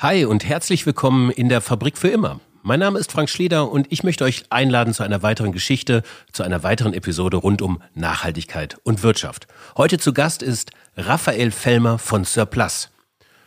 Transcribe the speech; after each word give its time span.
Hi 0.00 0.24
und 0.24 0.44
herzlich 0.44 0.86
willkommen 0.86 1.28
in 1.28 1.48
der 1.48 1.60
Fabrik 1.60 1.98
für 1.98 2.06
immer. 2.06 2.38
Mein 2.62 2.78
Name 2.78 3.00
ist 3.00 3.10
Frank 3.10 3.28
Schleder 3.28 3.68
und 3.68 3.88
ich 3.90 4.04
möchte 4.04 4.22
euch 4.22 4.44
einladen 4.48 4.94
zu 4.94 5.02
einer 5.02 5.24
weiteren 5.24 5.50
Geschichte, 5.50 6.04
zu 6.30 6.44
einer 6.44 6.62
weiteren 6.62 6.94
Episode 6.94 7.38
rund 7.38 7.62
um 7.62 7.82
Nachhaltigkeit 7.94 8.76
und 8.84 9.02
Wirtschaft. 9.02 9.48
Heute 9.76 9.98
zu 9.98 10.12
Gast 10.12 10.44
ist 10.44 10.70
Raphael 10.96 11.50
Fellmer 11.50 11.98
von 11.98 12.24
Surplus. 12.24 12.90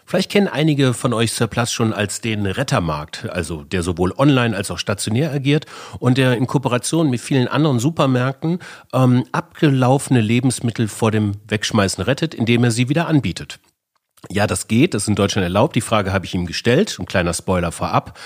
Vielleicht 0.03 0.29
kennen 0.29 0.49
einige 0.49 0.93
von 0.93 1.13
euch 1.13 1.31
Surplus 1.31 1.71
schon 1.71 1.93
als 1.93 2.19
den 2.19 2.45
Rettermarkt, 2.45 3.29
also 3.29 3.63
der 3.63 3.81
sowohl 3.81 4.11
online 4.17 4.53
als 4.53 4.69
auch 4.71 4.77
stationär 4.77 5.31
agiert 5.31 5.67
und 5.99 6.17
der 6.17 6.35
in 6.35 6.47
Kooperation 6.47 7.09
mit 7.09 7.21
vielen 7.21 7.47
anderen 7.47 7.79
Supermärkten 7.79 8.59
ähm, 8.91 9.23
abgelaufene 9.31 10.19
Lebensmittel 10.19 10.89
vor 10.89 11.11
dem 11.11 11.31
Wegschmeißen 11.47 12.03
rettet, 12.03 12.35
indem 12.35 12.65
er 12.65 12.71
sie 12.71 12.89
wieder 12.89 13.07
anbietet. 13.07 13.61
Ja, 14.29 14.47
das 14.47 14.67
geht, 14.67 14.93
das 14.93 15.03
ist 15.03 15.09
in 15.09 15.15
Deutschland 15.15 15.43
erlaubt. 15.43 15.75
Die 15.75 15.81
Frage 15.81 16.13
habe 16.13 16.25
ich 16.25 16.35
ihm 16.35 16.45
gestellt, 16.45 16.97
ein 16.99 17.05
kleiner 17.05 17.33
Spoiler 17.33 17.71
vorab. 17.71 18.19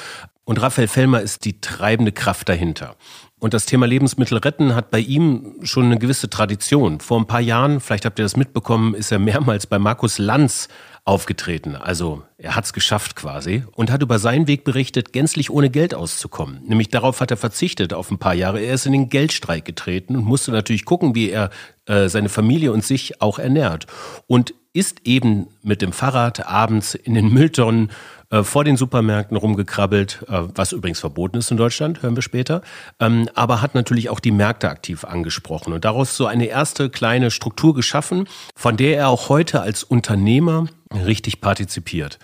Und 0.43 0.61
Raphael 0.61 0.87
Fellmer 0.87 1.21
ist 1.21 1.45
die 1.45 1.59
treibende 1.59 2.11
Kraft 2.11 2.49
dahinter. 2.49 2.95
Und 3.39 3.53
das 3.53 3.65
Thema 3.65 3.87
Lebensmittel 3.87 4.37
retten 4.37 4.75
hat 4.75 4.91
bei 4.91 4.99
ihm 4.99 5.55
schon 5.63 5.85
eine 5.85 5.97
gewisse 5.97 6.29
Tradition. 6.29 6.99
Vor 6.99 7.19
ein 7.19 7.27
paar 7.27 7.41
Jahren, 7.41 7.79
vielleicht 7.79 8.05
habt 8.05 8.19
ihr 8.19 8.25
das 8.25 8.37
mitbekommen, 8.37 8.93
ist 8.93 9.11
er 9.11 9.19
mehrmals 9.19 9.67
bei 9.67 9.79
Markus 9.79 10.19
Lanz 10.19 10.67
aufgetreten. 11.05 11.75
Also 11.75 12.23
er 12.39 12.55
hat's 12.55 12.73
geschafft 12.73 13.15
quasi 13.15 13.63
und 13.73 13.91
hat 13.91 14.01
über 14.01 14.17
seinen 14.17 14.47
Weg 14.47 14.63
berichtet, 14.63 15.13
gänzlich 15.13 15.51
ohne 15.51 15.69
Geld 15.69 15.93
auszukommen. 15.93 16.63
Nämlich 16.65 16.89
darauf 16.89 17.21
hat 17.21 17.29
er 17.29 17.37
verzichtet 17.37 17.93
auf 17.93 18.09
ein 18.09 18.17
paar 18.17 18.33
Jahre. 18.33 18.59
Er 18.59 18.73
ist 18.73 18.87
in 18.87 18.91
den 18.91 19.09
Geldstreik 19.09 19.65
getreten 19.65 20.15
und 20.15 20.25
musste 20.25 20.51
natürlich 20.51 20.83
gucken, 20.83 21.13
wie 21.13 21.29
er 21.29 21.51
äh, 21.85 22.09
seine 22.09 22.29
Familie 22.29 22.71
und 22.71 22.83
sich 22.83 23.21
auch 23.21 23.37
ernährt. 23.37 23.85
Und 24.25 24.55
ist 24.73 25.05
eben 25.05 25.47
mit 25.63 25.81
dem 25.81 25.93
Fahrrad 25.93 26.47
abends 26.47 26.95
in 26.95 27.13
den 27.13 27.29
Mülltonnen 27.31 27.91
äh, 28.29 28.43
vor 28.43 28.63
den 28.63 28.77
Supermärkten 28.77 29.37
rumgekrabbelt, 29.37 30.25
äh, 30.27 30.41
was 30.55 30.71
übrigens 30.71 30.99
verboten 30.99 31.37
ist 31.37 31.51
in 31.51 31.57
Deutschland, 31.57 32.01
hören 32.01 32.15
wir 32.15 32.23
später, 32.23 32.61
ähm, 32.99 33.29
aber 33.35 33.61
hat 33.61 33.75
natürlich 33.75 34.09
auch 34.09 34.19
die 34.19 34.31
Märkte 34.31 34.69
aktiv 34.69 35.03
angesprochen 35.03 35.73
und 35.73 35.85
daraus 35.85 36.17
so 36.17 36.25
eine 36.25 36.45
erste 36.45 36.89
kleine 36.89 37.31
Struktur 37.31 37.73
geschaffen, 37.73 38.27
von 38.55 38.77
der 38.77 38.97
er 38.97 39.09
auch 39.09 39.29
heute 39.29 39.61
als 39.61 39.83
Unternehmer 39.83 40.67
richtig 40.93 41.41
partizipiert. 41.41 42.19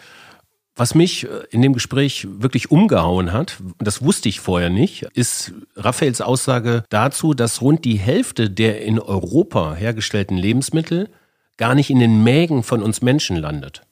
Was 0.75 0.95
mich 0.95 1.25
äh, 1.25 1.27
in 1.51 1.61
dem 1.61 1.73
Gespräch 1.73 2.27
wirklich 2.29 2.71
umgehauen 2.71 3.33
hat, 3.33 3.57
das 3.79 4.01
wusste 4.01 4.29
ich 4.29 4.39
vorher 4.39 4.69
nicht, 4.69 5.03
ist 5.13 5.53
Raphaels 5.75 6.21
Aussage 6.21 6.83
dazu, 6.89 7.33
dass 7.33 7.61
rund 7.61 7.85
die 7.85 7.97
Hälfte 7.97 8.49
der 8.49 8.81
in 8.81 8.99
Europa 8.99 9.75
hergestellten 9.75 10.37
Lebensmittel 10.37 11.09
gar 11.57 11.75
nicht 11.75 11.89
in 11.89 11.99
den 11.99 12.23
Mägen 12.23 12.63
von 12.63 12.81
uns 12.81 13.01
Menschen 13.01 13.37
landet. 13.37 13.83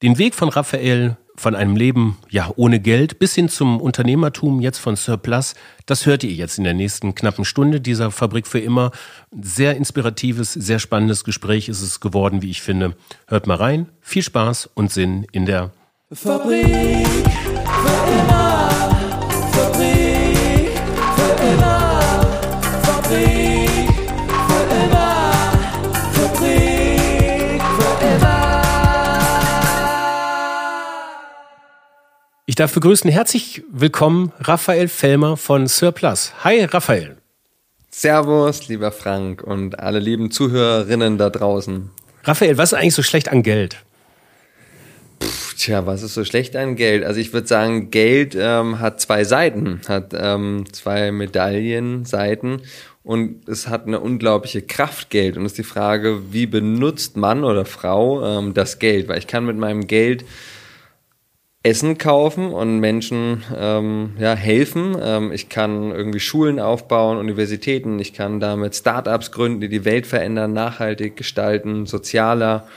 Den 0.00 0.16
Weg 0.16 0.36
von 0.36 0.48
Raphael 0.48 1.16
von 1.34 1.56
einem 1.56 1.74
Leben 1.74 2.18
ja 2.30 2.52
ohne 2.54 2.78
Geld 2.78 3.18
bis 3.18 3.34
hin 3.34 3.48
zum 3.48 3.80
Unternehmertum 3.80 4.60
jetzt 4.60 4.78
von 4.78 4.94
Surplus, 4.94 5.54
das 5.86 6.06
hört 6.06 6.22
ihr 6.22 6.30
jetzt 6.30 6.56
in 6.58 6.64
der 6.64 6.74
nächsten 6.74 7.16
knappen 7.16 7.44
Stunde 7.44 7.80
dieser 7.80 8.12
Fabrik 8.12 8.46
für 8.46 8.60
immer. 8.60 8.92
Sehr 9.40 9.76
inspiratives, 9.76 10.52
sehr 10.52 10.78
spannendes 10.78 11.24
Gespräch 11.24 11.68
ist 11.68 11.82
es 11.82 11.98
geworden, 11.98 12.42
wie 12.42 12.50
ich 12.50 12.62
finde. 12.62 12.96
Hört 13.26 13.48
mal 13.48 13.56
rein. 13.56 13.88
Viel 14.00 14.22
Spaß 14.22 14.70
und 14.74 14.92
Sinn 14.92 15.26
in 15.32 15.46
der 15.46 15.72
Fabrik 16.12 17.06
für 17.06 18.20
immer. 18.20 18.57
Darf 32.58 32.74
begrüßen 32.74 33.08
herzlich 33.08 33.62
willkommen 33.70 34.32
Raphael 34.40 34.88
Fellmer 34.88 35.36
von 35.36 35.68
Surplus. 35.68 36.32
Hi 36.42 36.64
Raphael. 36.64 37.16
Servus, 37.88 38.66
lieber 38.66 38.90
Frank 38.90 39.44
und 39.44 39.78
alle 39.78 40.00
lieben 40.00 40.32
Zuhörerinnen 40.32 41.18
da 41.18 41.30
draußen. 41.30 41.90
Raphael, 42.24 42.58
was 42.58 42.72
ist 42.72 42.78
eigentlich 42.78 42.94
so 42.94 43.04
schlecht 43.04 43.28
an 43.28 43.44
Geld? 43.44 43.76
Puh, 45.20 45.28
tja, 45.56 45.86
was 45.86 46.02
ist 46.02 46.14
so 46.14 46.24
schlecht 46.24 46.56
an 46.56 46.74
Geld? 46.74 47.04
Also 47.04 47.20
ich 47.20 47.32
würde 47.32 47.46
sagen, 47.46 47.92
Geld 47.92 48.36
ähm, 48.36 48.80
hat 48.80 49.00
zwei 49.00 49.22
Seiten, 49.22 49.80
hat 49.86 50.12
ähm, 50.18 50.64
zwei 50.72 51.12
Medaillenseiten 51.12 52.62
und 53.04 53.48
es 53.48 53.68
hat 53.68 53.86
eine 53.86 54.00
unglaubliche 54.00 54.62
Kraft 54.62 55.10
Geld. 55.10 55.36
Und 55.36 55.46
es 55.46 55.52
ist 55.52 55.58
die 55.58 55.62
Frage, 55.62 56.32
wie 56.32 56.46
benutzt 56.46 57.16
Mann 57.16 57.44
oder 57.44 57.64
Frau 57.64 58.24
ähm, 58.26 58.52
das 58.52 58.80
Geld? 58.80 59.06
Weil 59.06 59.18
ich 59.18 59.28
kann 59.28 59.46
mit 59.46 59.56
meinem 59.56 59.86
Geld 59.86 60.24
Essen 61.64 61.98
kaufen 61.98 62.52
und 62.52 62.78
Menschen 62.78 63.42
ähm, 63.56 64.12
ja, 64.18 64.34
helfen. 64.34 64.96
Ähm, 65.00 65.32
ich 65.32 65.48
kann 65.48 65.90
irgendwie 65.90 66.20
Schulen 66.20 66.60
aufbauen, 66.60 67.18
Universitäten. 67.18 67.98
Ich 67.98 68.12
kann 68.12 68.38
damit 68.38 68.76
Startups 68.76 69.32
gründen, 69.32 69.60
die 69.60 69.68
die 69.68 69.84
Welt 69.84 70.06
verändern, 70.06 70.52
nachhaltig 70.52 71.16
gestalten, 71.16 71.86
sozialer. 71.86 72.68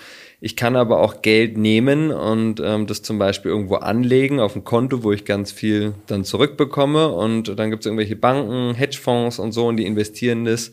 Ich 0.44 0.56
kann 0.56 0.76
aber 0.76 1.00
auch 1.02 1.22
Geld 1.22 1.56
nehmen 1.56 2.12
und 2.12 2.60
ähm, 2.60 2.88
das 2.88 3.04
zum 3.04 3.20
Beispiel 3.20 3.52
irgendwo 3.52 3.76
anlegen 3.76 4.40
auf 4.40 4.56
ein 4.56 4.64
Konto, 4.64 5.04
wo 5.04 5.12
ich 5.12 5.26
ganz 5.26 5.52
viel 5.52 5.94
dann 6.08 6.24
zurückbekomme. 6.24 7.10
Und 7.10 7.60
dann 7.60 7.70
gibt 7.70 7.82
es 7.82 7.86
irgendwelche 7.86 8.16
Banken, 8.16 8.74
Hedgefonds 8.74 9.38
und 9.38 9.52
so, 9.52 9.68
und 9.68 9.78
die 9.78 9.86
investieren 9.86 10.46
das 10.46 10.72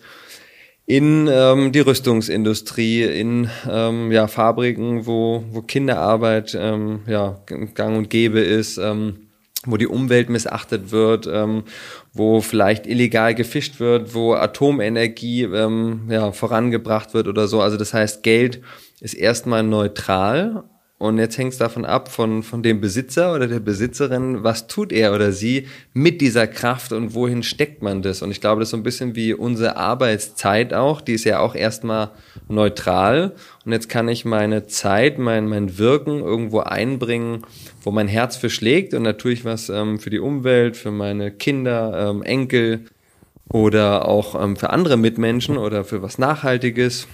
in 0.88 1.28
ähm, 1.30 1.70
die 1.70 1.80
Rüstungsindustrie, 1.80 3.02
in 3.02 3.50
ähm, 3.70 4.10
ja, 4.10 4.26
Fabriken, 4.26 5.04
wo, 5.06 5.44
wo 5.50 5.60
Kinderarbeit 5.60 6.56
ähm, 6.58 7.00
ja, 7.06 7.38
gang 7.74 7.98
und 7.98 8.08
gäbe 8.08 8.40
ist, 8.40 8.78
ähm, 8.78 9.28
wo 9.66 9.76
die 9.76 9.86
Umwelt 9.86 10.30
missachtet 10.30 10.90
wird, 10.90 11.28
ähm, 11.30 11.64
wo 12.14 12.40
vielleicht 12.40 12.86
illegal 12.86 13.34
gefischt 13.34 13.80
wird, 13.80 14.14
wo 14.14 14.32
Atomenergie 14.32 15.42
ähm, 15.42 16.08
ja, 16.08 16.32
vorangebracht 16.32 17.12
wird 17.12 17.28
oder 17.28 17.48
so. 17.48 17.60
Also 17.60 17.76
das 17.76 17.92
heißt, 17.92 18.22
Geld 18.22 18.62
ist 19.02 19.12
erstmal 19.12 19.62
neutral, 19.62 20.64
und 20.98 21.18
jetzt 21.18 21.38
hängt 21.38 21.52
es 21.52 21.58
davon 21.58 21.84
ab, 21.84 22.10
von, 22.10 22.42
von 22.42 22.64
dem 22.64 22.80
Besitzer 22.80 23.32
oder 23.32 23.46
der 23.46 23.60
Besitzerin, 23.60 24.42
was 24.42 24.66
tut 24.66 24.90
er 24.90 25.14
oder 25.14 25.30
sie 25.30 25.68
mit 25.94 26.20
dieser 26.20 26.48
Kraft 26.48 26.92
und 26.92 27.14
wohin 27.14 27.44
steckt 27.44 27.82
man 27.82 28.02
das? 28.02 28.20
Und 28.20 28.32
ich 28.32 28.40
glaube, 28.40 28.58
das 28.58 28.66
ist 28.66 28.70
so 28.72 28.76
ein 28.78 28.82
bisschen 28.82 29.14
wie 29.14 29.32
unsere 29.32 29.76
Arbeitszeit 29.76 30.74
auch. 30.74 31.00
Die 31.00 31.12
ist 31.12 31.22
ja 31.22 31.38
auch 31.38 31.54
erstmal 31.54 32.10
neutral. 32.48 33.32
Und 33.64 33.70
jetzt 33.70 33.88
kann 33.88 34.08
ich 34.08 34.24
meine 34.24 34.66
Zeit, 34.66 35.20
mein, 35.20 35.46
mein 35.46 35.78
Wirken 35.78 36.18
irgendwo 36.18 36.60
einbringen, 36.60 37.46
wo 37.84 37.92
mein 37.92 38.08
Herz 38.08 38.34
für 38.34 38.50
schlägt. 38.50 38.92
Und 38.92 39.04
natürlich 39.04 39.44
was 39.44 39.68
ähm, 39.68 40.00
für 40.00 40.10
die 40.10 40.18
Umwelt, 40.18 40.76
für 40.76 40.90
meine 40.90 41.30
Kinder, 41.30 42.10
ähm, 42.10 42.22
Enkel 42.22 42.86
oder 43.48 44.08
auch 44.08 44.34
ähm, 44.42 44.56
für 44.56 44.70
andere 44.70 44.96
Mitmenschen 44.96 45.58
oder 45.58 45.84
für 45.84 46.02
was 46.02 46.18
Nachhaltiges. 46.18 47.06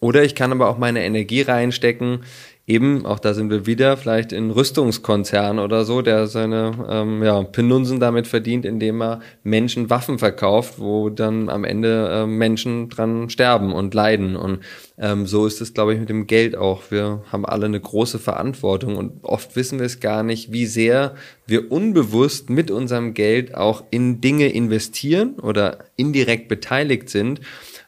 Oder 0.00 0.24
ich 0.24 0.34
kann 0.34 0.50
aber 0.50 0.68
auch 0.68 0.78
meine 0.78 1.04
Energie 1.04 1.42
reinstecken 1.42 2.24
eben, 2.66 3.06
auch 3.06 3.20
da 3.20 3.32
sind 3.32 3.50
wir 3.50 3.66
wieder, 3.66 3.96
vielleicht 3.96 4.32
in 4.32 4.50
Rüstungskonzern 4.50 5.60
oder 5.60 5.84
so, 5.84 6.02
der 6.02 6.26
seine 6.26 6.72
ähm, 6.88 7.22
ja, 7.22 7.42
Penunsen 7.44 8.00
damit 8.00 8.26
verdient, 8.26 8.64
indem 8.64 9.00
er 9.02 9.20
Menschen 9.44 9.88
Waffen 9.88 10.18
verkauft, 10.18 10.78
wo 10.78 11.08
dann 11.08 11.48
am 11.48 11.64
Ende 11.64 12.08
äh, 12.10 12.26
Menschen 12.26 12.88
dran 12.88 13.30
sterben 13.30 13.72
und 13.72 13.94
leiden. 13.94 14.34
Und 14.34 14.60
ähm, 14.98 15.26
so 15.26 15.46
ist 15.46 15.60
es, 15.60 15.74
glaube 15.74 15.94
ich, 15.94 16.00
mit 16.00 16.08
dem 16.08 16.26
Geld 16.26 16.56
auch. 16.56 16.82
Wir 16.90 17.22
haben 17.30 17.46
alle 17.46 17.66
eine 17.66 17.80
große 17.80 18.18
Verantwortung 18.18 18.96
und 18.96 19.22
oft 19.22 19.54
wissen 19.54 19.78
wir 19.78 19.86
es 19.86 20.00
gar 20.00 20.24
nicht, 20.24 20.52
wie 20.52 20.66
sehr 20.66 21.14
wir 21.46 21.70
unbewusst 21.70 22.50
mit 22.50 22.72
unserem 22.72 23.14
Geld 23.14 23.54
auch 23.54 23.84
in 23.90 24.20
Dinge 24.20 24.48
investieren 24.48 25.34
oder 25.34 25.78
indirekt 25.94 26.48
beteiligt 26.48 27.10
sind. 27.10 27.40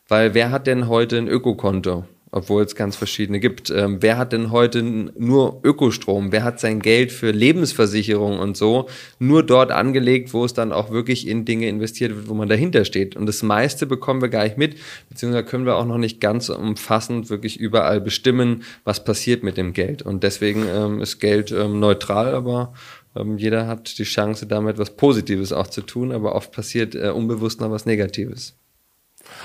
Weil 0.06 0.34
wer 0.34 0.50
hat 0.50 0.67
denn 0.67 0.88
heute 0.88 1.19
ein 1.19 1.28
Ökokonto? 1.28 2.05
Obwohl 2.31 2.62
es 2.62 2.75
ganz 2.75 2.97
verschiedene 2.97 3.41
gibt. 3.41 3.71
Ähm, 3.71 3.99
wer 4.00 4.19
hat 4.19 4.33
denn 4.33 4.50
heute 4.50 4.83
nur 4.83 5.61
Ökostrom? 5.65 6.33
Wer 6.33 6.44
hat 6.44 6.61
sein 6.61 6.81
Geld 6.81 7.12
für 7.12 7.31
Lebensversicherung 7.31 8.38
und 8.38 8.56
so 8.56 8.88
nur 9.19 9.43
dort 9.43 9.73
angelegt, 9.73 10.35
wo 10.35 10.44
es 10.44 10.52
dann 10.52 10.73
auch 10.73 10.91
wirklich 10.91 11.26
in 11.26 11.44
Dinge 11.44 11.69
investiert 11.69 12.14
wird, 12.14 12.29
wo 12.29 12.35
man 12.35 12.49
dahinter 12.49 12.85
steht? 12.85 13.17
Und 13.17 13.26
das 13.26 13.43
meiste 13.43 13.87
bekommen 13.87 14.20
wir 14.20 14.29
gar 14.29 14.44
nicht 14.44 14.58
mit, 14.58 14.76
beziehungsweise 15.08 15.44
können 15.44 15.67
wir 15.67 15.76
auch 15.76 15.87
noch 15.87 15.99
nicht 15.99 16.20
ganz 16.20 16.49
umfassend 16.49 17.31
wirklich 17.31 17.58
überall 17.58 18.00
bestimmen, 18.00 18.62
was 18.85 19.05
passiert 19.05 19.43
mit 19.43 19.56
dem 19.56 19.73
Geld. 19.73 20.02
Und 20.02 20.23
deswegen 20.23 20.67
ähm, 20.69 21.00
ist 21.00 21.20
Geld 21.20 21.50
ähm, 21.52 21.81
neutral, 21.81 22.35
aber 22.35 22.75
ähm, 23.17 23.38
jeder 23.38 23.67
hat 23.67 23.99
die 23.99 24.05
Chance, 24.05 24.47
damit 24.47 24.79
was 24.79 24.97
Positives 24.97 25.52
auch 25.52 25.69
zu 25.69 25.82
tun, 25.82 26.12
aber 26.12 26.35
oft 26.35 26.52
passiert 26.52 26.94
äh, 26.94 27.11
unbewusst 27.11 27.61
noch 27.61 27.70
was 27.70 27.87
Negatives. 27.87 28.57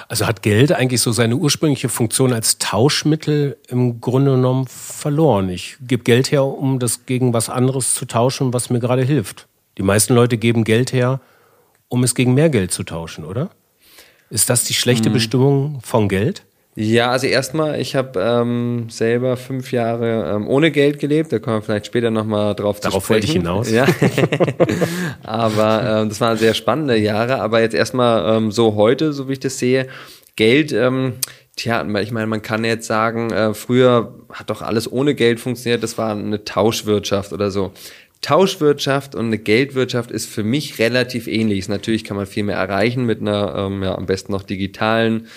Also 0.07 0.27
hat 0.27 0.41
Geld 0.41 0.71
eigentlich 0.71 1.01
so 1.01 1.12
seine 1.12 1.35
ursprüngliche 1.35 1.89
Funktion 1.89 2.33
als 2.33 2.57
Tauschmittel 2.57 3.57
im 3.68 4.01
Grunde 4.01 4.31
genommen 4.31 4.68
verloren. 4.68 5.50
Ich 5.50 5.77
gebe 5.81 6.03
Geld 6.03 6.31
her, 6.31 6.45
um 6.45 6.80
das 6.80 7.06
gegen 7.06 7.33
was 7.33 7.50
anderes 7.50 7.94
zu 7.95 8.06
tauschen, 8.06 8.53
was 8.53 8.69
mir 8.69 8.80
gerade 8.80 9.03
hilft. 9.03 9.47
Die 9.77 9.83
meisten 9.83 10.13
Leute 10.13 10.38
geben 10.38 10.63
Geld 10.63 10.94
her, 10.94 11.19
um 11.88 12.03
es 12.03 12.15
gegen 12.15 12.33
mehr 12.33 12.50
Geld 12.50 12.71
zu 12.71 12.83
tauschen, 12.83 13.25
oder? 13.25 13.50
Ist 14.30 14.50
das 14.50 14.63
die 14.63 14.74
schlechte 14.74 15.07
hm. 15.07 15.13
Bestimmung 15.13 15.80
von 15.83 16.09
Geld? 16.09 16.44
Ja, 16.75 17.12
also 17.12 17.28
erstmal, 17.28 17.80
ich 17.80 17.96
habe 17.96 18.20
ähm, 18.20 18.88
selber 18.90 19.38
fünf 19.38 19.72
Jahre 19.72 20.34
ähm, 20.36 20.48
ohne 20.48 20.72
Geld 20.72 20.98
gelebt. 20.98 21.31
Da 21.31 21.38
kommen 21.38 21.58
wir 21.58 21.62
vielleicht 21.62 21.86
später 21.86 22.10
nochmal 22.10 22.56
drauf 22.56 22.80
Darauf 22.80 23.06
zu 23.06 23.14
sprechen. 23.14 23.44
Darauf 23.44 23.68
wollte 23.70 23.78
ich 23.78 23.84
hinaus. 23.84 24.70
Ja. 24.70 24.78
aber 25.24 26.02
ähm, 26.02 26.10
das 26.10 26.20
waren 26.20 26.38
sehr 26.38 26.56
spannende 26.56 26.98
Jahre. 26.98 27.42
Aber 27.42 27.62
jetzt 27.62 27.75
erstmal 27.75 28.38
ähm, 28.38 28.52
so 28.52 28.74
heute, 28.74 29.14
so 29.14 29.30
wie 29.30 29.34
ich 29.34 29.40
das 29.40 29.60
sehe, 29.60 29.88
Geld, 30.36 30.72
ähm, 30.72 31.14
tja, 31.56 31.86
ich 32.00 32.12
meine, 32.12 32.25
man 32.25 32.42
kann 32.42 32.66
jetzt 32.66 32.88
sagen, 32.88 33.31
äh, 33.31 33.54
früher 33.54 34.16
hat 34.31 34.50
doch 34.50 34.64
alles 34.64 34.92
ohne 34.92 35.14
Geld 35.14 35.40
funktioniert. 35.40 35.84
Das 35.84 36.00
war 36.00 36.16
eine 36.16 36.44
Tauschwirtschaft 36.44 37.34
oder 37.34 37.52
so. 37.52 37.72
Tauschwirtschaft 38.22 39.14
und 39.14 39.28
eine 39.28 39.38
Geldwirtschaft 39.38 40.10
ist 40.10 40.28
für 40.28 40.44
mich 40.44 40.80
relativ 40.80 41.28
ähnlich. 41.28 41.68
Natürlich 41.68 42.04
kann 42.04 42.18
man 42.18 42.26
viel 42.26 42.44
mehr 42.44 42.58
erreichen 42.58 43.06
mit 43.06 43.22
einer, 43.22 43.54
ähm, 43.56 43.84
ja, 43.84 43.96
am 43.96 44.08
besten 44.08 44.31
noch 44.31 44.44
digitalen 44.44 45.28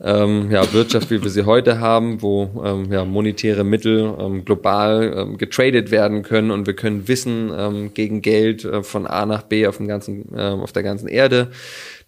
ähm, 0.00 0.50
ja, 0.50 0.72
Wirtschaft, 0.72 1.10
wie 1.10 1.22
wir 1.22 1.30
sie 1.30 1.44
heute 1.44 1.80
haben, 1.80 2.22
wo 2.22 2.62
ähm, 2.64 2.92
ja, 2.92 3.04
monetäre 3.04 3.64
Mittel 3.64 4.14
ähm, 4.18 4.44
global 4.44 5.12
ähm, 5.16 5.38
getradet 5.38 5.90
werden 5.90 6.22
können 6.22 6.50
und 6.52 6.66
wir 6.66 6.74
können 6.74 7.08
Wissen 7.08 7.50
ähm, 7.56 7.94
gegen 7.94 8.22
Geld 8.22 8.64
äh, 8.64 8.82
von 8.82 9.06
A 9.06 9.26
nach 9.26 9.42
B 9.42 9.66
auf, 9.66 9.78
dem 9.78 9.88
ganzen, 9.88 10.28
ähm, 10.36 10.60
auf 10.60 10.72
der 10.72 10.84
ganzen 10.84 11.08
Erde 11.08 11.50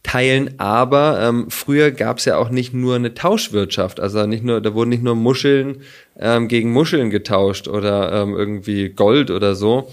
teilen. 0.05 0.55
Aber 0.59 1.21
ähm, 1.21 1.47
früher 1.51 1.91
gab 1.91 2.19
es 2.19 2.27
ja 2.27 2.37
auch 2.37 2.51
nicht 2.51 2.73
nur 2.73 2.95
eine 2.95 3.15
Tauschwirtschaft, 3.15 3.99
also 3.99 4.25
nicht 4.25 4.45
nur, 4.45 4.61
da 4.61 4.73
wurden 4.73 4.91
nicht 4.91 5.03
nur 5.03 5.15
Muscheln 5.15 5.83
gegen 6.49 6.71
Muscheln 6.71 7.09
getauscht 7.09 7.67
oder 7.67 8.13
irgendwie 8.13 8.91
Gold 8.91 9.31
oder 9.31 9.55
so, 9.55 9.89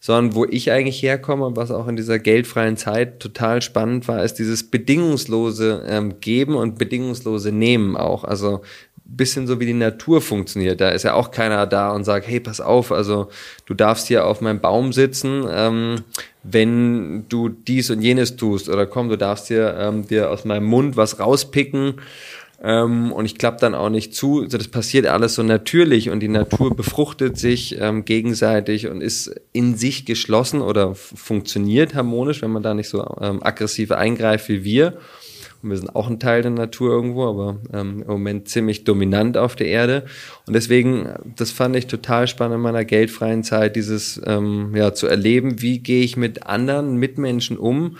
sondern 0.00 0.34
wo 0.34 0.46
ich 0.46 0.72
eigentlich 0.72 1.02
herkomme 1.02 1.46
und 1.46 1.56
was 1.56 1.70
auch 1.70 1.86
in 1.86 1.96
dieser 1.96 2.18
geldfreien 2.18 2.76
Zeit 2.76 3.20
total 3.20 3.60
spannend 3.60 4.08
war, 4.08 4.24
ist 4.24 4.34
dieses 4.34 4.70
bedingungslose 4.70 5.84
ähm, 5.86 6.20
Geben 6.20 6.56
und 6.56 6.78
bedingungslose 6.78 7.52
Nehmen 7.52 7.96
auch. 7.96 8.24
Also 8.24 8.62
bisschen 9.16 9.46
so 9.46 9.58
wie 9.60 9.66
die 9.66 9.72
Natur 9.72 10.20
funktioniert. 10.20 10.80
Da 10.80 10.90
ist 10.90 11.02
ja 11.02 11.14
auch 11.14 11.30
keiner 11.30 11.66
da 11.66 11.90
und 11.90 12.04
sagt, 12.04 12.28
hey, 12.28 12.40
pass 12.40 12.60
auf, 12.60 12.92
also 12.92 13.28
du 13.66 13.74
darfst 13.74 14.06
hier 14.06 14.24
auf 14.24 14.40
meinem 14.40 14.60
Baum 14.60 14.92
sitzen, 14.92 15.46
ähm, 15.50 16.04
wenn 16.42 17.28
du 17.28 17.48
dies 17.48 17.90
und 17.90 18.02
jenes 18.02 18.36
tust. 18.36 18.68
Oder 18.68 18.86
komm, 18.86 19.08
du 19.08 19.18
darfst 19.18 19.48
hier 19.48 19.76
ähm, 19.78 20.06
dir 20.06 20.30
aus 20.30 20.44
meinem 20.44 20.66
Mund 20.66 20.96
was 20.96 21.18
rauspicken 21.18 21.94
ähm, 22.62 23.10
und 23.12 23.24
ich 23.24 23.38
klappe 23.38 23.58
dann 23.60 23.74
auch 23.74 23.88
nicht 23.88 24.14
zu. 24.14 24.42
Also 24.42 24.58
das 24.58 24.68
passiert 24.68 25.06
alles 25.06 25.34
so 25.34 25.42
natürlich 25.42 26.10
und 26.10 26.20
die 26.20 26.28
Natur 26.28 26.76
befruchtet 26.76 27.38
sich 27.38 27.78
ähm, 27.80 28.04
gegenseitig 28.04 28.86
und 28.86 29.00
ist 29.00 29.34
in 29.52 29.76
sich 29.76 30.04
geschlossen 30.04 30.60
oder 30.60 30.94
funktioniert 30.94 31.94
harmonisch, 31.94 32.42
wenn 32.42 32.50
man 32.50 32.62
da 32.62 32.74
nicht 32.74 32.88
so 32.88 33.02
ähm, 33.20 33.42
aggressiv 33.42 33.92
eingreift 33.92 34.48
wie 34.48 34.62
wir. 34.64 34.98
Und 35.62 35.70
wir 35.70 35.76
sind 35.76 35.94
auch 35.94 36.08
ein 36.08 36.20
Teil 36.20 36.42
der 36.42 36.50
Natur 36.50 36.90
irgendwo, 36.90 37.26
aber 37.28 37.58
ähm, 37.72 38.02
im 38.02 38.08
Moment 38.08 38.48
ziemlich 38.48 38.84
dominant 38.84 39.36
auf 39.36 39.56
der 39.56 39.66
Erde. 39.66 40.04
Und 40.46 40.54
deswegen, 40.54 41.08
das 41.36 41.50
fand 41.50 41.76
ich 41.76 41.86
total 41.86 42.26
spannend 42.28 42.56
in 42.56 42.62
meiner 42.62 42.84
geldfreien 42.84 43.42
Zeit, 43.42 43.76
dieses 43.76 44.20
ähm, 44.26 44.74
ja 44.74 44.94
zu 44.94 45.06
erleben, 45.06 45.60
wie 45.60 45.78
gehe 45.78 46.02
ich 46.02 46.16
mit 46.16 46.46
anderen 46.46 46.96
Mitmenschen 46.96 47.58
um 47.58 47.96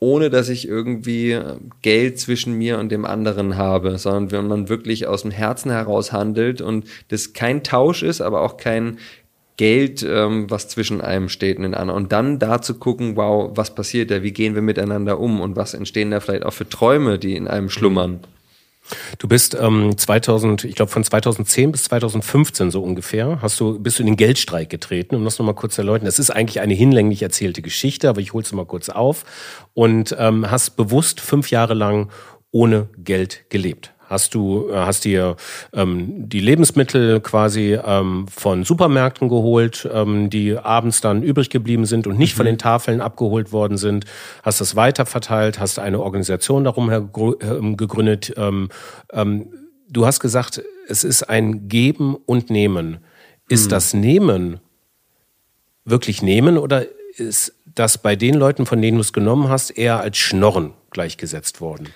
ohne 0.00 0.30
dass 0.30 0.48
ich 0.48 0.68
irgendwie 0.68 1.32
äh, 1.32 1.56
Geld 1.82 2.18
zwischen 2.18 2.54
mir 2.54 2.78
und 2.78 2.90
dem 2.90 3.04
anderen 3.04 3.56
habe, 3.56 3.98
sondern 3.98 4.30
wenn 4.30 4.46
man 4.46 4.68
wirklich 4.68 5.06
aus 5.06 5.22
dem 5.22 5.30
Herzen 5.30 5.70
heraus 5.70 6.12
handelt 6.12 6.60
und 6.60 6.86
das 7.08 7.32
kein 7.32 7.64
Tausch 7.64 8.02
ist, 8.02 8.20
aber 8.20 8.42
auch 8.42 8.56
kein 8.56 8.98
Geld, 9.56 10.06
ähm, 10.08 10.48
was 10.48 10.68
zwischen 10.68 11.00
einem 11.00 11.28
steht 11.28 11.56
und 11.56 11.64
den 11.64 11.74
anderen. 11.74 12.02
Und 12.02 12.12
dann 12.12 12.38
da 12.38 12.62
zu 12.62 12.74
gucken, 12.74 13.16
wow, 13.16 13.50
was 13.54 13.74
passiert 13.74 14.10
da, 14.10 14.22
wie 14.22 14.32
gehen 14.32 14.54
wir 14.54 14.62
miteinander 14.62 15.18
um 15.18 15.40
und 15.40 15.56
was 15.56 15.74
entstehen 15.74 16.12
da 16.12 16.20
vielleicht 16.20 16.44
auch 16.44 16.52
für 16.52 16.68
Träume, 16.68 17.18
die 17.18 17.34
in 17.34 17.48
einem 17.48 17.68
schlummern. 17.68 18.20
Du 19.18 19.28
bist 19.28 19.56
ähm, 19.60 19.96
2000, 19.96 20.64
ich 20.64 20.74
glaube 20.74 20.90
von 20.90 21.04
2010 21.04 21.72
bis 21.72 21.84
2015 21.84 22.70
so 22.70 22.82
ungefähr, 22.82 23.40
hast 23.42 23.58
du 23.60 23.78
bist 23.78 23.98
du 23.98 24.02
in 24.02 24.06
den 24.06 24.16
Geldstreik 24.16 24.70
getreten, 24.70 25.14
um 25.14 25.24
das 25.24 25.38
nochmal 25.38 25.54
kurz 25.54 25.76
erläutern. 25.78 26.06
Das 26.06 26.18
ist 26.18 26.30
eigentlich 26.30 26.60
eine 26.60 26.74
hinlänglich 26.74 27.22
erzählte 27.22 27.62
Geschichte, 27.62 28.08
aber 28.08 28.20
ich 28.20 28.32
hole 28.32 28.44
es 28.44 28.52
mal 28.52 28.66
kurz 28.66 28.88
auf 28.88 29.24
und 29.74 30.16
ähm, 30.18 30.50
hast 30.50 30.76
bewusst 30.76 31.20
fünf 31.20 31.50
Jahre 31.50 31.74
lang 31.74 32.10
ohne 32.50 32.88
Geld 32.96 33.44
gelebt 33.50 33.92
hast 34.08 34.34
du 34.34 34.68
äh, 34.70 34.76
hast 34.76 35.04
dir 35.04 35.36
ähm, 35.72 36.28
die 36.28 36.40
Lebensmittel 36.40 37.20
quasi 37.20 37.78
ähm, 37.84 38.26
von 38.28 38.64
Supermärkten 38.64 39.28
geholt, 39.28 39.88
ähm, 39.92 40.30
die 40.30 40.56
abends 40.56 41.00
dann 41.00 41.22
übrig 41.22 41.50
geblieben 41.50 41.86
sind 41.86 42.06
und 42.06 42.18
nicht 42.18 42.34
mhm. 42.34 42.36
von 42.36 42.46
den 42.46 42.58
Tafeln 42.58 43.00
abgeholt 43.00 43.52
worden 43.52 43.76
sind, 43.76 44.06
hast 44.42 44.60
das 44.60 44.76
weiterverteilt, 44.76 45.60
hast 45.60 45.78
eine 45.78 46.00
Organisation 46.00 46.64
darum 46.64 46.90
ähm, 46.90 47.76
gegründet. 47.76 48.32
Ähm, 48.36 48.68
ähm, 49.12 49.48
du 49.88 50.06
hast 50.06 50.20
gesagt, 50.20 50.62
es 50.88 51.04
ist 51.04 51.24
ein 51.24 51.68
Geben 51.68 52.16
und 52.26 52.50
Nehmen. 52.50 52.98
Ist 53.48 53.66
mhm. 53.66 53.70
das 53.70 53.94
Nehmen 53.94 54.60
wirklich 55.84 56.22
Nehmen 56.22 56.58
oder 56.58 56.86
ist 57.16 57.54
das 57.74 57.98
bei 57.98 58.16
den 58.16 58.34
Leuten, 58.34 58.66
von 58.66 58.80
denen 58.82 58.98
du 58.98 59.02
es 59.02 59.12
genommen 59.12 59.48
hast, 59.48 59.70
eher 59.70 60.00
als 60.00 60.16
Schnorren 60.18 60.72
gleichgesetzt 60.90 61.60
worden? 61.60 61.88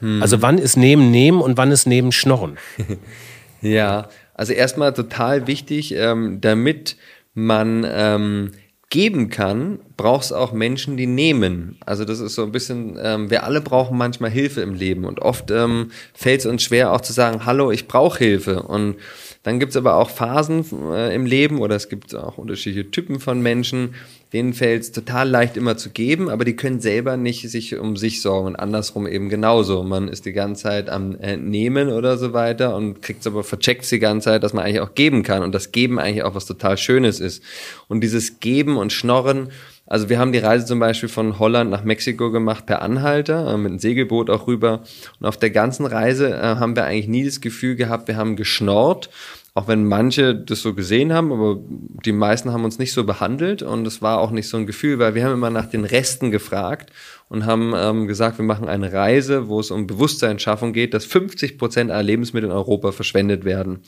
Hm. 0.00 0.22
Also 0.22 0.42
wann 0.42 0.58
ist 0.58 0.76
Nehmen 0.76 1.10
Nehmen 1.10 1.40
und 1.40 1.56
wann 1.56 1.70
ist 1.70 1.86
Nehmen 1.86 2.12
Schnorren? 2.12 2.58
ja, 3.62 4.08
also 4.34 4.52
erstmal 4.52 4.92
total 4.92 5.46
wichtig, 5.46 5.94
ähm, 5.94 6.40
damit 6.40 6.96
man 7.34 7.86
ähm, 7.88 8.52
geben 8.90 9.28
kann, 9.28 9.80
braucht 9.96 10.24
es 10.24 10.32
auch 10.32 10.52
Menschen, 10.52 10.96
die 10.96 11.06
nehmen. 11.06 11.76
Also 11.84 12.04
das 12.04 12.20
ist 12.20 12.34
so 12.34 12.42
ein 12.42 12.52
bisschen, 12.52 12.98
ähm, 13.00 13.30
wir 13.30 13.44
alle 13.44 13.60
brauchen 13.60 13.98
manchmal 13.98 14.30
Hilfe 14.30 14.62
im 14.62 14.72
Leben 14.72 15.04
und 15.04 15.20
oft 15.20 15.50
ähm, 15.50 15.90
fällt 16.14 16.40
es 16.40 16.46
uns 16.46 16.62
schwer 16.62 16.92
auch 16.92 17.02
zu 17.02 17.12
sagen, 17.12 17.44
hallo, 17.44 17.70
ich 17.70 17.86
brauche 17.86 18.18
Hilfe. 18.18 18.62
Und 18.62 18.96
dann 19.42 19.60
gibt 19.60 19.70
es 19.70 19.76
aber 19.76 19.96
auch 19.96 20.08
Phasen 20.08 20.64
äh, 20.90 21.14
im 21.14 21.26
Leben 21.26 21.60
oder 21.60 21.76
es 21.76 21.90
gibt 21.90 22.14
auch 22.14 22.38
unterschiedliche 22.38 22.90
Typen 22.90 23.20
von 23.20 23.42
Menschen, 23.42 23.94
denen 24.32 24.52
fällt 24.52 24.82
es 24.82 24.92
total 24.92 25.28
leicht 25.28 25.56
immer 25.56 25.76
zu 25.76 25.90
geben, 25.90 26.28
aber 26.28 26.44
die 26.44 26.54
können 26.54 26.80
selber 26.80 27.16
nicht 27.16 27.48
sich 27.48 27.78
um 27.78 27.96
sich 27.96 28.20
sorgen 28.20 28.48
und 28.48 28.56
andersrum 28.56 29.06
eben 29.06 29.28
genauso. 29.30 29.82
Man 29.82 30.08
ist 30.08 30.26
die 30.26 30.32
ganze 30.32 30.64
Zeit 30.64 30.90
am 30.90 31.18
äh, 31.20 31.36
Nehmen 31.36 31.88
oder 31.88 32.18
so 32.18 32.34
weiter 32.34 32.76
und 32.76 33.00
kriegt 33.00 33.20
es 33.20 33.26
aber 33.26 33.42
vercheckt 33.42 33.90
die 33.90 33.98
ganze 33.98 34.26
Zeit, 34.26 34.42
dass 34.42 34.52
man 34.52 34.64
eigentlich 34.64 34.80
auch 34.80 34.94
geben 34.94 35.22
kann 35.22 35.42
und 35.42 35.54
das 35.54 35.72
Geben 35.72 35.98
eigentlich 35.98 36.24
auch 36.24 36.34
was 36.34 36.44
total 36.44 36.76
Schönes 36.76 37.20
ist. 37.20 37.42
Und 37.88 38.02
dieses 38.02 38.40
Geben 38.40 38.76
und 38.76 38.92
Schnorren, 38.92 39.48
also 39.86 40.10
wir 40.10 40.18
haben 40.18 40.32
die 40.32 40.38
Reise 40.38 40.66
zum 40.66 40.78
Beispiel 40.78 41.08
von 41.08 41.38
Holland 41.38 41.70
nach 41.70 41.82
Mexiko 41.82 42.30
gemacht 42.30 42.66
per 42.66 42.82
Anhalter, 42.82 43.54
äh, 43.54 43.56
mit 43.56 43.70
einem 43.70 43.78
Segelboot 43.78 44.28
auch 44.28 44.46
rüber. 44.46 44.82
Und 45.18 45.26
auf 45.26 45.38
der 45.38 45.50
ganzen 45.50 45.86
Reise 45.86 46.34
äh, 46.34 46.42
haben 46.42 46.76
wir 46.76 46.84
eigentlich 46.84 47.08
nie 47.08 47.24
das 47.24 47.40
Gefühl 47.40 47.76
gehabt, 47.76 48.08
wir 48.08 48.16
haben 48.16 48.36
geschnorrt 48.36 49.08
auch 49.54 49.66
wenn 49.66 49.84
manche 49.84 50.34
das 50.34 50.62
so 50.62 50.74
gesehen 50.74 51.12
haben, 51.12 51.32
aber 51.32 51.58
die 52.04 52.12
meisten 52.12 52.52
haben 52.52 52.64
uns 52.64 52.78
nicht 52.78 52.92
so 52.92 53.04
behandelt 53.04 53.62
und 53.62 53.86
es 53.86 54.00
war 54.02 54.18
auch 54.20 54.30
nicht 54.30 54.48
so 54.48 54.56
ein 54.56 54.66
Gefühl, 54.66 54.98
weil 54.98 55.14
wir 55.14 55.24
haben 55.24 55.32
immer 55.32 55.50
nach 55.50 55.66
den 55.66 55.84
Resten 55.84 56.30
gefragt 56.30 56.92
und 57.28 57.44
haben 57.44 57.72
ähm, 57.76 58.06
gesagt, 58.06 58.38
wir 58.38 58.44
machen 58.44 58.68
eine 58.68 58.92
Reise, 58.92 59.48
wo 59.48 59.60
es 59.60 59.70
um 59.70 59.86
Bewusstseinsschaffung 59.86 60.72
geht, 60.72 60.94
dass 60.94 61.04
50 61.04 61.58
Prozent 61.58 61.90
aller 61.90 62.02
Lebensmittel 62.02 62.50
in 62.50 62.54
Europa 62.54 62.92
verschwendet 62.92 63.44
werden. 63.44 63.80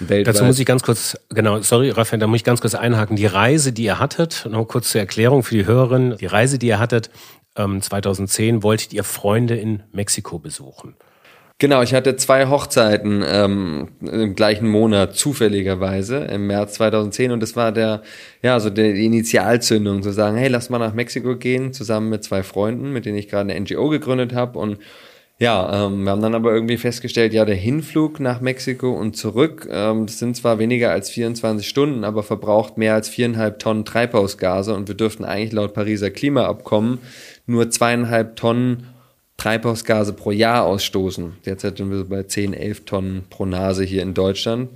Dazu 0.00 0.44
muss 0.44 0.58
ich 0.58 0.66
ganz 0.66 0.82
kurz, 0.82 1.16
genau, 1.28 1.60
sorry, 1.60 1.90
Raphael, 1.90 2.18
da 2.18 2.26
muss 2.26 2.38
ich 2.38 2.44
ganz 2.44 2.60
kurz 2.60 2.74
einhaken. 2.74 3.16
Die 3.16 3.26
Reise, 3.26 3.72
die 3.72 3.84
ihr 3.84 3.98
hattet, 3.98 4.46
noch 4.50 4.64
kurz 4.66 4.90
zur 4.90 5.00
Erklärung 5.00 5.42
für 5.42 5.54
die 5.54 5.66
Hörerin, 5.66 6.16
die 6.18 6.26
Reise, 6.26 6.58
die 6.58 6.68
ihr 6.68 6.78
hattet, 6.78 7.10
ähm, 7.56 7.82
2010, 7.82 8.62
wolltet 8.62 8.92
ihr 8.92 9.04
Freunde 9.04 9.56
in 9.56 9.82
Mexiko 9.92 10.38
besuchen. 10.38 10.94
Genau, 11.60 11.82
ich 11.82 11.92
hatte 11.92 12.14
zwei 12.14 12.46
Hochzeiten 12.46 13.24
ähm, 13.26 13.88
im 14.00 14.36
gleichen 14.36 14.68
Monat 14.68 15.16
zufälligerweise 15.16 16.18
im 16.18 16.46
März 16.46 16.74
2010 16.74 17.32
und 17.32 17.40
das 17.40 17.56
war 17.56 17.72
der 17.72 18.02
ja 18.42 18.60
so 18.60 18.70
der 18.70 18.94
Initialzündung 18.94 20.04
zu 20.04 20.12
sagen, 20.12 20.36
hey, 20.36 20.46
lass 20.46 20.70
mal 20.70 20.78
nach 20.78 20.94
Mexiko 20.94 21.34
gehen 21.34 21.72
zusammen 21.72 22.10
mit 22.10 22.22
zwei 22.22 22.44
Freunden, 22.44 22.92
mit 22.92 23.06
denen 23.06 23.18
ich 23.18 23.26
gerade 23.26 23.50
eine 23.50 23.60
NGO 23.60 23.88
gegründet 23.88 24.34
habe. 24.34 24.56
Und 24.56 24.78
ja, 25.40 25.86
ähm, 25.86 26.04
wir 26.04 26.12
haben 26.12 26.22
dann 26.22 26.36
aber 26.36 26.52
irgendwie 26.52 26.76
festgestellt, 26.76 27.32
ja, 27.32 27.44
der 27.44 27.56
Hinflug 27.56 28.20
nach 28.20 28.40
Mexiko 28.40 28.92
und 28.92 29.16
zurück, 29.16 29.68
ähm, 29.68 30.06
das 30.06 30.20
sind 30.20 30.36
zwar 30.36 30.60
weniger 30.60 30.92
als 30.92 31.10
24 31.10 31.68
Stunden, 31.68 32.04
aber 32.04 32.22
verbraucht 32.22 32.78
mehr 32.78 32.94
als 32.94 33.08
viereinhalb 33.08 33.58
Tonnen 33.58 33.84
Treibhausgase. 33.84 34.74
Und 34.74 34.86
wir 34.86 34.94
dürften 34.94 35.24
eigentlich 35.24 35.52
laut 35.52 35.74
Pariser 35.74 36.10
Klimaabkommen 36.10 36.98
nur 37.46 37.68
zweieinhalb 37.68 38.36
Tonnen 38.36 38.86
Treibhausgase 39.38 40.12
pro 40.12 40.32
Jahr 40.32 40.64
ausstoßen. 40.64 41.36
Derzeit 41.46 41.78
sind 41.78 41.90
wir 41.90 42.04
bei 42.04 42.24
10, 42.24 42.54
11 42.54 42.84
Tonnen 42.84 43.24
pro 43.30 43.46
Nase 43.46 43.84
hier 43.84 44.02
in 44.02 44.12
Deutschland 44.12 44.68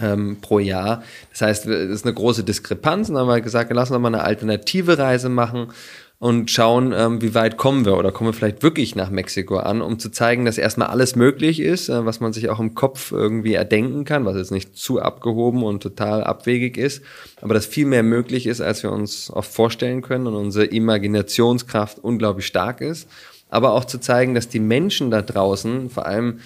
ähm, 0.00 0.38
pro 0.40 0.60
Jahr. 0.60 1.02
Das 1.30 1.42
heißt, 1.42 1.66
das 1.66 1.90
ist 1.90 2.06
eine 2.06 2.14
große 2.14 2.44
Diskrepanz. 2.44 3.08
Und 3.08 3.16
dann 3.16 3.26
haben 3.26 3.34
wir 3.34 3.40
gesagt, 3.40 3.72
lassen 3.72 3.92
wir 3.92 3.98
mal 3.98 4.14
eine 4.14 4.22
alternative 4.22 4.98
Reise 4.98 5.28
machen 5.28 5.72
und 6.20 6.52
schauen, 6.52 6.94
ähm, 6.96 7.20
wie 7.20 7.34
weit 7.34 7.56
kommen 7.56 7.84
wir 7.84 7.96
oder 7.96 8.12
kommen 8.12 8.28
wir 8.28 8.34
vielleicht 8.34 8.62
wirklich 8.62 8.94
nach 8.94 9.10
Mexiko 9.10 9.56
an, 9.56 9.82
um 9.82 9.98
zu 9.98 10.08
zeigen, 10.08 10.44
dass 10.44 10.56
erstmal 10.56 10.86
alles 10.86 11.16
möglich 11.16 11.58
ist, 11.58 11.88
äh, 11.88 12.06
was 12.06 12.20
man 12.20 12.32
sich 12.32 12.50
auch 12.50 12.60
im 12.60 12.76
Kopf 12.76 13.10
irgendwie 13.10 13.54
erdenken 13.54 14.04
kann, 14.04 14.24
was 14.24 14.36
jetzt 14.36 14.52
nicht 14.52 14.76
zu 14.76 15.02
abgehoben 15.02 15.64
und 15.64 15.82
total 15.82 16.22
abwegig 16.22 16.76
ist, 16.76 17.02
aber 17.40 17.54
dass 17.54 17.66
viel 17.66 17.86
mehr 17.86 18.04
möglich 18.04 18.46
ist, 18.46 18.60
als 18.60 18.84
wir 18.84 18.92
uns 18.92 19.32
oft 19.32 19.52
vorstellen 19.52 20.02
können 20.02 20.28
und 20.28 20.36
unsere 20.36 20.66
Imaginationskraft 20.66 21.98
unglaublich 21.98 22.46
stark 22.46 22.80
ist 22.80 23.08
aber 23.52 23.72
auch 23.72 23.84
zu 23.84 23.98
zeigen, 23.98 24.34
dass 24.34 24.48
die 24.48 24.60
Menschen 24.60 25.10
da 25.10 25.20
draußen, 25.20 25.90
vor 25.90 26.06
allem 26.06 26.40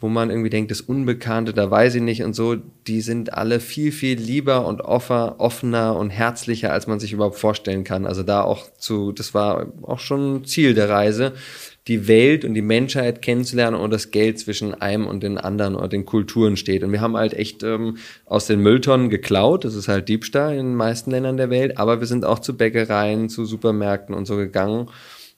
wo 0.00 0.08
man 0.08 0.28
irgendwie 0.28 0.50
denkt, 0.50 0.70
das 0.70 0.82
Unbekannte, 0.82 1.54
da 1.54 1.70
weiß 1.70 1.94
ich 1.94 2.02
nicht 2.02 2.24
und 2.24 2.34
so, 2.34 2.56
die 2.86 3.00
sind 3.00 3.32
alle 3.32 3.58
viel, 3.58 3.90
viel 3.90 4.18
lieber 4.18 4.66
und 4.66 4.82
offer, 4.82 5.36
offener 5.38 5.96
und 5.96 6.10
herzlicher, 6.10 6.72
als 6.72 6.86
man 6.86 7.00
sich 7.00 7.12
überhaupt 7.12 7.38
vorstellen 7.38 7.84
kann. 7.84 8.04
Also 8.04 8.22
da 8.22 8.42
auch 8.42 8.66
zu, 8.76 9.12
das 9.12 9.32
war 9.32 9.72
auch 9.82 10.00
schon 10.00 10.44
Ziel 10.44 10.74
der 10.74 10.90
Reise, 10.90 11.32
die 11.88 12.06
Welt 12.06 12.44
und 12.44 12.54
die 12.54 12.62
Menschheit 12.62 13.22
kennenzulernen 13.22 13.80
und 13.80 13.92
das 13.92 14.10
Geld 14.10 14.38
zwischen 14.38 14.74
einem 14.74 15.06
und 15.06 15.22
den 15.22 15.38
anderen 15.38 15.74
oder 15.74 15.88
den 15.88 16.04
Kulturen 16.04 16.56
steht. 16.56 16.82
Und 16.82 16.92
wir 16.92 17.00
haben 17.00 17.16
halt 17.16 17.32
echt 17.32 17.62
ähm, 17.62 17.96
aus 18.26 18.46
den 18.46 18.60
Mülltonnen 18.60 19.08
geklaut, 19.08 19.64
das 19.64 19.74
ist 19.74 19.88
halt 19.88 20.08
Diebstahl 20.08 20.52
in 20.52 20.66
den 20.66 20.74
meisten 20.74 21.10
Ländern 21.12 21.38
der 21.38 21.50
Welt, 21.50 21.78
aber 21.78 22.00
wir 22.00 22.06
sind 22.06 22.26
auch 22.26 22.40
zu 22.40 22.56
Bäckereien, 22.56 23.28
zu 23.28 23.44
Supermärkten 23.44 24.14
und 24.14 24.26
so 24.26 24.36
gegangen 24.36 24.88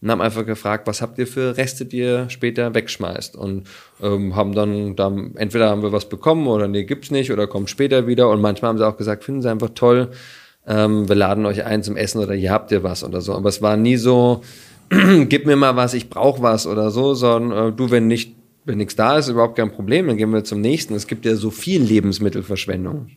und 0.02 0.10
haben 0.10 0.20
einfach 0.20 0.44
gefragt, 0.44 0.86
was 0.86 1.00
habt 1.00 1.18
ihr 1.18 1.26
für 1.26 1.56
Reste, 1.56 1.86
die 1.86 1.98
ihr 1.98 2.28
später 2.28 2.74
wegschmeißt? 2.74 3.34
Und 3.36 3.68
ähm, 4.02 4.36
haben 4.36 4.54
dann, 4.54 4.94
dann, 4.94 5.34
entweder 5.36 5.70
haben 5.70 5.82
wir 5.82 5.92
was 5.92 6.08
bekommen 6.08 6.46
oder 6.46 6.68
nee, 6.68 6.84
gibt's 6.84 7.10
nicht 7.10 7.32
oder 7.32 7.46
kommt 7.46 7.70
später 7.70 8.06
wieder. 8.06 8.28
Und 8.28 8.40
manchmal 8.40 8.70
haben 8.70 8.78
sie 8.78 8.86
auch 8.86 8.96
gesagt, 8.96 9.24
finden 9.24 9.42
sie 9.42 9.50
einfach 9.50 9.70
toll, 9.74 10.10
ähm, 10.66 11.08
wir 11.08 11.14
laden 11.14 11.46
euch 11.46 11.64
ein 11.64 11.82
zum 11.82 11.96
Essen 11.96 12.20
oder 12.20 12.34
hier 12.34 12.50
habt 12.50 12.72
ihr 12.72 12.82
was 12.82 13.04
oder 13.04 13.20
so. 13.20 13.34
Aber 13.34 13.48
es 13.48 13.62
war 13.62 13.76
nie 13.76 13.96
so, 13.96 14.42
gib 15.28 15.46
mir 15.46 15.56
mal 15.56 15.76
was, 15.76 15.94
ich 15.94 16.10
brauche 16.10 16.42
was 16.42 16.66
oder 16.66 16.90
so, 16.90 17.14
sondern 17.14 17.68
äh, 17.68 17.72
du, 17.72 17.90
wenn 17.90 18.06
nicht, 18.06 18.34
wenn 18.64 18.78
nichts 18.78 18.96
da 18.96 19.16
ist, 19.16 19.28
überhaupt 19.28 19.56
kein 19.56 19.70
Problem, 19.70 20.08
dann 20.08 20.16
gehen 20.16 20.32
wir 20.32 20.44
zum 20.44 20.60
nächsten. 20.60 20.94
Es 20.94 21.06
gibt 21.06 21.24
ja 21.24 21.36
so 21.36 21.50
viel 21.50 21.82
Lebensmittelverschwendung. 21.82 23.10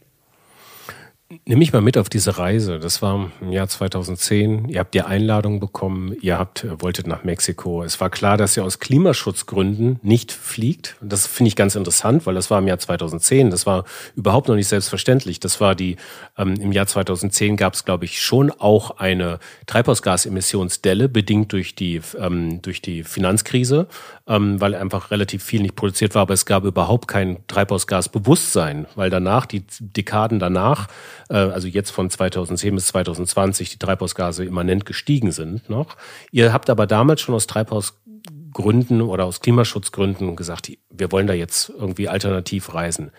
Nimm 1.46 1.60
mich 1.60 1.74
mal 1.74 1.82
mit 1.84 1.96
auf 1.96 2.10
diese 2.10 2.40
Reise. 2.40 2.80
Das 2.80 3.04
war 3.04 3.32
im 3.40 3.52
Jahr 3.52 3.68
2010. 3.68 4.68
Ihr 4.68 4.80
habt 4.80 4.96
die 4.96 5.04
Einladung 5.04 5.60
bekommen. 5.60 6.16
Ihr 6.22 6.40
habt, 6.40 6.64
äh, 6.64 6.82
wolltet 6.82 7.06
nach 7.06 7.24
Mexiko. 7.24 7.84
Es 7.84 8.02
war 8.02 8.10
klar, 8.10 8.36
dass 8.36 8.58
ihr 8.58 8.64
aus 8.64 8.80
Klimaschutzgründen 8.80 10.00
nicht 10.02 10.32
fliegt. 10.32 10.96
Das 11.02 11.28
finde 11.28 11.50
ich 11.50 11.56
ganz 11.56 11.76
interessant, 11.76 12.26
weil 12.26 12.34
das 12.34 12.50
war 12.50 12.58
im 12.58 12.68
Jahr 12.68 12.80
2010. 12.80 13.52
Das 13.52 13.68
war 13.68 13.86
überhaupt 14.16 14.48
noch 14.48 14.56
nicht 14.56 14.70
selbstverständlich. 14.70 15.40
Das 15.40 15.62
war 15.62 15.76
die, 15.76 15.98
ähm, 16.36 16.56
im 16.56 16.72
Jahr 16.72 16.88
2010 16.88 17.58
gab 17.58 17.76
es, 17.76 17.86
glaube 17.86 18.06
ich, 18.06 18.20
schon 18.24 18.50
auch 18.50 18.98
eine 18.98 19.38
Treibhausgasemissionsdelle, 19.68 21.10
bedingt 21.10 21.54
durch 21.54 21.76
die, 21.76 22.02
ähm, 22.18 22.60
durch 22.64 22.82
die 22.82 23.04
Finanzkrise, 23.04 23.88
ähm, 24.26 24.60
weil 24.60 24.74
einfach 24.74 25.12
relativ 25.12 25.44
viel 25.44 25.62
nicht 25.62 25.76
produziert 25.76 26.16
war. 26.16 26.24
Aber 26.24 26.34
es 26.34 26.48
gab 26.48 26.64
überhaupt 26.64 27.08
kein 27.08 27.38
Treibhausgasbewusstsein, 27.46 28.88
weil 28.96 29.12
danach, 29.12 29.46
die 29.46 29.64
Dekaden 29.80 30.40
danach, 30.40 30.88
also 31.30 31.68
jetzt 31.68 31.92
von 31.92 32.10
2010 32.10 32.76
bis 32.76 32.88
2020 32.88 33.70
die 33.70 33.78
Treibhausgase 33.78 34.44
immanent 34.44 34.86
gestiegen 34.86 35.32
sind 35.32 35.70
noch. 35.70 35.96
Ihr 36.32 36.52
habt 36.52 36.70
aber 36.70 36.88
damals 36.88 37.22
schon 37.22 37.36
aus 37.36 37.48
Treibhausgründen 37.48 39.02
oder 39.02 39.26
aus 39.26 39.40
Klimaschutzgründen 39.40 40.36
gesagt, 40.36 40.72
wir 40.90 41.12
wollen 41.12 41.28
da 41.28 41.34
jetzt 41.34 41.70
irgendwie 41.70 42.10
alternativ 42.10 42.74
reisen. 42.74 43.12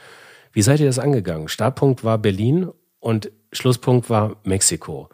Wie 0.52 0.62
seid 0.62 0.80
ihr 0.80 0.86
das 0.86 0.98
angegangen? 0.98 1.48
Startpunkt 1.48 2.02
war 2.02 2.18
Berlin 2.18 2.70
und 2.98 3.30
Schlusspunkt 3.52 4.10
war 4.10 4.36
Mexiko. 4.42 5.08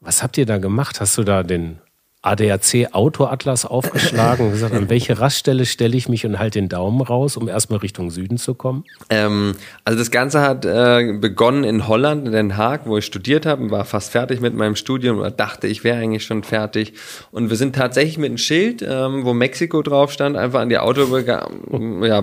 Was 0.00 0.22
habt 0.22 0.38
ihr 0.38 0.46
da 0.46 0.58
gemacht? 0.58 1.00
Hast 1.00 1.18
du 1.18 1.24
da 1.24 1.42
den 1.42 1.80
ADAC 2.22 2.88
Autoatlas 2.92 3.64
aufgeschlagen 3.64 4.46
und 4.46 4.52
gesagt, 4.52 4.74
an 4.74 4.90
welche 4.90 5.18
Raststelle 5.18 5.64
stelle 5.64 5.96
ich 5.96 6.08
mich 6.08 6.26
und 6.26 6.38
halt 6.38 6.54
den 6.54 6.68
Daumen 6.68 7.00
raus, 7.00 7.36
um 7.36 7.48
erstmal 7.48 7.78
Richtung 7.78 8.10
Süden 8.10 8.36
zu 8.36 8.54
kommen? 8.54 8.84
Ähm, 9.08 9.54
also 9.84 9.98
das 9.98 10.10
Ganze 10.10 10.42
hat 10.42 10.66
äh, 10.66 11.14
begonnen 11.18 11.64
in 11.64 11.88
Holland, 11.88 12.26
in 12.26 12.32
Den 12.32 12.56
Haag, 12.58 12.86
wo 12.86 12.98
ich 12.98 13.06
studiert 13.06 13.46
habe, 13.46 13.70
war 13.70 13.86
fast 13.86 14.12
fertig 14.12 14.40
mit 14.40 14.54
meinem 14.54 14.76
Studium 14.76 15.18
oder 15.18 15.30
dachte, 15.30 15.66
ich 15.66 15.82
wäre 15.82 15.98
eigentlich 15.98 16.24
schon 16.24 16.42
fertig. 16.42 16.92
Und 17.30 17.48
wir 17.48 17.56
sind 17.56 17.74
tatsächlich 17.74 18.18
mit 18.18 18.28
einem 18.28 18.38
Schild, 18.38 18.82
ähm, 18.86 19.24
wo 19.24 19.32
Mexiko 19.32 19.80
drauf 19.82 20.12
stand, 20.12 20.36
einfach 20.36 20.60
an 20.60 20.68
die 20.68 20.78
Autobahn, 20.78 22.02
ja, 22.02 22.20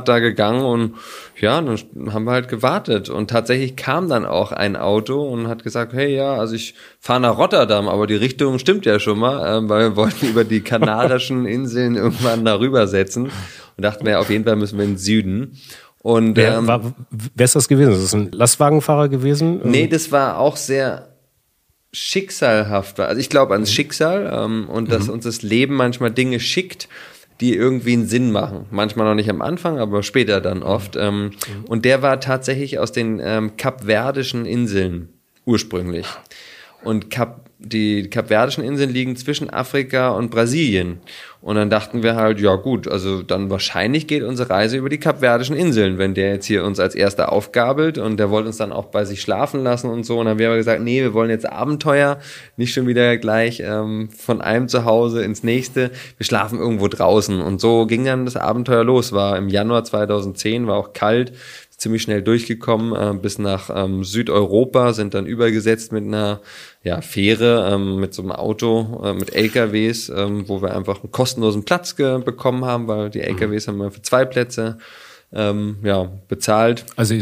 da 0.00 0.18
gegangen 0.18 0.64
und 0.64 0.94
ja, 1.40 1.60
dann 1.60 1.78
haben 2.12 2.24
wir 2.24 2.32
halt 2.32 2.48
gewartet 2.48 3.08
und 3.08 3.30
tatsächlich 3.30 3.76
kam 3.76 4.08
dann 4.08 4.26
auch 4.26 4.52
ein 4.52 4.76
Auto 4.76 5.22
und 5.22 5.48
hat 5.48 5.64
gesagt, 5.64 5.92
hey 5.92 6.14
ja, 6.14 6.34
also 6.34 6.54
ich 6.54 6.74
fahre 6.98 7.20
nach 7.20 7.38
Rotterdam, 7.38 7.88
aber 7.88 8.06
die 8.06 8.14
Richtung 8.14 8.58
stimmt 8.58 8.69
ja 8.82 8.98
schon 8.98 9.18
mal, 9.18 9.58
äh, 9.58 9.68
weil 9.68 9.90
wir 9.90 9.96
wollten 9.96 10.26
über 10.26 10.44
die 10.44 10.60
Kanarischen 10.60 11.46
Inseln 11.46 11.96
irgendwann 11.96 12.44
darüber 12.44 12.86
setzen 12.86 13.24
und 13.24 13.82
dachten 13.82 14.06
wir, 14.06 14.20
auf 14.20 14.30
jeden 14.30 14.44
Fall 14.44 14.56
müssen 14.56 14.78
wir 14.78 14.84
in 14.84 14.92
den 14.92 14.98
Süden. 14.98 15.58
Und 16.02 16.36
wer, 16.36 16.56
ähm, 16.56 16.66
war, 16.66 16.94
wer 17.10 17.44
ist 17.44 17.56
das 17.56 17.68
gewesen? 17.68 17.92
Ist 17.92 18.04
das 18.04 18.14
ein 18.14 18.32
Lastwagenfahrer 18.32 19.08
gewesen? 19.08 19.60
Nee, 19.64 19.86
das 19.86 20.10
war 20.10 20.38
auch 20.38 20.56
sehr 20.56 21.10
schicksalhaft. 21.92 23.00
Also 23.00 23.20
ich 23.20 23.28
glaube 23.28 23.52
ans 23.54 23.72
Schicksal 23.72 24.30
ähm, 24.32 24.68
und 24.68 24.90
dass 24.90 25.08
mhm. 25.08 25.14
uns 25.14 25.24
das 25.24 25.42
Leben 25.42 25.74
manchmal 25.74 26.10
Dinge 26.10 26.40
schickt, 26.40 26.88
die 27.40 27.54
irgendwie 27.54 27.94
einen 27.94 28.06
Sinn 28.06 28.32
machen. 28.32 28.66
Manchmal 28.70 29.06
noch 29.06 29.14
nicht 29.14 29.30
am 29.30 29.42
Anfang, 29.42 29.78
aber 29.78 30.02
später 30.02 30.40
dann 30.40 30.62
oft. 30.62 30.96
Ähm, 30.96 31.24
mhm. 31.24 31.64
Und 31.66 31.84
der 31.84 32.02
war 32.02 32.20
tatsächlich 32.20 32.78
aus 32.78 32.92
den 32.92 33.20
ähm, 33.22 33.56
Kapverdischen 33.56 34.46
Inseln 34.46 35.08
ursprünglich. 35.44 36.06
Und 36.82 37.10
Kap 37.10 37.49
die 37.62 38.08
Kapverdischen 38.08 38.64
Inseln 38.64 38.90
liegen 38.90 39.16
zwischen 39.16 39.50
Afrika 39.50 40.10
und 40.10 40.30
Brasilien. 40.30 41.00
Und 41.42 41.56
dann 41.56 41.70
dachten 41.70 42.02
wir 42.02 42.16
halt, 42.16 42.40
ja 42.40 42.56
gut, 42.56 42.88
also 42.88 43.22
dann 43.22 43.48
wahrscheinlich 43.48 44.06
geht 44.06 44.22
unsere 44.22 44.50
Reise 44.50 44.76
über 44.76 44.88
die 44.88 44.98
Kapverdischen 44.98 45.56
Inseln, 45.56 45.96
wenn 45.98 46.14
der 46.14 46.32
jetzt 46.32 46.46
hier 46.46 46.64
uns 46.64 46.80
als 46.80 46.94
erster 46.94 47.32
aufgabelt 47.32 47.98
und 47.98 48.18
der 48.18 48.30
wollte 48.30 48.48
uns 48.48 48.56
dann 48.58 48.72
auch 48.72 48.86
bei 48.86 49.04
sich 49.04 49.20
schlafen 49.20 49.62
lassen 49.62 49.88
und 49.88 50.04
so. 50.04 50.18
Und 50.18 50.26
dann 50.26 50.32
haben 50.32 50.38
wir 50.38 50.56
gesagt, 50.56 50.82
nee, 50.82 51.00
wir 51.00 51.14
wollen 51.14 51.30
jetzt 51.30 51.50
Abenteuer, 51.50 52.18
nicht 52.56 52.72
schon 52.74 52.86
wieder 52.86 53.16
gleich 53.18 53.62
ähm, 53.64 54.10
von 54.10 54.40
einem 54.40 54.68
Zuhause 54.68 55.22
ins 55.22 55.42
nächste. 55.42 55.90
Wir 56.16 56.26
schlafen 56.26 56.58
irgendwo 56.58 56.88
draußen. 56.88 57.40
Und 57.40 57.60
so 57.60 57.86
ging 57.86 58.04
dann 58.04 58.24
das 58.24 58.36
Abenteuer 58.36 58.84
los. 58.84 59.12
War 59.12 59.36
im 59.36 59.48
Januar 59.48 59.84
2010, 59.84 60.66
war 60.66 60.76
auch 60.76 60.92
kalt 60.92 61.32
ziemlich 61.80 62.02
schnell 62.02 62.22
durchgekommen 62.22 62.94
äh, 62.94 63.18
bis 63.18 63.38
nach 63.38 63.70
ähm, 63.74 64.04
Südeuropa, 64.04 64.92
sind 64.92 65.14
dann 65.14 65.26
übergesetzt 65.26 65.92
mit 65.92 66.04
einer 66.04 66.40
ja, 66.84 67.00
Fähre, 67.00 67.70
ähm, 67.72 67.98
mit 67.98 68.14
so 68.14 68.22
einem 68.22 68.32
Auto, 68.32 69.02
äh, 69.04 69.14
mit 69.14 69.34
LKWs, 69.34 70.10
ähm, 70.10 70.48
wo 70.48 70.62
wir 70.62 70.76
einfach 70.76 71.02
einen 71.02 71.10
kostenlosen 71.10 71.64
Platz 71.64 71.94
bekommen 71.94 72.64
haben, 72.64 72.86
weil 72.86 73.10
die 73.10 73.20
LKWs 73.20 73.66
mhm. 73.66 73.70
haben 73.70 73.78
wir 73.78 73.90
für 73.90 74.02
zwei 74.02 74.24
Plätze 74.24 74.78
ähm, 75.32 75.78
ja, 75.82 76.10
bezahlt. 76.28 76.84
Also 76.96 77.14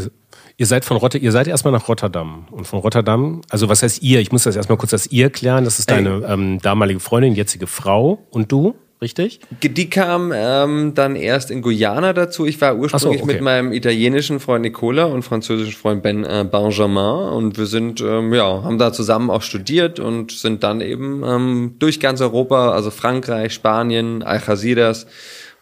Ihr 0.60 0.66
seid 0.66 0.84
von 0.84 0.96
Rotterdam, 0.96 1.24
ihr 1.24 1.30
seid 1.30 1.46
erstmal 1.46 1.72
nach 1.72 1.86
Rotterdam. 1.86 2.48
Und 2.50 2.66
von 2.66 2.80
Rotterdam, 2.80 3.42
also 3.48 3.68
was 3.68 3.84
heißt 3.84 4.02
ihr? 4.02 4.18
Ich 4.18 4.32
muss 4.32 4.42
das 4.42 4.56
erstmal 4.56 4.76
kurz 4.76 4.90
das 4.90 5.06
ihr 5.06 5.30
klären. 5.30 5.62
Das 5.62 5.78
ist 5.78 5.88
deine 5.88 6.24
ähm, 6.26 6.58
damalige 6.60 6.98
Freundin, 6.98 7.36
jetzige 7.36 7.68
Frau 7.68 8.26
und 8.30 8.50
du? 8.50 8.74
Richtig? 9.00 9.40
Die 9.62 9.90
kam 9.90 10.32
ähm, 10.34 10.92
dann 10.94 11.16
erst 11.16 11.50
in 11.50 11.62
Guyana 11.62 12.12
dazu. 12.12 12.46
Ich 12.46 12.60
war 12.60 12.76
ursprünglich 12.76 13.18
so, 13.18 13.24
okay. 13.24 13.34
mit 13.34 13.42
meinem 13.42 13.72
italienischen 13.72 14.40
Freund 14.40 14.62
Nicola 14.62 15.04
und 15.04 15.22
französischen 15.22 15.74
Freund 15.74 16.02
Ben 16.02 16.24
äh, 16.24 16.46
Benjamin 16.50 17.32
und 17.32 17.58
wir 17.58 17.66
sind, 17.66 18.00
ähm, 18.00 18.32
ja, 18.34 18.62
haben 18.62 18.78
da 18.78 18.92
zusammen 18.92 19.30
auch 19.30 19.42
studiert 19.42 20.00
und 20.00 20.32
sind 20.32 20.62
dann 20.62 20.80
eben 20.80 21.22
ähm, 21.24 21.76
durch 21.78 22.00
ganz 22.00 22.20
Europa, 22.20 22.72
also 22.72 22.90
Frankreich, 22.90 23.52
Spanien, 23.52 24.22
Algeciras 24.22 25.06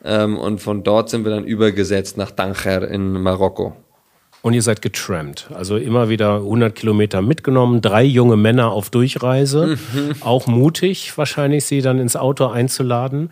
ähm, 0.05 0.38
und 0.38 0.61
von 0.61 0.83
dort 0.83 1.11
sind 1.11 1.25
wir 1.25 1.31
dann 1.33 1.45
übergesetzt 1.45 2.16
nach 2.16 2.31
Tanger 2.31 2.88
in 2.88 3.12
Marokko. 3.12 3.76
Und 4.47 4.53
ihr 4.55 4.62
seid 4.62 4.81
getrampt. 4.81 5.49
Also 5.53 5.76
immer 5.76 6.09
wieder 6.09 6.37
100 6.37 6.73
Kilometer 6.73 7.21
mitgenommen, 7.21 7.83
drei 7.83 8.05
junge 8.05 8.37
Männer 8.37 8.71
auf 8.71 8.91
Durchreise. 8.91 9.76
Mhm. 9.93 10.15
Auch 10.21 10.47
mutig, 10.47 11.19
wahrscheinlich 11.19 11.65
sie 11.65 11.83
dann 11.83 11.99
ins 11.99 12.15
Auto 12.15 12.47
einzuladen. 12.47 13.31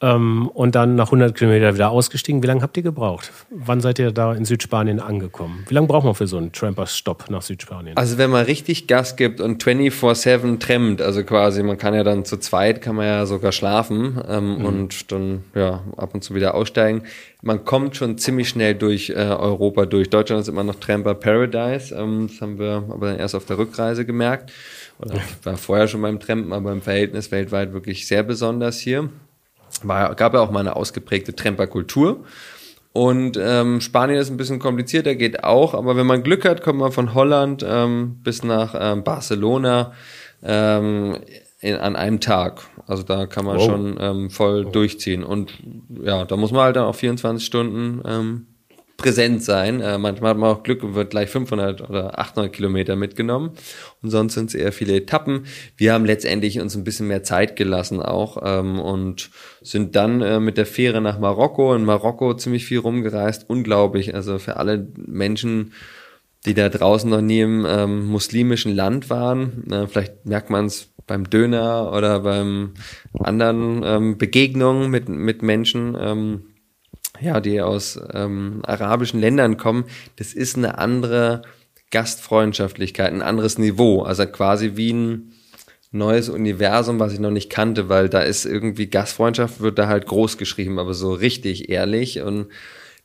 Ähm, 0.00 0.48
und 0.48 0.74
dann 0.74 0.96
nach 0.96 1.06
100 1.06 1.36
Kilometern 1.36 1.74
wieder 1.74 1.90
ausgestiegen. 1.90 2.42
Wie 2.42 2.48
lange 2.48 2.62
habt 2.62 2.76
ihr 2.76 2.82
gebraucht? 2.82 3.30
Wann 3.50 3.80
seid 3.80 3.98
ihr 4.00 4.10
da 4.10 4.34
in 4.34 4.44
Südspanien 4.44 4.98
angekommen? 4.98 5.64
Wie 5.68 5.74
lange 5.74 5.86
braucht 5.86 6.04
man 6.04 6.14
für 6.14 6.26
so 6.26 6.36
einen 6.36 6.50
Trampers-Stopp 6.50 7.30
nach 7.30 7.42
Südspanien? 7.42 7.96
Also 7.96 8.18
wenn 8.18 8.30
man 8.30 8.44
richtig 8.44 8.88
Gas 8.88 9.14
gibt 9.14 9.40
und 9.40 9.62
24-7 9.62 10.58
trampt, 10.58 11.00
also 11.00 11.22
quasi, 11.22 11.62
man 11.62 11.78
kann 11.78 11.94
ja 11.94 12.02
dann 12.02 12.24
zu 12.24 12.38
zweit, 12.38 12.82
kann 12.82 12.96
man 12.96 13.06
ja 13.06 13.24
sogar 13.24 13.52
schlafen 13.52 14.20
ähm, 14.28 14.58
mhm. 14.58 14.64
und 14.64 15.12
dann 15.12 15.44
ja 15.54 15.84
ab 15.96 16.12
und 16.12 16.24
zu 16.24 16.34
wieder 16.34 16.54
aussteigen. 16.54 17.04
Man 17.40 17.64
kommt 17.64 17.96
schon 17.96 18.18
ziemlich 18.18 18.48
schnell 18.48 18.74
durch 18.74 19.10
äh, 19.10 19.14
Europa 19.14 19.86
durch. 19.86 20.10
Deutschland 20.10 20.42
ist 20.42 20.48
immer 20.48 20.64
noch 20.64 20.76
Tramper 20.76 21.14
Paradise. 21.14 21.94
Ähm, 21.94 22.28
das 22.28 22.40
haben 22.40 22.58
wir 22.58 22.84
aber 22.90 23.10
dann 23.10 23.18
erst 23.18 23.36
auf 23.36 23.44
der 23.44 23.58
Rückreise 23.58 24.04
gemerkt. 24.04 24.50
Oder 24.98 25.16
ich 25.16 25.46
war 25.46 25.56
vorher 25.56 25.86
schon 25.88 26.02
beim 26.02 26.20
Trampen, 26.20 26.52
aber 26.52 26.72
im 26.72 26.82
Verhältnis 26.82 27.30
weltweit 27.30 27.72
wirklich 27.72 28.06
sehr 28.06 28.22
besonders 28.22 28.80
hier. 28.80 29.08
War, 29.82 30.14
gab 30.14 30.34
ja 30.34 30.40
auch 30.40 30.50
mal 30.50 30.60
eine 30.60 30.76
ausgeprägte 30.76 31.34
Tremperkultur. 31.34 32.24
Und 32.92 33.36
ähm, 33.36 33.80
Spanien 33.80 34.20
ist 34.20 34.30
ein 34.30 34.36
bisschen 34.36 34.60
komplizierter, 34.60 35.16
geht 35.16 35.42
auch, 35.42 35.74
aber 35.74 35.96
wenn 35.96 36.06
man 36.06 36.22
Glück 36.22 36.44
hat, 36.44 36.62
kommt 36.62 36.78
man 36.78 36.92
von 36.92 37.12
Holland 37.12 37.64
ähm, 37.68 38.20
bis 38.22 38.44
nach 38.44 38.76
ähm, 38.78 39.02
Barcelona 39.02 39.92
ähm, 40.44 41.18
in, 41.60 41.74
an 41.74 41.96
einem 41.96 42.20
Tag. 42.20 42.62
Also 42.86 43.02
da 43.02 43.26
kann 43.26 43.46
man 43.46 43.56
wow. 43.56 43.64
schon 43.64 43.96
ähm, 43.98 44.30
voll 44.30 44.66
wow. 44.66 44.72
durchziehen. 44.72 45.24
Und 45.24 45.52
ja, 46.04 46.24
da 46.24 46.36
muss 46.36 46.52
man 46.52 46.62
halt 46.62 46.76
dann 46.76 46.84
auch 46.84 46.94
24 46.94 47.44
Stunden 47.44 48.00
ähm, 48.06 48.46
präsent 48.96 49.42
sein. 49.42 49.80
Äh, 49.80 49.98
manchmal 49.98 50.30
hat 50.30 50.38
man 50.38 50.50
auch 50.50 50.62
Glück 50.62 50.82
und 50.82 50.94
wird 50.94 51.10
gleich 51.10 51.30
500 51.30 51.88
oder 51.88 52.18
800 52.18 52.52
Kilometer 52.52 52.96
mitgenommen. 52.96 53.52
Und 54.02 54.10
sonst 54.10 54.34
sind 54.34 54.50
es 54.50 54.54
eher 54.54 54.72
viele 54.72 54.96
Etappen. 54.96 55.46
Wir 55.76 55.92
haben 55.92 56.04
letztendlich 56.04 56.60
uns 56.60 56.76
ein 56.76 56.84
bisschen 56.84 57.08
mehr 57.08 57.22
Zeit 57.22 57.56
gelassen 57.56 58.00
auch 58.00 58.38
ähm, 58.44 58.78
und 58.78 59.30
sind 59.62 59.96
dann 59.96 60.22
äh, 60.22 60.40
mit 60.40 60.56
der 60.56 60.66
Fähre 60.66 61.00
nach 61.00 61.18
Marokko. 61.18 61.74
In 61.74 61.84
Marokko 61.84 62.34
ziemlich 62.34 62.66
viel 62.66 62.78
rumgereist. 62.78 63.48
Unglaublich. 63.48 64.14
Also 64.14 64.38
für 64.38 64.56
alle 64.56 64.86
Menschen, 64.96 65.72
die 66.46 66.54
da 66.54 66.68
draußen 66.68 67.10
noch 67.10 67.22
nie 67.22 67.40
im 67.40 67.66
ähm, 67.68 68.06
muslimischen 68.06 68.74
Land 68.74 69.10
waren. 69.10 69.70
Äh, 69.70 69.86
vielleicht 69.86 70.24
merkt 70.24 70.50
man 70.50 70.66
es 70.66 70.90
beim 71.06 71.28
Döner 71.28 71.92
oder 71.92 72.20
beim 72.20 72.74
anderen 73.18 73.82
ähm, 73.84 74.18
Begegnungen 74.18 74.90
mit, 74.90 75.08
mit 75.08 75.42
Menschen. 75.42 76.44
Ja, 77.20 77.40
die 77.40 77.60
aus 77.60 77.98
ähm, 78.12 78.60
arabischen 78.64 79.20
Ländern 79.20 79.56
kommen, 79.56 79.84
das 80.16 80.34
ist 80.34 80.56
eine 80.56 80.78
andere 80.78 81.42
Gastfreundschaftlichkeit, 81.90 83.12
ein 83.12 83.22
anderes 83.22 83.56
Niveau. 83.56 84.02
Also 84.02 84.26
quasi 84.26 84.72
wie 84.74 84.92
ein 84.92 85.32
neues 85.92 86.28
Universum, 86.28 86.98
was 86.98 87.12
ich 87.12 87.20
noch 87.20 87.30
nicht 87.30 87.50
kannte, 87.50 87.88
weil 87.88 88.08
da 88.08 88.20
ist 88.20 88.44
irgendwie 88.44 88.88
Gastfreundschaft 88.88 89.60
wird 89.60 89.78
da 89.78 89.86
halt 89.86 90.06
groß 90.06 90.38
geschrieben, 90.38 90.80
aber 90.80 90.92
so 90.92 91.12
richtig 91.12 91.68
ehrlich 91.68 92.20
und 92.20 92.48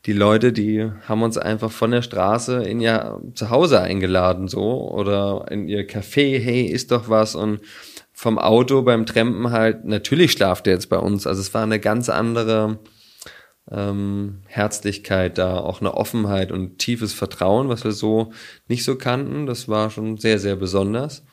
die 0.05 0.13
Leute, 0.13 0.53
die 0.53 0.89
haben 1.07 1.23
uns 1.23 1.37
einfach 1.37 1.71
von 1.71 1.91
der 1.91 2.01
Straße 2.01 2.63
in 2.63 2.79
ihr 2.79 3.21
Zuhause 3.35 3.81
eingeladen, 3.81 4.47
so, 4.47 4.89
oder 4.89 5.45
in 5.51 5.67
ihr 5.67 5.87
Café, 5.87 6.39
hey, 6.39 6.63
isst 6.63 6.91
doch 6.91 7.09
was 7.09 7.35
und 7.35 7.59
vom 8.13 8.39
Auto 8.39 8.81
beim 8.81 9.05
Trampen 9.05 9.51
halt, 9.51 9.85
natürlich 9.85 10.31
schlaft 10.31 10.67
er 10.67 10.73
jetzt 10.73 10.89
bei 10.89 10.97
uns. 10.97 11.27
Also 11.27 11.41
es 11.41 11.53
war 11.53 11.63
eine 11.63 11.79
ganz 11.79 12.09
andere, 12.09 12.79
ähm, 13.71 14.41
Herzlichkeit 14.47 15.37
da, 15.37 15.59
auch 15.59 15.81
eine 15.81 15.93
Offenheit 15.95 16.51
und 16.51 16.77
tiefes 16.79 17.13
Vertrauen, 17.13 17.69
was 17.69 17.83
wir 17.83 17.91
so 17.91 18.31
nicht 18.67 18.83
so 18.83 18.95
kannten. 18.95 19.45
Das 19.45 19.67
war 19.67 19.89
schon 19.89 20.17
sehr, 20.17 20.39
sehr 20.39 20.55
besonders. 20.55 21.23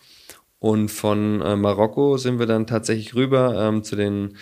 Und 0.59 0.91
von 0.91 1.43
äh, 1.43 1.57
Marokko 1.57 2.17
sind 2.17 2.39
wir 2.39 2.47
dann 2.47 2.67
tatsächlich 2.67 3.15
rüber 3.15 3.55
ähm, 3.57 3.83
zu 3.83 3.97
den 3.97 4.37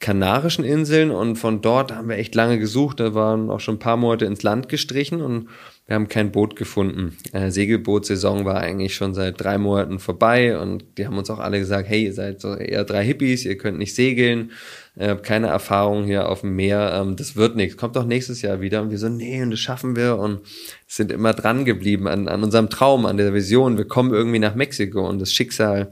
Kanarischen 0.00 0.64
Inseln 0.64 1.10
und 1.10 1.36
von 1.36 1.60
dort 1.60 1.92
haben 1.92 2.08
wir 2.08 2.18
echt 2.18 2.34
lange 2.36 2.58
gesucht. 2.58 3.00
Da 3.00 3.14
waren 3.14 3.50
auch 3.50 3.58
schon 3.58 3.76
ein 3.76 3.80
paar 3.80 3.96
Monate 3.96 4.26
ins 4.26 4.44
Land 4.44 4.68
gestrichen 4.68 5.20
und 5.20 5.48
wir 5.86 5.96
haben 5.96 6.08
kein 6.08 6.30
Boot 6.30 6.54
gefunden. 6.54 7.16
Äh, 7.32 7.50
Segelbootsaison 7.50 8.44
war 8.44 8.58
eigentlich 8.58 8.94
schon 8.94 9.12
seit 9.14 9.40
drei 9.40 9.58
Monaten 9.58 9.98
vorbei 9.98 10.56
und 10.56 10.84
die 10.98 11.06
haben 11.06 11.18
uns 11.18 11.30
auch 11.30 11.40
alle 11.40 11.58
gesagt, 11.58 11.88
hey, 11.88 12.04
ihr 12.04 12.12
seid 12.12 12.40
so 12.40 12.54
eher 12.54 12.84
drei 12.84 13.04
Hippies, 13.04 13.44
ihr 13.44 13.58
könnt 13.58 13.78
nicht 13.78 13.94
segeln 13.94 14.52
äh, 14.98 15.16
keine 15.16 15.46
Erfahrung 15.46 16.04
hier 16.04 16.28
auf 16.28 16.40
dem 16.40 16.56
Meer, 16.56 16.92
ähm, 17.00 17.16
das 17.16 17.36
wird 17.36 17.56
nichts, 17.56 17.76
kommt 17.76 17.96
doch 17.96 18.04
nächstes 18.04 18.42
Jahr 18.42 18.60
wieder. 18.60 18.82
Und 18.82 18.90
wir 18.90 18.98
so, 18.98 19.08
nee, 19.08 19.42
und 19.42 19.50
das 19.50 19.60
schaffen 19.60 19.96
wir 19.96 20.18
und 20.18 20.40
sind 20.86 21.12
immer 21.12 21.32
dran 21.32 21.64
geblieben 21.64 22.08
an, 22.08 22.28
an 22.28 22.42
unserem 22.42 22.68
Traum, 22.68 23.06
an 23.06 23.16
der 23.16 23.32
Vision. 23.32 23.78
Wir 23.78 23.86
kommen 23.86 24.12
irgendwie 24.12 24.40
nach 24.40 24.54
Mexiko 24.54 25.08
und 25.08 25.20
das 25.20 25.32
Schicksal 25.32 25.90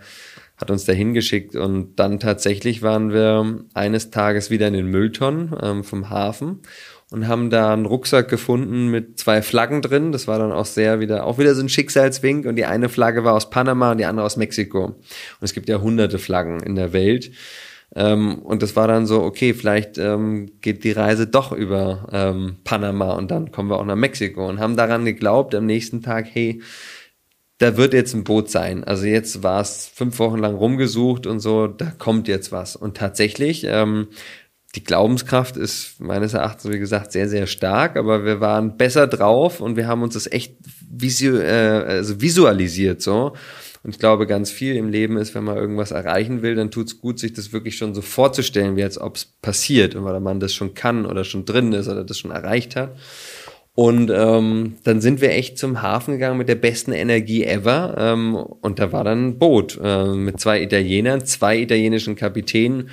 hat 0.56 0.70
uns 0.70 0.84
dahin 0.84 1.12
geschickt 1.14 1.54
und 1.54 1.96
dann 1.96 2.18
tatsächlich 2.18 2.82
waren 2.82 3.12
wir 3.12 3.64
eines 3.74 4.10
Tages 4.10 4.50
wieder 4.50 4.68
in 4.68 4.74
den 4.74 4.86
Mülltonnen 4.86 5.54
ähm, 5.62 5.84
vom 5.84 6.08
Hafen 6.08 6.60
und 7.10 7.28
haben 7.28 7.50
da 7.50 7.72
einen 7.72 7.86
Rucksack 7.86 8.28
gefunden 8.28 8.88
mit 8.88 9.18
zwei 9.18 9.42
Flaggen 9.42 9.82
drin. 9.82 10.12
Das 10.12 10.26
war 10.26 10.38
dann 10.38 10.52
auch 10.52 10.66
sehr 10.66 10.98
wieder, 10.98 11.24
auch 11.24 11.38
wieder 11.38 11.54
so 11.54 11.62
ein 11.62 11.68
Schicksalswink 11.68 12.46
und 12.46 12.56
die 12.56 12.64
eine 12.64 12.88
Flagge 12.88 13.22
war 13.22 13.34
aus 13.34 13.50
Panama 13.50 13.92
und 13.92 13.98
die 13.98 14.06
andere 14.06 14.26
aus 14.26 14.36
Mexiko. 14.36 14.84
Und 14.86 14.96
es 15.40 15.52
gibt 15.52 15.68
ja 15.68 15.80
hunderte 15.80 16.18
Flaggen 16.18 16.60
in 16.60 16.74
der 16.74 16.92
Welt. 16.92 17.30
Ähm, 17.94 18.40
und 18.40 18.62
das 18.62 18.74
war 18.74 18.88
dann 18.88 19.06
so, 19.06 19.22
okay, 19.22 19.54
vielleicht 19.54 19.98
ähm, 19.98 20.50
geht 20.60 20.82
die 20.82 20.90
Reise 20.90 21.28
doch 21.28 21.52
über 21.52 22.08
ähm, 22.12 22.56
Panama 22.64 23.12
und 23.12 23.30
dann 23.30 23.52
kommen 23.52 23.70
wir 23.70 23.78
auch 23.78 23.84
nach 23.84 23.94
Mexiko 23.94 24.48
und 24.48 24.58
haben 24.58 24.76
daran 24.76 25.04
geglaubt 25.04 25.54
am 25.54 25.66
nächsten 25.66 26.02
Tag, 26.02 26.26
hey, 26.32 26.60
da 27.58 27.76
wird 27.76 27.94
jetzt 27.94 28.14
ein 28.14 28.24
Boot 28.24 28.50
sein. 28.50 28.84
Also 28.84 29.06
jetzt 29.06 29.42
war 29.42 29.60
es 29.60 29.90
fünf 29.92 30.18
Wochen 30.18 30.38
lang 30.38 30.54
rumgesucht 30.54 31.26
und 31.26 31.40
so, 31.40 31.66
da 31.66 31.90
kommt 31.90 32.28
jetzt 32.28 32.52
was. 32.52 32.76
Und 32.76 32.96
tatsächlich, 32.96 33.64
ähm, 33.64 34.08
die 34.74 34.84
Glaubenskraft 34.84 35.56
ist 35.56 36.00
meines 36.00 36.34
Erachtens, 36.34 36.70
wie 36.70 36.78
gesagt, 36.78 37.12
sehr, 37.12 37.30
sehr 37.30 37.46
stark, 37.46 37.96
aber 37.96 38.26
wir 38.26 38.40
waren 38.40 38.76
besser 38.76 39.06
drauf 39.06 39.60
und 39.60 39.76
wir 39.76 39.86
haben 39.88 40.02
uns 40.02 40.14
das 40.14 40.30
echt 40.30 40.56
visu 40.86 41.38
äh, 41.38 41.84
also 41.86 42.20
visualisiert 42.20 43.00
so. 43.00 43.32
Und 43.82 43.94
ich 43.94 43.98
glaube, 44.00 44.26
ganz 44.26 44.50
viel 44.50 44.76
im 44.76 44.88
Leben 44.88 45.16
ist, 45.16 45.34
wenn 45.34 45.44
man 45.44 45.56
irgendwas 45.56 45.92
erreichen 45.92 46.42
will, 46.42 46.56
dann 46.56 46.72
tut 46.72 46.88
es 46.88 47.00
gut, 47.00 47.18
sich 47.20 47.32
das 47.32 47.52
wirklich 47.52 47.78
schon 47.78 47.94
so 47.94 48.02
vorzustellen, 48.02 48.76
wie 48.76 48.82
als 48.82 48.98
ob 49.00 49.16
es 49.16 49.24
passiert 49.24 49.94
und 49.94 50.04
weil 50.04 50.18
man 50.20 50.40
das 50.40 50.52
schon 50.52 50.74
kann 50.74 51.06
oder 51.06 51.24
schon 51.24 51.44
drin 51.44 51.72
ist 51.72 51.88
oder 51.88 52.04
das 52.04 52.18
schon 52.18 52.32
erreicht 52.32 52.76
hat. 52.76 52.96
Und 53.76 54.10
ähm, 54.10 54.76
dann 54.84 55.02
sind 55.02 55.20
wir 55.20 55.32
echt 55.32 55.58
zum 55.58 55.82
Hafen 55.82 56.14
gegangen 56.14 56.38
mit 56.38 56.48
der 56.48 56.54
besten 56.54 56.92
Energie 56.92 57.44
ever. 57.44 57.94
Ähm, 57.98 58.34
und 58.34 58.78
da 58.78 58.90
war 58.90 59.04
dann 59.04 59.28
ein 59.28 59.38
Boot 59.38 59.78
äh, 59.84 60.14
mit 60.14 60.40
zwei 60.40 60.62
Italienern, 60.62 61.26
zwei 61.26 61.58
italienischen 61.58 62.16
Kapitänen. 62.16 62.88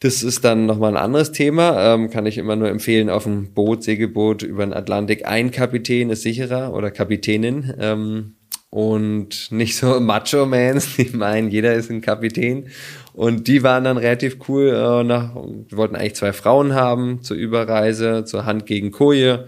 Das 0.00 0.24
ist 0.24 0.44
dann 0.44 0.66
nochmal 0.66 0.96
ein 0.96 1.02
anderes 1.02 1.30
Thema. 1.30 1.94
Ähm, 1.94 2.10
kann 2.10 2.26
ich 2.26 2.38
immer 2.38 2.56
nur 2.56 2.68
empfehlen, 2.68 3.08
auf 3.08 3.24
ein 3.24 3.54
Boot, 3.54 3.84
Segelboot 3.84 4.42
über 4.42 4.66
den 4.66 4.72
Atlantik. 4.72 5.28
Ein 5.28 5.52
Kapitän 5.52 6.10
ist 6.10 6.22
sicherer 6.22 6.74
oder 6.74 6.90
Kapitänin. 6.90 7.72
Ähm, 7.78 8.34
und 8.68 9.52
nicht 9.52 9.76
so 9.76 10.00
Macho-Mans, 10.00 10.96
die 10.96 11.16
meinen, 11.16 11.50
jeder 11.50 11.74
ist 11.74 11.88
ein 11.88 12.00
Kapitän. 12.00 12.66
Und 13.12 13.46
die 13.46 13.62
waren 13.62 13.84
dann 13.84 13.96
relativ 13.96 14.38
cool. 14.48 14.70
Äh, 14.70 15.04
nach, 15.04 15.36
wollten 15.70 15.94
eigentlich 15.94 16.16
zwei 16.16 16.32
Frauen 16.32 16.74
haben 16.74 17.22
zur 17.22 17.36
Überreise, 17.36 18.24
zur 18.24 18.44
Hand 18.44 18.66
gegen 18.66 18.90
Koje. 18.90 19.46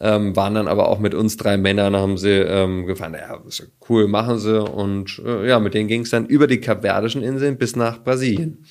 Ähm, 0.00 0.34
waren 0.34 0.54
dann 0.54 0.66
aber 0.66 0.88
auch 0.88 0.98
mit 0.98 1.14
uns 1.14 1.36
drei 1.36 1.56
Männern, 1.56 1.94
haben 1.94 2.18
sie 2.18 2.30
ähm, 2.30 2.84
gefahren, 2.84 3.14
ja, 3.14 3.40
cool, 3.88 4.08
machen 4.08 4.38
sie. 4.38 4.60
Und 4.60 5.22
äh, 5.24 5.48
ja, 5.48 5.60
mit 5.60 5.74
denen 5.74 5.88
ging 5.88 6.00
es 6.02 6.10
dann 6.10 6.26
über 6.26 6.48
die 6.48 6.60
Kapverdischen 6.60 7.22
Inseln 7.22 7.58
bis 7.58 7.76
nach 7.76 8.02
Brasilien. 8.02 8.64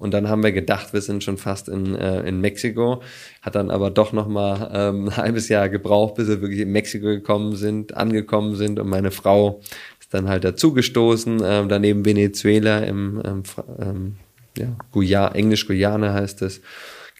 Und 0.00 0.14
dann 0.14 0.30
haben 0.30 0.42
wir 0.42 0.52
gedacht, 0.52 0.94
wir 0.94 1.02
sind 1.02 1.22
schon 1.22 1.36
fast 1.36 1.68
in, 1.68 1.94
äh, 1.94 2.26
in 2.26 2.40
Mexiko. 2.40 3.02
Hat 3.42 3.54
dann 3.54 3.70
aber 3.70 3.90
doch 3.90 4.14
noch 4.14 4.28
mal 4.28 4.70
ähm, 4.72 5.04
ein 5.08 5.16
halbes 5.18 5.50
Jahr 5.50 5.68
gebraucht, 5.68 6.14
bis 6.14 6.28
wir 6.28 6.40
wirklich 6.40 6.60
in 6.60 6.72
Mexiko 6.72 7.06
gekommen 7.06 7.54
sind, 7.54 7.94
angekommen 7.94 8.56
sind. 8.56 8.80
Und 8.80 8.88
meine 8.88 9.10
Frau 9.10 9.60
ist 10.00 10.14
dann 10.14 10.30
halt 10.30 10.44
dazugestoßen. 10.44 11.42
Ähm, 11.44 11.68
daneben 11.68 12.06
Venezuela 12.06 12.78
im 12.78 13.20
ähm, 13.22 13.42
ähm, 13.78 14.16
ja, 14.56 14.74
Guyana, 14.92 15.34
Englisch-Guyana 15.34 16.14
heißt 16.14 16.40
es 16.42 16.62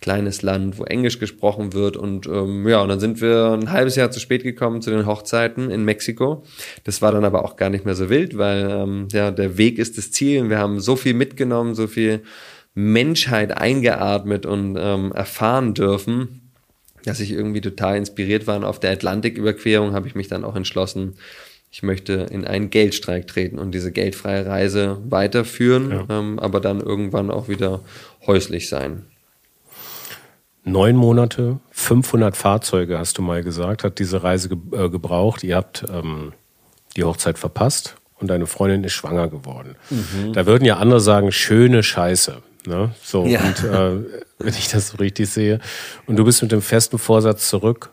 kleines 0.01 0.43
Land, 0.43 0.79
wo 0.79 0.85
Englisch 0.85 1.19
gesprochen 1.19 1.73
wird. 1.73 1.97
Und 1.97 2.27
ähm, 2.27 2.67
ja, 2.67 2.81
und 2.81 2.89
dann 2.89 3.01
sind 3.01 3.21
wir 3.21 3.53
ein 3.53 3.71
halbes 3.71 3.97
Jahr 3.97 4.11
zu 4.11 4.21
spät 4.21 4.43
gekommen 4.43 4.83
zu 4.83 4.91
den 4.91 5.07
Hochzeiten 5.07 5.71
in 5.71 5.85
Mexiko. 5.85 6.45
Das 6.85 7.03
war 7.03 7.13
dann 7.13 7.25
aber 7.25 7.45
auch 7.45 7.57
gar 7.57 7.71
nicht 7.71 7.85
mehr 7.85 7.95
so 7.95 8.09
wild, 8.09 8.39
weil 8.39 8.69
ähm, 8.71 9.09
ja, 9.13 9.31
der 9.31 9.59
Weg 9.59 9.79
ist 9.79 9.99
das 9.99 10.11
Ziel. 10.11 10.43
Und 10.43 10.51
wir 10.51 10.59
haben 10.59 10.81
so 10.81 10.97
viel 10.97 11.15
mitgenommen, 11.15 11.75
so 11.75 11.87
viel 11.87 12.23
Menschheit 12.75 13.57
eingeatmet 13.57 14.47
und 14.47 14.77
ähm, 14.81 15.13
erfahren 15.13 15.75
dürfen, 15.75 16.51
dass 17.05 17.21
ich 17.21 17.33
irgendwie 17.33 17.61
total 17.61 17.97
inspiriert 17.97 18.47
war. 18.47 18.57
Und 18.57 18.65
auf 18.65 18.81
der 18.81 18.93
Atlantiküberquerung 18.93 19.93
habe 19.93 20.09
ich 20.09 20.15
mich 20.15 20.29
dann 20.29 20.45
auch 20.45 20.57
entschlossen, 20.57 21.15
ich 21.73 21.83
möchte 21.85 22.27
in 22.31 22.45
einen 22.45 22.71
Geldstreik 22.71 23.29
treten 23.29 23.59
und 23.59 23.73
diese 23.73 23.93
geldfreie 23.93 24.45
Reise 24.45 24.99
weiterführen, 25.09 25.91
ja. 25.91 26.07
ähm, 26.11 26.39
aber 26.41 26.61
dann 26.61 26.81
irgendwann 26.81 27.31
auch 27.31 27.49
wieder 27.49 27.81
häuslich 28.27 28.69
sein. 28.69 29.05
Neun 30.65 30.97
Monate, 30.97 31.59
500 31.71 32.37
Fahrzeuge, 32.37 32.99
hast 32.99 33.17
du 33.19 33.23
mal 33.23 33.43
gesagt, 33.43 33.83
hat 33.83 33.99
diese 33.99 34.23
Reise 34.23 34.51
ge 34.51 34.59
äh, 34.73 34.89
gebraucht. 34.91 35.43
Ihr 35.43 35.57
habt 35.57 35.85
ähm, 35.91 36.33
die 36.97 37.05
Hochzeit 37.05 37.39
verpasst 37.39 37.97
und 38.19 38.29
deine 38.29 38.47
Freundin 38.47 38.85
ist 38.85 38.93
schwanger 38.93 39.29
geworden. 39.29 39.77
Mhm. 39.89 40.33
Da 40.35 40.47
würden 40.47 40.65
ja 40.65 40.77
andere 40.77 41.01
sagen, 41.01 41.33
schöne 41.33 41.83
Scheiße. 41.83 42.43
Ne? 42.67 42.95
So, 43.03 43.25
ja. 43.25 43.41
und 43.41 43.65
äh, 43.65 44.21
wenn 44.39 44.55
ich 44.55 44.69
das 44.69 44.89
so 44.89 44.99
richtig 44.99 45.31
sehe. 45.31 45.61
Und 46.07 46.17
du 46.17 46.25
bist 46.25 46.43
mit 46.43 46.53
dem 46.53 46.63
festen 46.63 46.99
Vorsatz 46.99 47.49
zurück, 47.49 47.93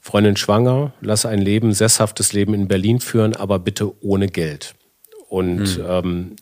Freundin 0.00 0.36
schwanger, 0.36 0.94
lass 1.00 1.26
ein 1.26 1.40
Leben, 1.40 1.74
sesshaftes 1.74 2.32
Leben 2.32 2.54
in 2.54 2.68
Berlin 2.68 3.00
führen, 3.00 3.36
aber 3.36 3.58
bitte 3.58 3.92
ohne 4.02 4.28
Geld. 4.28 4.74
Und 5.28 5.66
hm. 5.66 5.84
ähm, 5.86 6.36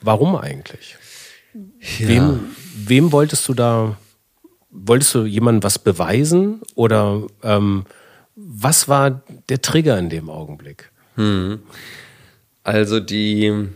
warum 0.00 0.36
eigentlich? 0.36 0.96
Ja. 1.98 2.08
Wem, 2.08 2.40
wem 2.76 3.10
wolltest 3.10 3.48
du 3.48 3.54
da, 3.54 3.96
wolltest 4.70 5.14
du 5.14 5.24
jemandem 5.24 5.62
was 5.62 5.78
beweisen 5.78 6.60
oder 6.74 7.22
ähm, 7.42 7.84
was 8.36 8.88
war 8.88 9.22
der 9.48 9.60
Trigger 9.60 9.98
in 9.98 10.10
dem 10.10 10.30
Augenblick? 10.30 10.90
Hm. 11.16 11.60
Also 12.62 13.00
die, 13.00 13.68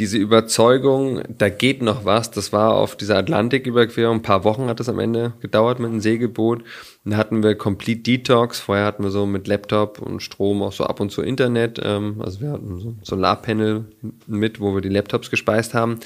diese 0.00 0.16
Überzeugung, 0.16 1.20
da 1.28 1.50
geht 1.50 1.82
noch 1.82 2.06
was, 2.06 2.30
das 2.30 2.54
war 2.54 2.72
auf 2.74 2.96
dieser 2.96 3.18
Atlantiküberquerung, 3.18 4.16
ein 4.16 4.22
paar 4.22 4.44
Wochen 4.44 4.66
hat 4.66 4.80
das 4.80 4.88
am 4.88 4.98
Ende 4.98 5.34
gedauert 5.40 5.78
mit 5.78 5.90
einem 5.90 6.00
Segelboot. 6.00 6.64
Dann 7.04 7.18
hatten 7.18 7.42
wir 7.42 7.54
Complete 7.54 8.00
Detox, 8.00 8.60
vorher 8.60 8.86
hatten 8.86 9.04
wir 9.04 9.10
so 9.10 9.26
mit 9.26 9.46
Laptop 9.46 10.00
und 10.00 10.22
Strom 10.22 10.62
auch 10.62 10.72
so 10.72 10.84
ab 10.84 11.00
und 11.00 11.12
zu 11.12 11.20
Internet, 11.20 11.78
ähm, 11.84 12.16
also 12.24 12.40
wir 12.40 12.50
hatten 12.50 12.80
so 12.80 12.88
ein 12.88 13.00
Solarpanel 13.02 13.84
mit, 14.26 14.58
wo 14.58 14.74
wir 14.74 14.80
die 14.80 14.88
Laptops 14.88 15.30
gespeist 15.30 15.74
haben. 15.74 16.00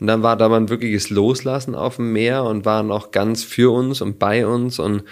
Und 0.00 0.06
dann 0.06 0.22
war 0.22 0.36
da 0.36 0.48
mal 0.48 0.56
ein 0.56 0.70
wirkliches 0.70 1.10
Loslassen 1.10 1.74
auf 1.74 1.96
dem 1.96 2.14
Meer 2.14 2.44
und 2.44 2.64
waren 2.64 2.90
auch 2.90 3.10
ganz 3.10 3.44
für 3.44 3.74
uns 3.74 4.00
und 4.00 4.18
bei 4.18 4.46
uns 4.46 4.78
und 4.78 5.04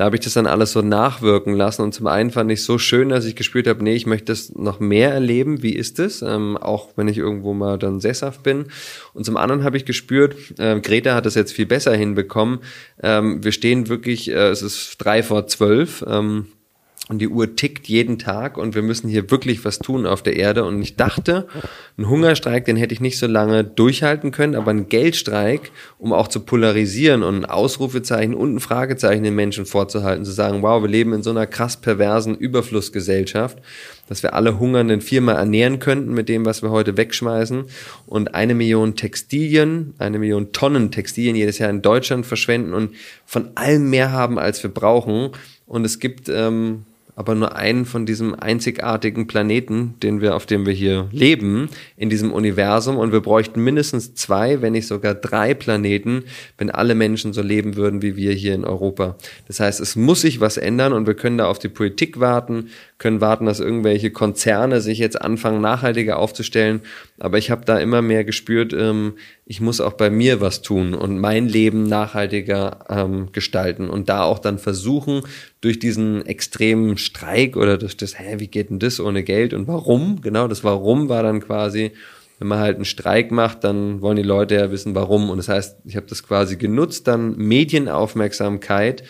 da 0.00 0.06
habe 0.06 0.16
ich 0.16 0.22
das 0.22 0.32
dann 0.32 0.46
alles 0.46 0.72
so 0.72 0.80
nachwirken 0.80 1.52
lassen. 1.52 1.82
Und 1.82 1.92
zum 1.92 2.06
einen 2.06 2.30
fand 2.30 2.50
ich 2.50 2.62
so 2.62 2.78
schön, 2.78 3.10
dass 3.10 3.26
ich 3.26 3.36
gespürt 3.36 3.66
habe, 3.66 3.84
nee, 3.84 3.94
ich 3.94 4.06
möchte 4.06 4.32
das 4.32 4.50
noch 4.54 4.80
mehr 4.80 5.12
erleben. 5.12 5.62
Wie 5.62 5.74
ist 5.74 5.98
es? 5.98 6.22
Ähm, 6.22 6.56
auch 6.56 6.88
wenn 6.96 7.06
ich 7.06 7.18
irgendwo 7.18 7.52
mal 7.52 7.78
dann 7.78 8.00
sesshaft 8.00 8.42
bin. 8.42 8.64
Und 9.12 9.26
zum 9.26 9.36
anderen 9.36 9.62
habe 9.62 9.76
ich 9.76 9.84
gespürt, 9.84 10.36
äh, 10.58 10.80
Greta 10.80 11.14
hat 11.14 11.26
das 11.26 11.34
jetzt 11.34 11.52
viel 11.52 11.66
besser 11.66 11.94
hinbekommen. 11.94 12.60
Ähm, 13.02 13.44
wir 13.44 13.52
stehen 13.52 13.90
wirklich, 13.90 14.30
äh, 14.30 14.48
es 14.48 14.62
ist 14.62 14.96
drei 14.96 15.22
vor 15.22 15.46
zwölf. 15.48 16.02
Ähm, 16.08 16.46
und 17.10 17.18
die 17.18 17.26
Uhr 17.26 17.56
tickt 17.56 17.88
jeden 17.88 18.20
Tag 18.20 18.56
und 18.56 18.76
wir 18.76 18.82
müssen 18.82 19.08
hier 19.08 19.32
wirklich 19.32 19.64
was 19.64 19.80
tun 19.80 20.06
auf 20.06 20.22
der 20.22 20.36
Erde. 20.36 20.64
Und 20.64 20.80
ich 20.80 20.94
dachte, 20.94 21.48
ein 21.98 22.08
Hungerstreik, 22.08 22.66
den 22.66 22.76
hätte 22.76 22.94
ich 22.94 23.00
nicht 23.00 23.18
so 23.18 23.26
lange 23.26 23.64
durchhalten 23.64 24.30
können, 24.30 24.54
aber 24.54 24.70
ein 24.70 24.88
Geldstreik, 24.88 25.72
um 25.98 26.12
auch 26.12 26.28
zu 26.28 26.38
polarisieren 26.38 27.24
und 27.24 27.38
ein 27.38 27.44
Ausrufezeichen 27.44 28.32
und 28.32 28.54
ein 28.54 28.60
Fragezeichen 28.60 29.24
den 29.24 29.34
Menschen 29.34 29.66
vorzuhalten, 29.66 30.24
zu 30.24 30.30
sagen, 30.30 30.62
wow, 30.62 30.80
wir 30.80 30.88
leben 30.88 31.12
in 31.12 31.24
so 31.24 31.30
einer 31.30 31.48
krass 31.48 31.78
perversen 31.78 32.36
Überflussgesellschaft, 32.36 33.58
dass 34.08 34.22
wir 34.22 34.34
alle 34.34 34.60
Hungernden 34.60 35.00
viermal 35.00 35.34
ernähren 35.34 35.80
könnten 35.80 36.14
mit 36.14 36.28
dem, 36.28 36.46
was 36.46 36.62
wir 36.62 36.70
heute 36.70 36.96
wegschmeißen 36.96 37.64
und 38.06 38.36
eine 38.36 38.54
Million 38.54 38.94
Textilien, 38.94 39.94
eine 39.98 40.20
Million 40.20 40.52
Tonnen 40.52 40.92
Textilien 40.92 41.34
jedes 41.34 41.58
Jahr 41.58 41.70
in 41.70 41.82
Deutschland 41.82 42.24
verschwenden 42.24 42.72
und 42.72 42.92
von 43.26 43.50
allem 43.56 43.90
mehr 43.90 44.12
haben, 44.12 44.38
als 44.38 44.62
wir 44.62 44.70
brauchen. 44.70 45.30
Und 45.66 45.84
es 45.84 46.00
gibt 46.00 46.28
ähm, 46.28 46.84
aber 47.20 47.34
nur 47.34 47.54
einen 47.54 47.84
von 47.84 48.06
diesem 48.06 48.34
einzigartigen 48.34 49.26
Planeten, 49.26 49.94
den 50.02 50.22
wir, 50.22 50.34
auf 50.34 50.46
dem 50.46 50.64
wir 50.64 50.72
hier 50.72 51.06
leben, 51.12 51.68
in 51.98 52.08
diesem 52.08 52.32
Universum. 52.32 52.96
Und 52.96 53.12
wir 53.12 53.20
bräuchten 53.20 53.62
mindestens 53.62 54.14
zwei, 54.14 54.62
wenn 54.62 54.72
nicht 54.72 54.86
sogar 54.86 55.14
drei 55.14 55.52
Planeten, 55.52 56.24
wenn 56.56 56.70
alle 56.70 56.94
Menschen 56.94 57.34
so 57.34 57.42
leben 57.42 57.76
würden 57.76 58.00
wie 58.00 58.16
wir 58.16 58.32
hier 58.32 58.54
in 58.54 58.64
Europa. 58.64 59.16
Das 59.46 59.60
heißt, 59.60 59.80
es 59.80 59.96
muss 59.96 60.22
sich 60.22 60.40
was 60.40 60.56
ändern 60.56 60.94
und 60.94 61.06
wir 61.06 61.12
können 61.12 61.36
da 61.36 61.46
auf 61.46 61.58
die 61.58 61.68
Politik 61.68 62.20
warten, 62.20 62.70
können 63.00 63.22
warten, 63.22 63.46
dass 63.46 63.60
irgendwelche 63.60 64.10
Konzerne 64.10 64.82
sich 64.82 64.98
jetzt 64.98 65.20
anfangen, 65.20 65.62
nachhaltiger 65.62 66.18
aufzustellen. 66.18 66.82
Aber 67.18 67.38
ich 67.38 67.50
habe 67.50 67.64
da 67.64 67.78
immer 67.78 68.02
mehr 68.02 68.24
gespürt, 68.24 68.74
ähm, 68.74 69.14
ich 69.46 69.62
muss 69.62 69.80
auch 69.80 69.94
bei 69.94 70.10
mir 70.10 70.42
was 70.42 70.60
tun 70.60 70.92
und 70.92 71.18
mein 71.18 71.48
Leben 71.48 71.84
nachhaltiger 71.84 72.84
ähm, 72.90 73.32
gestalten 73.32 73.88
und 73.88 74.10
da 74.10 74.22
auch 74.22 74.38
dann 74.38 74.58
versuchen, 74.58 75.22
durch 75.62 75.78
diesen 75.78 76.26
extremen 76.26 76.98
Streik 76.98 77.56
oder 77.56 77.78
durch 77.78 77.96
das, 77.96 78.18
hä, 78.18 78.34
wie 78.36 78.48
geht 78.48 78.68
denn 78.68 78.78
das 78.78 79.00
ohne 79.00 79.24
Geld 79.24 79.54
und 79.54 79.66
warum? 79.66 80.20
Genau, 80.20 80.46
das 80.46 80.62
Warum 80.62 81.08
war 81.08 81.22
dann 81.22 81.40
quasi, 81.40 81.92
wenn 82.38 82.48
man 82.48 82.58
halt 82.58 82.76
einen 82.76 82.84
Streik 82.84 83.30
macht, 83.30 83.64
dann 83.64 84.02
wollen 84.02 84.18
die 84.18 84.22
Leute 84.22 84.56
ja 84.56 84.70
wissen, 84.70 84.94
warum. 84.94 85.30
Und 85.30 85.38
das 85.38 85.48
heißt, 85.48 85.78
ich 85.86 85.96
habe 85.96 86.06
das 86.06 86.22
quasi 86.22 86.56
genutzt, 86.56 87.08
dann 87.08 87.34
Medienaufmerksamkeit 87.38 89.04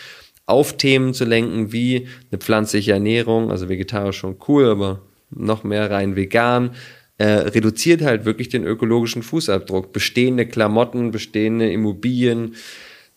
auf 0.50 0.76
Themen 0.76 1.14
zu 1.14 1.24
lenken, 1.24 1.72
wie 1.72 2.08
eine 2.30 2.38
pflanzliche 2.38 2.92
Ernährung, 2.92 3.50
also 3.50 3.68
vegetarisch 3.68 4.18
schon 4.18 4.36
cool, 4.48 4.68
aber 4.68 5.00
noch 5.30 5.64
mehr 5.64 5.90
rein 5.90 6.16
vegan, 6.16 6.72
äh, 7.18 7.26
reduziert 7.26 8.02
halt 8.02 8.24
wirklich 8.24 8.48
den 8.48 8.64
ökologischen 8.64 9.22
Fußabdruck. 9.22 9.92
Bestehende 9.92 10.46
Klamotten, 10.46 11.10
bestehende 11.10 11.70
Immobilien, 11.70 12.54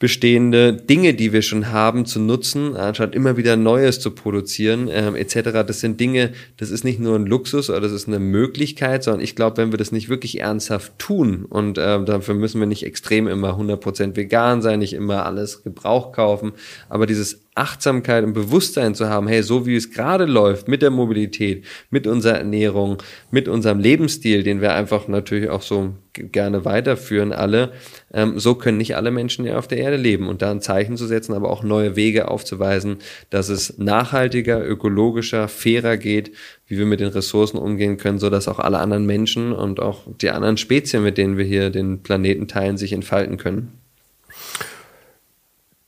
bestehende 0.03 0.73
Dinge, 0.73 1.13
die 1.13 1.31
wir 1.31 1.41
schon 1.41 1.71
haben, 1.71 2.05
zu 2.05 2.19
nutzen, 2.19 2.75
anstatt 2.75 3.15
immer 3.15 3.37
wieder 3.37 3.55
Neues 3.55 4.01
zu 4.01 4.11
produzieren, 4.11 4.89
ähm, 4.91 5.15
etc. 5.15 5.63
Das 5.65 5.79
sind 5.79 5.97
Dinge, 5.97 6.33
das 6.57 6.71
ist 6.71 6.83
nicht 6.83 6.99
nur 6.99 7.15
ein 7.15 7.25
Luxus 7.25 7.69
oder 7.69 7.79
das 7.79 7.93
ist 7.93 8.09
eine 8.09 8.19
Möglichkeit, 8.19 9.05
sondern 9.05 9.21
ich 9.21 9.33
glaube, 9.33 9.55
wenn 9.55 9.71
wir 9.71 9.77
das 9.77 9.93
nicht 9.93 10.09
wirklich 10.09 10.41
ernsthaft 10.41 10.99
tun 10.99 11.45
und 11.45 11.77
äh, 11.77 12.03
dafür 12.03 12.35
müssen 12.35 12.59
wir 12.59 12.67
nicht 12.67 12.85
extrem 12.85 13.29
immer 13.29 13.57
100% 13.57 14.17
vegan 14.17 14.61
sein, 14.61 14.79
nicht 14.79 14.91
immer 14.91 15.25
alles 15.25 15.63
Gebrauch 15.63 16.11
kaufen, 16.11 16.51
aber 16.89 17.05
dieses 17.05 17.42
Achtsamkeit 17.55 18.23
und 18.23 18.33
Bewusstsein 18.33 18.95
zu 18.95 19.09
haben, 19.09 19.27
hey, 19.27 19.43
so 19.43 19.65
wie 19.65 19.75
es 19.75 19.91
gerade 19.91 20.25
läuft 20.25 20.67
mit 20.67 20.81
der 20.81 20.89
Mobilität, 20.89 21.65
mit 21.91 22.07
unserer 22.07 22.37
Ernährung, 22.37 22.97
mit 23.29 23.47
unserem 23.47 23.79
Lebensstil, 23.79 24.43
den 24.43 24.61
wir 24.61 24.73
einfach 24.73 25.07
natürlich 25.07 25.49
auch 25.49 25.61
so 25.61 25.93
gerne 26.13 26.65
weiterführen 26.65 27.31
alle, 27.31 27.73
ähm, 28.13 28.39
so 28.39 28.55
können 28.55 28.77
nicht 28.77 28.95
alle 28.95 29.11
Menschen 29.11 29.45
ja 29.45 29.57
auf 29.57 29.67
der 29.67 29.79
Erde 29.79 29.97
leben 29.97 30.27
und 30.27 30.41
da 30.41 30.51
ein 30.51 30.61
Zeichen 30.61 30.97
zu 30.97 31.05
setzen, 31.05 31.33
aber 31.33 31.49
auch 31.49 31.63
neue 31.63 31.95
Wege 31.95 32.27
aufzuweisen, 32.27 32.97
dass 33.29 33.49
es 33.49 33.77
nachhaltiger, 33.77 34.65
ökologischer, 34.65 35.47
fairer 35.47 35.97
geht, 35.97 36.31
wie 36.67 36.77
wir 36.77 36.85
mit 36.85 36.99
den 36.99 37.09
Ressourcen 37.09 37.57
umgehen 37.57 37.97
können, 37.97 38.19
so 38.19 38.29
dass 38.29 38.47
auch 38.47 38.59
alle 38.59 38.79
anderen 38.79 39.05
Menschen 39.05 39.53
und 39.53 39.79
auch 39.79 40.07
die 40.21 40.29
anderen 40.29 40.57
Spezien, 40.57 41.03
mit 41.03 41.17
denen 41.17 41.37
wir 41.37 41.45
hier 41.45 41.69
den 41.69 42.01
Planeten 42.01 42.47
teilen, 42.47 42.77
sich 42.77 42.93
entfalten 42.93 43.37
können. 43.37 43.73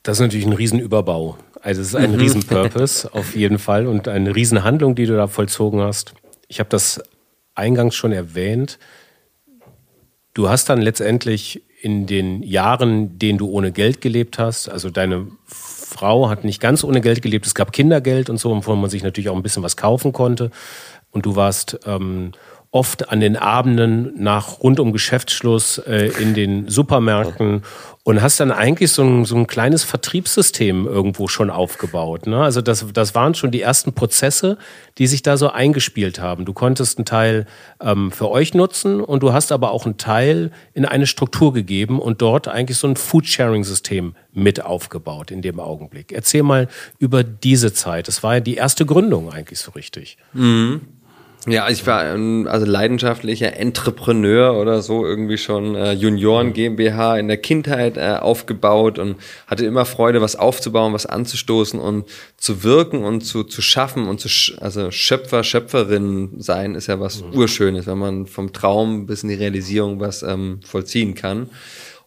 Das 0.03 0.17
ist 0.17 0.21
natürlich 0.21 0.45
ein 0.45 0.53
Riesenüberbau. 0.53 1.37
Also 1.65 1.81
es 1.81 1.87
ist 1.87 1.95
ein 1.95 2.11
mhm. 2.11 2.19
Riesenpurpose 2.19 3.09
auf 3.13 3.35
jeden 3.35 3.57
Fall 3.57 3.87
und 3.87 4.07
eine 4.07 4.35
Riesenhandlung, 4.35 4.93
die 4.93 5.07
du 5.07 5.15
da 5.15 5.25
vollzogen 5.25 5.81
hast. 5.81 6.13
Ich 6.47 6.59
habe 6.59 6.69
das 6.69 7.01
eingangs 7.55 7.95
schon 7.95 8.11
erwähnt. 8.11 8.77
Du 10.35 10.47
hast 10.47 10.69
dann 10.69 10.79
letztendlich 10.79 11.63
in 11.81 12.05
den 12.05 12.43
Jahren, 12.43 13.17
denen 13.17 13.39
du 13.39 13.49
ohne 13.49 13.71
Geld 13.71 13.99
gelebt 13.99 14.37
hast, 14.37 14.69
also 14.69 14.91
deine 14.91 15.25
Frau 15.47 16.29
hat 16.29 16.43
nicht 16.43 16.61
ganz 16.61 16.83
ohne 16.83 17.01
Geld 17.01 17.23
gelebt, 17.23 17.47
es 17.47 17.55
gab 17.55 17.71
Kindergeld 17.71 18.29
und 18.29 18.37
so, 18.37 18.55
wovon 18.55 18.79
man 18.79 18.91
sich 18.91 19.01
natürlich 19.01 19.29
auch 19.29 19.35
ein 19.35 19.43
bisschen 19.43 19.63
was 19.63 19.75
kaufen 19.75 20.13
konnte. 20.13 20.51
Und 21.09 21.25
du 21.25 21.35
warst 21.35 21.79
ähm, 21.87 22.33
oft 22.75 23.07
an 23.09 23.21
den 23.21 23.37
Abenden 23.37 24.11
nach 24.21 24.59
rund 24.59 24.81
um 24.81 24.91
Geschäftsschluss 24.91 25.77
äh, 25.77 26.11
in 26.19 26.33
den 26.33 26.67
Supermärkten 26.67 27.61
und 28.03 28.21
hast 28.21 28.41
dann 28.41 28.51
eigentlich 28.51 28.91
so 28.91 29.01
ein, 29.01 29.23
so 29.23 29.37
ein 29.37 29.47
kleines 29.47 29.85
Vertriebssystem 29.85 30.85
irgendwo 30.85 31.29
schon 31.29 31.49
aufgebaut. 31.49 32.27
Ne? 32.27 32.43
Also 32.43 32.59
das, 32.59 32.85
das 32.91 33.15
waren 33.15 33.33
schon 33.33 33.51
die 33.51 33.61
ersten 33.61 33.93
Prozesse, 33.93 34.57
die 34.97 35.07
sich 35.07 35.23
da 35.23 35.37
so 35.37 35.51
eingespielt 35.51 36.19
haben. 36.19 36.43
Du 36.43 36.51
konntest 36.51 36.97
einen 36.97 37.05
Teil 37.05 37.45
ähm, 37.79 38.11
für 38.11 38.29
euch 38.29 38.53
nutzen 38.53 38.99
und 38.99 39.23
du 39.23 39.31
hast 39.31 39.53
aber 39.53 39.71
auch 39.71 39.85
einen 39.85 39.97
Teil 39.97 40.51
in 40.73 40.83
eine 40.83 41.07
Struktur 41.07 41.53
gegeben 41.53 42.01
und 42.01 42.21
dort 42.21 42.49
eigentlich 42.49 42.77
so 42.77 42.87
ein 42.87 42.97
Food-Sharing-System 42.97 44.15
mit 44.33 44.65
aufgebaut 44.65 45.31
in 45.31 45.41
dem 45.41 45.61
Augenblick. 45.61 46.11
Erzähl 46.11 46.43
mal 46.43 46.67
über 46.99 47.23
diese 47.23 47.71
Zeit. 47.71 48.09
Das 48.09 48.21
war 48.21 48.33
ja 48.33 48.39
die 48.41 48.55
erste 48.55 48.85
Gründung 48.85 49.31
eigentlich 49.31 49.59
so 49.59 49.71
richtig. 49.71 50.17
Mhm. 50.33 50.81
Ja, 51.47 51.69
ich 51.69 51.85
war 51.85 52.01
also 52.01 52.65
leidenschaftlicher 52.65 53.55
Entrepreneur 53.57 54.59
oder 54.59 54.81
so, 54.81 55.05
irgendwie 55.05 55.37
schon 55.37 55.75
äh, 55.75 55.91
Junioren 55.93 56.53
GmbH 56.53 57.17
in 57.17 57.27
der 57.27 57.37
Kindheit 57.37 57.97
äh, 57.97 58.17
aufgebaut 58.19 58.97
und 58.97 59.17
hatte 59.45 59.65
immer 59.65 59.85
Freude, 59.85 60.21
was 60.21 60.35
aufzubauen, 60.35 60.93
was 60.93 61.05
anzustoßen 61.05 61.79
und 61.79 62.05
zu 62.37 62.63
wirken 62.63 63.03
und 63.03 63.21
zu, 63.21 63.43
zu 63.43 63.61
schaffen 63.61 64.07
und 64.07 64.19
zu, 64.19 64.29
also 64.59 64.89
Schöpfer, 64.89 65.43
Schöpferin 65.43 66.41
sein 66.41 66.73
ist 66.73 66.87
ja 66.87 66.99
was 66.99 67.21
mhm. 67.21 67.33
Urschönes, 67.33 67.85
wenn 67.85 67.99
man 67.99 68.25
vom 68.25 68.51
Traum 68.51 69.05
bis 69.05 69.21
in 69.21 69.29
die 69.29 69.35
Realisierung 69.35 69.99
was 69.99 70.23
ähm, 70.23 70.61
vollziehen 70.65 71.13
kann 71.13 71.49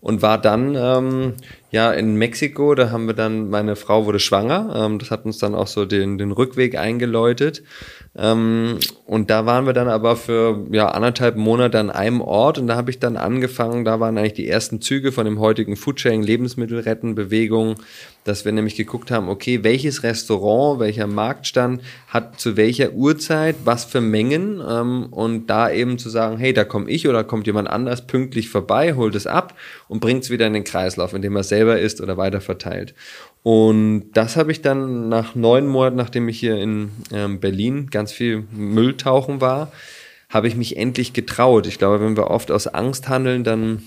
und 0.01 0.23
war 0.23 0.39
dann 0.39 0.75
ähm, 0.75 1.35
ja 1.71 1.93
in 1.93 2.17
Mexiko. 2.17 2.75
Da 2.75 2.91
haben 2.91 3.07
wir 3.07 3.15
dann, 3.15 3.51
meine 3.51 3.77
Frau 3.77 4.07
wurde 4.07 4.21
schwanger. 4.21 4.75
Ähm, 4.75 4.99
das 4.99 5.11
hat 5.11 5.25
uns 5.25 5.39
dann 5.39 5.55
auch 5.55 5.67
so 5.67 5.85
den, 5.85 6.19
den 6.19 6.33
Rückweg 6.33 6.77
eingeläutet. 6.77 7.63
Ähm, 8.17 8.79
und 9.07 9.31
da 9.31 9.47
waren 9.47 9.67
wir 9.67 9.73
dann 9.73 9.89
aber 9.89 10.17
für 10.17 10.67
ja 10.71 10.89
anderthalb 10.89 11.37
Monate 11.37 11.79
an 11.79 11.91
einem 11.91 12.21
Ort 12.21 12.59
und 12.59 12.67
da 12.67 12.77
habe 12.77 12.91
ich 12.91 12.99
dann 12.99 13.17
angefangen, 13.17 13.85
da 13.85 14.01
waren 14.01 14.19
eigentlich 14.19 14.33
die 14.33 14.49
ersten 14.49 14.81
Züge 14.81 15.13
von 15.13 15.25
dem 15.25 15.39
heutigen 15.39 15.77
Foodsharing 15.77 16.23
Lebensmittel 16.23 16.81
retten 16.81 17.15
Bewegung, 17.15 17.77
dass 18.29 18.45
wir 18.45 18.53
nämlich 18.53 18.77
geguckt 18.77 19.11
haben, 19.11 19.29
okay, 19.29 19.65
welches 19.65 20.03
Restaurant, 20.03 20.81
welcher 20.81 21.07
Marktstand 21.07 21.83
hat 22.09 22.39
zu 22.39 22.57
welcher 22.57 22.93
Uhrzeit 22.93 23.57
was 23.65 23.85
für 23.85 24.01
Mengen 24.01 24.63
ähm, 24.67 25.07
und 25.11 25.47
da 25.47 25.71
eben 25.71 25.99
zu 25.99 26.11
sagen, 26.11 26.37
hey, 26.39 26.53
da 26.53 26.65
komme 26.65 26.91
ich 26.91 27.09
oder 27.09 27.25
kommt 27.25 27.47
jemand 27.47 27.69
anders 27.69 28.07
pünktlich 28.07 28.49
vorbei, 28.49 28.95
holt 28.95 29.15
es 29.15 29.27
ab 29.27 29.55
und 29.89 30.01
bringt 30.01 30.25
es 30.25 30.31
wieder 30.31 30.47
in 30.47 30.53
den 30.53 30.65
Kreislauf, 30.65 31.15
indem 31.15 31.37
er 31.37 31.43
selber 31.43 31.79
isst 31.79 32.01
oder 32.01 32.17
weiter 32.17 32.41
verteilt. 32.41 32.95
Und 33.43 34.11
das 34.13 34.37
habe 34.37 34.53
ich 34.53 34.61
dann 34.61 35.09
nach 35.09 35.35
neun 35.35 35.67
Monaten, 35.67 35.97
nachdem 35.97 36.29
ich 36.29 36.39
hier 36.39 36.57
in 36.59 36.91
ähm, 37.13 37.41
Berlin 37.41 37.89
ganz 37.91 38.13
viel 38.13 38.45
Müll 38.53 38.97
tauchen 38.97 39.41
war, 39.41 39.73
habe 40.29 40.49
ich 40.49 40.57
mich 40.57 40.77
endlich 40.77 41.15
getraut. 41.15 41.67
Ich 41.67 41.79
glaube, 41.79 42.01
wenn 42.05 42.17
wir 42.17 42.31
oft 42.31 42.51
aus 42.51 42.67
Angst 42.67 43.09
handeln, 43.09 43.45
dann 43.45 43.83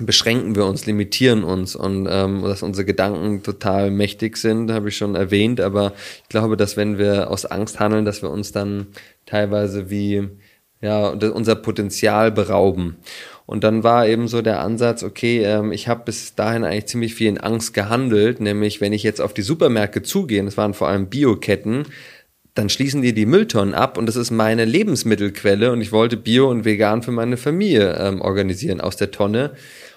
beschränken 0.00 0.56
wir 0.56 0.66
uns, 0.66 0.86
limitieren 0.86 1.44
uns 1.44 1.76
und 1.76 2.08
ähm, 2.10 2.42
dass 2.42 2.62
unsere 2.62 2.84
Gedanken 2.84 3.42
total 3.42 3.90
mächtig 3.90 4.36
sind, 4.36 4.70
habe 4.72 4.88
ich 4.88 4.96
schon 4.96 5.14
erwähnt. 5.14 5.60
Aber 5.60 5.92
ich 6.22 6.28
glaube, 6.28 6.56
dass 6.56 6.76
wenn 6.76 6.98
wir 6.98 7.30
aus 7.30 7.44
Angst 7.44 7.80
handeln, 7.80 8.04
dass 8.04 8.22
wir 8.22 8.30
uns 8.30 8.52
dann 8.52 8.88
teilweise 9.26 9.90
wie 9.90 10.28
ja 10.80 11.08
unser 11.10 11.54
Potenzial 11.54 12.32
berauben. 12.32 12.96
Und 13.46 13.64
dann 13.64 13.82
war 13.84 14.06
eben 14.06 14.28
so 14.28 14.42
der 14.42 14.60
Ansatz, 14.60 15.02
okay, 15.02 15.42
ähm, 15.44 15.72
ich 15.72 15.88
habe 15.88 16.04
bis 16.04 16.34
dahin 16.34 16.64
eigentlich 16.64 16.86
ziemlich 16.86 17.14
viel 17.14 17.28
in 17.28 17.38
Angst 17.38 17.74
gehandelt, 17.74 18.40
nämlich 18.40 18.80
wenn 18.80 18.92
ich 18.92 19.02
jetzt 19.02 19.20
auf 19.20 19.34
die 19.34 19.42
Supermärkte 19.42 20.02
zugehe, 20.02 20.44
das 20.44 20.56
waren 20.56 20.74
vor 20.74 20.88
allem 20.88 21.08
Bioketten, 21.08 21.86
dann 22.54 22.68
schließen 22.68 23.00
die 23.00 23.14
die 23.14 23.26
Mülltonnen 23.26 23.74
ab 23.74 23.96
und 23.96 24.06
das 24.06 24.16
ist 24.16 24.30
meine 24.30 24.64
Lebensmittelquelle 24.64 25.72
und 25.72 25.80
ich 25.80 25.92
wollte 25.92 26.16
Bio 26.16 26.50
und 26.50 26.64
Vegan 26.64 27.02
für 27.02 27.12
meine 27.12 27.36
Familie 27.36 27.96
ähm, 27.98 28.20
organisieren 28.20 28.80
aus 28.80 28.96
der 28.96 29.10
Tonne. 29.10 29.52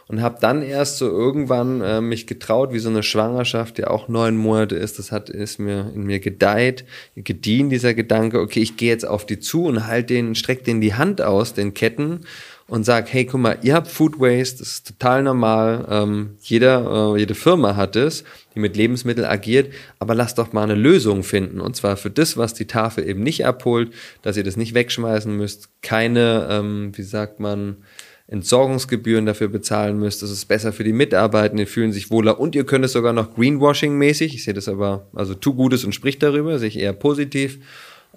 und 0.08 0.22
habe 0.22 0.38
dann 0.40 0.62
erst 0.62 0.98
so 0.98 1.08
irgendwann 1.08 1.82
äh, 1.82 2.00
mich 2.00 2.28
getraut, 2.28 2.72
wie 2.72 2.80
so 2.80 2.90
eine 2.90 3.04
Schwangerschaft, 3.04 3.78
die 3.78 3.86
auch 3.86 4.08
neun 4.08 4.38
Monate 4.38 4.76
ist, 4.76 5.00
das 5.00 5.12
hat 5.12 5.30
ist 5.30 5.60
mir 5.60 5.92
in 5.96 6.04
mir 6.04 6.20
gedeiht, 6.20 6.86
gedient 7.16 7.72
dieser 7.72 7.94
Gedanke, 7.94 8.40
okay, 8.40 8.62
ich 8.62 8.78
gehe 8.78 8.90
jetzt 8.90 9.08
auf 9.08 9.26
die 9.26 9.40
zu 9.40 9.66
und 9.66 9.88
halt 9.88 10.10
den, 10.10 10.36
streck 10.36 10.64
den 10.64 10.80
die 10.80 10.94
Hand 10.94 11.22
aus, 11.22 11.54
den 11.54 11.74
Ketten 11.74 12.22
und 12.68 12.84
sag, 12.84 13.14
hey, 13.14 13.26
guck 13.26 13.40
mal, 13.40 13.58
ihr 13.62 13.76
habt 13.76 13.88
Food 13.88 14.20
Waste, 14.20 14.60
das 14.60 14.70
ist 14.70 14.88
total 14.88 15.24
normal, 15.24 15.86
ähm, 15.90 16.38
jeder, 16.42 17.14
äh, 17.16 17.20
jede 17.20 17.36
Firma 17.36 17.76
hat 17.76 17.96
es, 17.96 18.24
die 18.56 18.60
mit 18.60 18.76
Lebensmitteln 18.76 19.28
agiert, 19.28 19.72
aber 20.00 20.16
lasst 20.16 20.40
doch 20.40 20.52
mal 20.52 20.64
eine 20.64 20.76
Lösung 20.76 21.24
finden 21.24 21.62
und 21.62 21.76
zwar 21.76 21.96
für 21.96 22.10
das, 22.10 22.38
was 22.38 22.54
die 22.54 22.66
Tafel 22.66 23.08
eben 23.08 23.22
nicht 23.22 23.46
abholt, 23.46 23.92
dass 24.24 24.38
ihr 24.38 24.44
das 24.44 24.58
nicht 24.58 24.74
wegschmeißen 24.74 25.36
müsst, 25.36 25.70
keine, 25.82 26.48
ähm, 26.50 26.92
wie 26.96 27.04
sagt 27.04 27.40
man, 27.40 27.78
Entsorgungsgebühren 28.28 29.28
dafür 29.28 29.50
bezahlen 29.50 30.00
müsst. 30.00 30.24
Das 30.24 30.32
ist 30.32 30.46
besser 30.46 30.74
für 30.74 30.84
die 30.84 30.94
Mitarbeitenden, 30.94 31.66
die 31.66 31.72
fühlen 31.72 31.94
sich 31.94 32.10
wohler 32.10 32.40
und 32.40 32.56
ihr 32.56 32.66
könnt 32.66 32.84
es 32.84 32.94
sogar 32.94 33.14
noch 33.14 33.36
Greenwashing-mäßig. 33.36 34.34
Ich 34.34 34.44
sehe 34.44 34.56
das 34.56 34.68
aber, 34.68 35.08
also 35.14 35.36
tu 35.36 35.54
Gutes 35.54 35.86
und 35.86 35.94
sprich 35.94 36.18
darüber, 36.18 36.58
sehe 36.58 36.70
ich 36.70 36.80
eher 36.80 36.94
positiv 36.94 37.60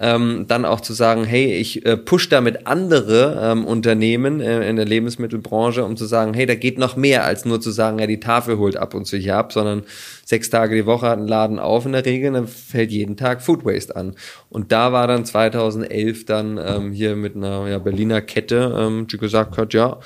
ähm, 0.00 0.44
dann 0.46 0.64
auch 0.64 0.80
zu 0.80 0.92
sagen, 0.92 1.24
hey, 1.24 1.54
ich 1.54 1.84
äh, 1.84 1.96
push 1.96 2.28
damit 2.28 2.66
andere 2.66 3.38
ähm, 3.42 3.64
Unternehmen 3.64 4.40
äh, 4.40 4.68
in 4.68 4.76
der 4.76 4.84
Lebensmittelbranche, 4.84 5.84
um 5.84 5.96
zu 5.96 6.06
sagen, 6.06 6.34
hey, 6.34 6.46
da 6.46 6.54
geht 6.54 6.78
noch 6.78 6.96
mehr, 6.96 7.24
als 7.24 7.44
nur 7.44 7.60
zu 7.60 7.70
sagen, 7.70 7.98
ja, 7.98 8.06
die 8.06 8.20
Tafel 8.20 8.58
holt 8.58 8.76
ab 8.76 8.94
und 8.94 9.06
zu 9.06 9.16
hier 9.16 9.36
ab, 9.36 9.52
sondern 9.52 9.82
sechs 10.24 10.50
Tage 10.50 10.76
die 10.76 10.86
Woche 10.86 11.06
hat 11.06 11.18
ein 11.18 11.26
Laden 11.26 11.58
auf 11.58 11.84
in 11.84 11.92
der 11.92 12.04
Regel, 12.04 12.32
dann 12.32 12.46
fällt 12.46 12.92
jeden 12.92 13.16
Tag 13.16 13.42
Food 13.42 13.64
Waste 13.64 13.96
an. 13.96 14.14
Und 14.50 14.70
da 14.70 14.92
war 14.92 15.08
dann 15.08 15.24
2011 15.24 16.26
dann 16.26 16.60
ähm, 16.64 16.92
hier 16.92 17.16
mit 17.16 17.34
einer 17.34 17.66
ja, 17.68 17.78
Berliner 17.78 18.20
Kette, 18.20 18.76
ähm, 18.78 19.08
die 19.08 19.18
gesagt 19.18 19.58
hat, 19.58 19.74
ja, 19.74 19.98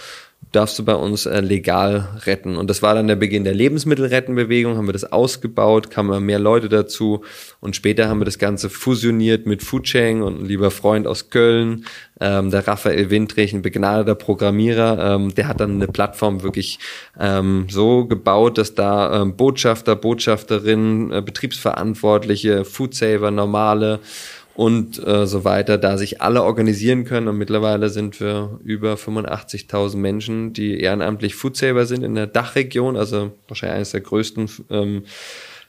darfst 0.53 0.79
du 0.79 0.85
bei 0.85 0.95
uns 0.95 1.27
äh, 1.27 1.41
legal 1.41 2.09
retten. 2.27 2.57
Und 2.57 2.69
das 2.69 2.83
war 2.83 2.95
dann 2.95 3.09
der 3.09 3.17
Beginn 3.17 3.45
der 3.45 3.55
Lebensmittelrettenbewegung, 3.55 4.77
haben 4.77 4.87
wir 4.87 4.93
das 4.93 5.11
ausgebaut, 5.11 5.91
kamen 5.91 6.25
mehr 6.25 6.39
Leute 6.39 6.69
dazu 6.69 7.25
und 7.61 7.75
später 7.75 8.09
haben 8.09 8.21
wir 8.21 8.27
das 8.27 8.39
Ganze 8.39 8.69
fusioniert 8.69 9.47
mit 9.47 9.63
Foodchain 9.63 10.23
und 10.23 10.43
ein 10.43 10.47
lieber 10.47 10.71
Freund 10.71 11.07
aus 11.07 11.31
Köln, 11.31 11.87
ähm, 12.21 12.51
der 12.51 12.69
Raphael 12.69 13.11
Windrich, 13.11 13.53
ein 13.53 13.63
begnadeter 13.63 14.15
Programmierer, 14.15 15.15
ähm, 15.15 15.35
der 15.35 15.49
hat 15.49 15.61
dann 15.61 15.73
eine 15.73 15.89
Plattform 15.89 16.43
wirklich 16.43 16.79
ähm, 17.19 17.67
so 17.71 18.05
gebaut, 18.05 18.59
dass 18.59 18.75
da 18.75 19.23
ähm, 19.23 19.37
Botschafter, 19.37 19.97
Botschafterinnen, 19.97 21.13
äh, 21.13 21.23
Betriebsverantwortliche, 21.23 22.65
Foodsaver, 22.65 23.31
normale 23.31 24.01
und 24.55 25.05
äh, 25.07 25.27
so 25.27 25.45
weiter, 25.45 25.79
da 25.79 25.97
sich 25.97 26.21
alle 26.21 26.43
organisieren 26.43 27.05
können. 27.05 27.29
Und 27.29 27.39
mittlerweile 27.39 27.89
sind 27.89 28.21
wir 28.21 28.61
über 28.63 28.95
85.000 28.95 29.97
Menschen, 29.97 30.53
die 30.53 30.81
ehrenamtlich 30.81 31.35
Foodsaver 31.35 31.87
sind 31.87 32.03
in 32.03 32.15
der 32.15 32.27
Dachregion, 32.27 32.97
also 32.97 33.33
wahrscheinlich 33.49 33.77
eines 33.77 33.91
der 33.93 34.01
größten 34.03 34.51
ähm, 34.71 35.05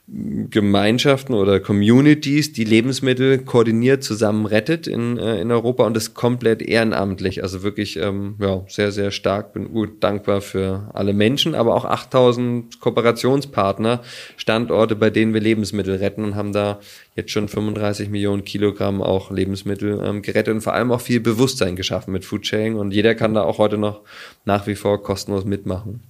Gemeinschaften 0.06 1.32
oder 1.32 1.60
Communities, 1.60 2.52
die 2.52 2.64
Lebensmittel 2.64 3.38
koordiniert 3.38 4.04
zusammen 4.04 4.44
rettet 4.44 4.86
in, 4.86 5.16
äh, 5.16 5.40
in 5.40 5.50
Europa 5.50 5.86
und 5.86 5.94
das 5.96 6.12
komplett 6.12 6.60
ehrenamtlich. 6.60 7.42
Also 7.42 7.62
wirklich 7.62 7.96
ähm, 7.96 8.34
ja, 8.38 8.62
sehr, 8.68 8.92
sehr 8.92 9.10
stark. 9.10 9.54
Bin 9.54 9.72
gut 9.72 10.04
dankbar 10.04 10.42
für 10.42 10.90
alle 10.92 11.14
Menschen, 11.14 11.54
aber 11.54 11.74
auch 11.74 11.86
8000 11.86 12.80
Kooperationspartner, 12.80 14.02
Standorte, 14.36 14.94
bei 14.94 15.08
denen 15.08 15.32
wir 15.32 15.40
Lebensmittel 15.40 15.96
retten 15.96 16.24
und 16.24 16.34
haben 16.34 16.52
da 16.52 16.80
jetzt 17.16 17.30
schon 17.30 17.48
35 17.48 18.10
Millionen 18.10 18.44
Kilogramm 18.44 19.00
auch 19.00 19.30
Lebensmittel 19.30 20.02
ähm, 20.04 20.20
gerettet 20.20 20.54
und 20.54 20.60
vor 20.60 20.74
allem 20.74 20.92
auch 20.92 21.00
viel 21.00 21.20
Bewusstsein 21.20 21.76
geschaffen 21.76 22.12
mit 22.12 22.26
Foodsharing 22.26 22.76
und 22.76 22.92
jeder 22.92 23.14
kann 23.14 23.32
da 23.32 23.42
auch 23.42 23.56
heute 23.56 23.78
noch 23.78 24.02
nach 24.44 24.66
wie 24.66 24.74
vor 24.74 25.02
kostenlos 25.02 25.46
mitmachen. 25.46 26.02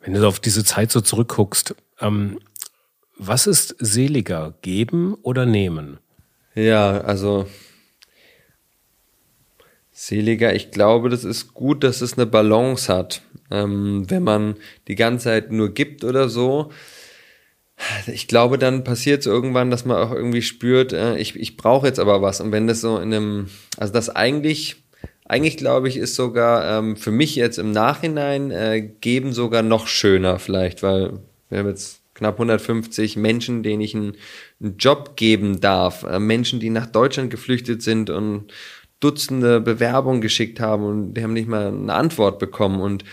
Wenn 0.00 0.14
du 0.14 0.26
auf 0.26 0.40
diese 0.40 0.64
Zeit 0.64 0.90
so 0.90 1.00
zurückguckst, 1.00 1.76
ähm, 2.00 2.38
was 3.18 3.46
ist 3.46 3.76
seliger, 3.78 4.54
geben 4.62 5.14
oder 5.22 5.46
nehmen? 5.46 5.98
Ja, 6.54 7.00
also 7.00 7.46
seliger, 9.90 10.54
ich 10.54 10.70
glaube, 10.70 11.08
das 11.08 11.24
ist 11.24 11.54
gut, 11.54 11.82
dass 11.82 12.00
es 12.00 12.14
eine 12.14 12.26
Balance 12.26 12.92
hat. 12.92 13.22
Ähm, 13.50 14.04
wenn 14.08 14.22
man 14.22 14.56
die 14.88 14.94
ganze 14.94 15.24
Zeit 15.24 15.52
nur 15.52 15.72
gibt 15.72 16.04
oder 16.04 16.28
so, 16.28 16.70
ich 18.06 18.26
glaube, 18.26 18.58
dann 18.58 18.84
passiert 18.84 19.20
es 19.20 19.26
irgendwann, 19.26 19.70
dass 19.70 19.84
man 19.84 19.98
auch 19.98 20.12
irgendwie 20.12 20.42
spürt, 20.42 20.92
äh, 20.92 21.16
ich, 21.18 21.36
ich 21.36 21.56
brauche 21.56 21.86
jetzt 21.86 21.98
aber 21.98 22.22
was. 22.22 22.40
Und 22.40 22.52
wenn 22.52 22.66
das 22.66 22.80
so 22.80 22.98
in 22.98 23.12
einem, 23.12 23.50
also 23.76 23.92
das 23.92 24.08
eigentlich, 24.08 24.76
eigentlich 25.24 25.56
glaube 25.56 25.88
ich, 25.88 25.96
ist 25.96 26.14
sogar 26.14 26.78
ähm, 26.78 26.96
für 26.96 27.10
mich 27.10 27.36
jetzt 27.36 27.58
im 27.58 27.72
Nachhinein 27.72 28.50
äh, 28.50 28.80
geben 29.00 29.32
sogar 29.32 29.62
noch 29.62 29.86
schöner 29.86 30.38
vielleicht, 30.38 30.82
weil 30.82 31.20
wir 31.48 31.58
haben 31.58 31.68
jetzt 31.68 32.00
knapp 32.16 32.34
150 32.34 33.16
Menschen, 33.16 33.62
denen 33.62 33.82
ich 33.82 33.94
einen, 33.94 34.16
einen 34.60 34.76
Job 34.78 35.16
geben 35.16 35.60
darf. 35.60 36.02
Äh, 36.02 36.18
Menschen, 36.18 36.60
die 36.60 36.70
nach 36.70 36.86
Deutschland 36.86 37.30
geflüchtet 37.30 37.82
sind 37.82 38.10
und 38.10 38.52
Dutzende 38.98 39.60
Bewerbungen 39.60 40.22
geschickt 40.22 40.58
haben 40.58 40.82
und 40.84 41.14
die 41.14 41.22
haben 41.22 41.34
nicht 41.34 41.48
mal 41.48 41.66
eine 41.66 41.92
Antwort 41.92 42.38
bekommen 42.38 42.80
und 42.80 43.04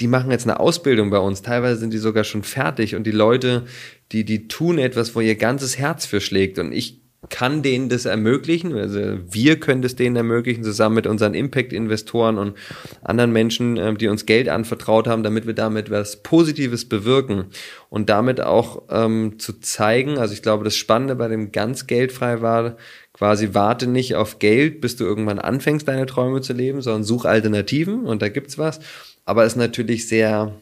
die 0.00 0.08
machen 0.08 0.32
jetzt 0.32 0.48
eine 0.48 0.58
Ausbildung 0.58 1.10
bei 1.10 1.18
uns. 1.18 1.42
Teilweise 1.42 1.78
sind 1.78 1.92
die 1.92 1.98
sogar 1.98 2.24
schon 2.24 2.42
fertig 2.42 2.96
und 2.96 3.04
die 3.04 3.12
Leute, 3.12 3.66
die, 4.10 4.24
die 4.24 4.48
tun 4.48 4.78
etwas, 4.78 5.14
wo 5.14 5.20
ihr 5.20 5.36
ganzes 5.36 5.78
Herz 5.78 6.06
für 6.06 6.20
schlägt 6.20 6.58
und 6.58 6.72
ich 6.72 7.01
kann 7.28 7.62
denen 7.62 7.88
das 7.88 8.04
ermöglichen, 8.04 8.76
also 8.76 8.98
wir 9.30 9.60
können 9.60 9.80
das 9.80 9.94
denen 9.94 10.16
ermöglichen, 10.16 10.64
zusammen 10.64 10.96
mit 10.96 11.06
unseren 11.06 11.34
Impact-Investoren 11.34 12.36
und 12.36 12.56
anderen 13.02 13.32
Menschen, 13.32 13.76
ähm, 13.76 13.96
die 13.96 14.08
uns 14.08 14.26
Geld 14.26 14.48
anvertraut 14.48 15.06
haben, 15.06 15.22
damit 15.22 15.46
wir 15.46 15.54
damit 15.54 15.88
was 15.88 16.22
Positives 16.24 16.88
bewirken 16.88 17.46
und 17.90 18.10
damit 18.10 18.40
auch 18.40 18.82
ähm, 18.90 19.38
zu 19.38 19.60
zeigen, 19.60 20.18
also 20.18 20.34
ich 20.34 20.42
glaube, 20.42 20.64
das 20.64 20.74
Spannende 20.74 21.14
bei 21.14 21.28
dem 21.28 21.52
ganz 21.52 21.86
geldfrei 21.86 22.42
war, 22.42 22.76
quasi 23.12 23.50
warte 23.52 23.86
nicht 23.86 24.16
auf 24.16 24.40
Geld, 24.40 24.80
bis 24.80 24.96
du 24.96 25.04
irgendwann 25.04 25.38
anfängst, 25.38 25.86
deine 25.86 26.06
Träume 26.06 26.40
zu 26.40 26.54
leben, 26.54 26.82
sondern 26.82 27.04
such 27.04 27.24
Alternativen 27.24 28.04
und 28.04 28.20
da 28.20 28.30
gibt's 28.30 28.58
was, 28.58 28.80
aber 29.24 29.44
ist 29.44 29.56
natürlich 29.56 30.08
sehr, 30.08 30.54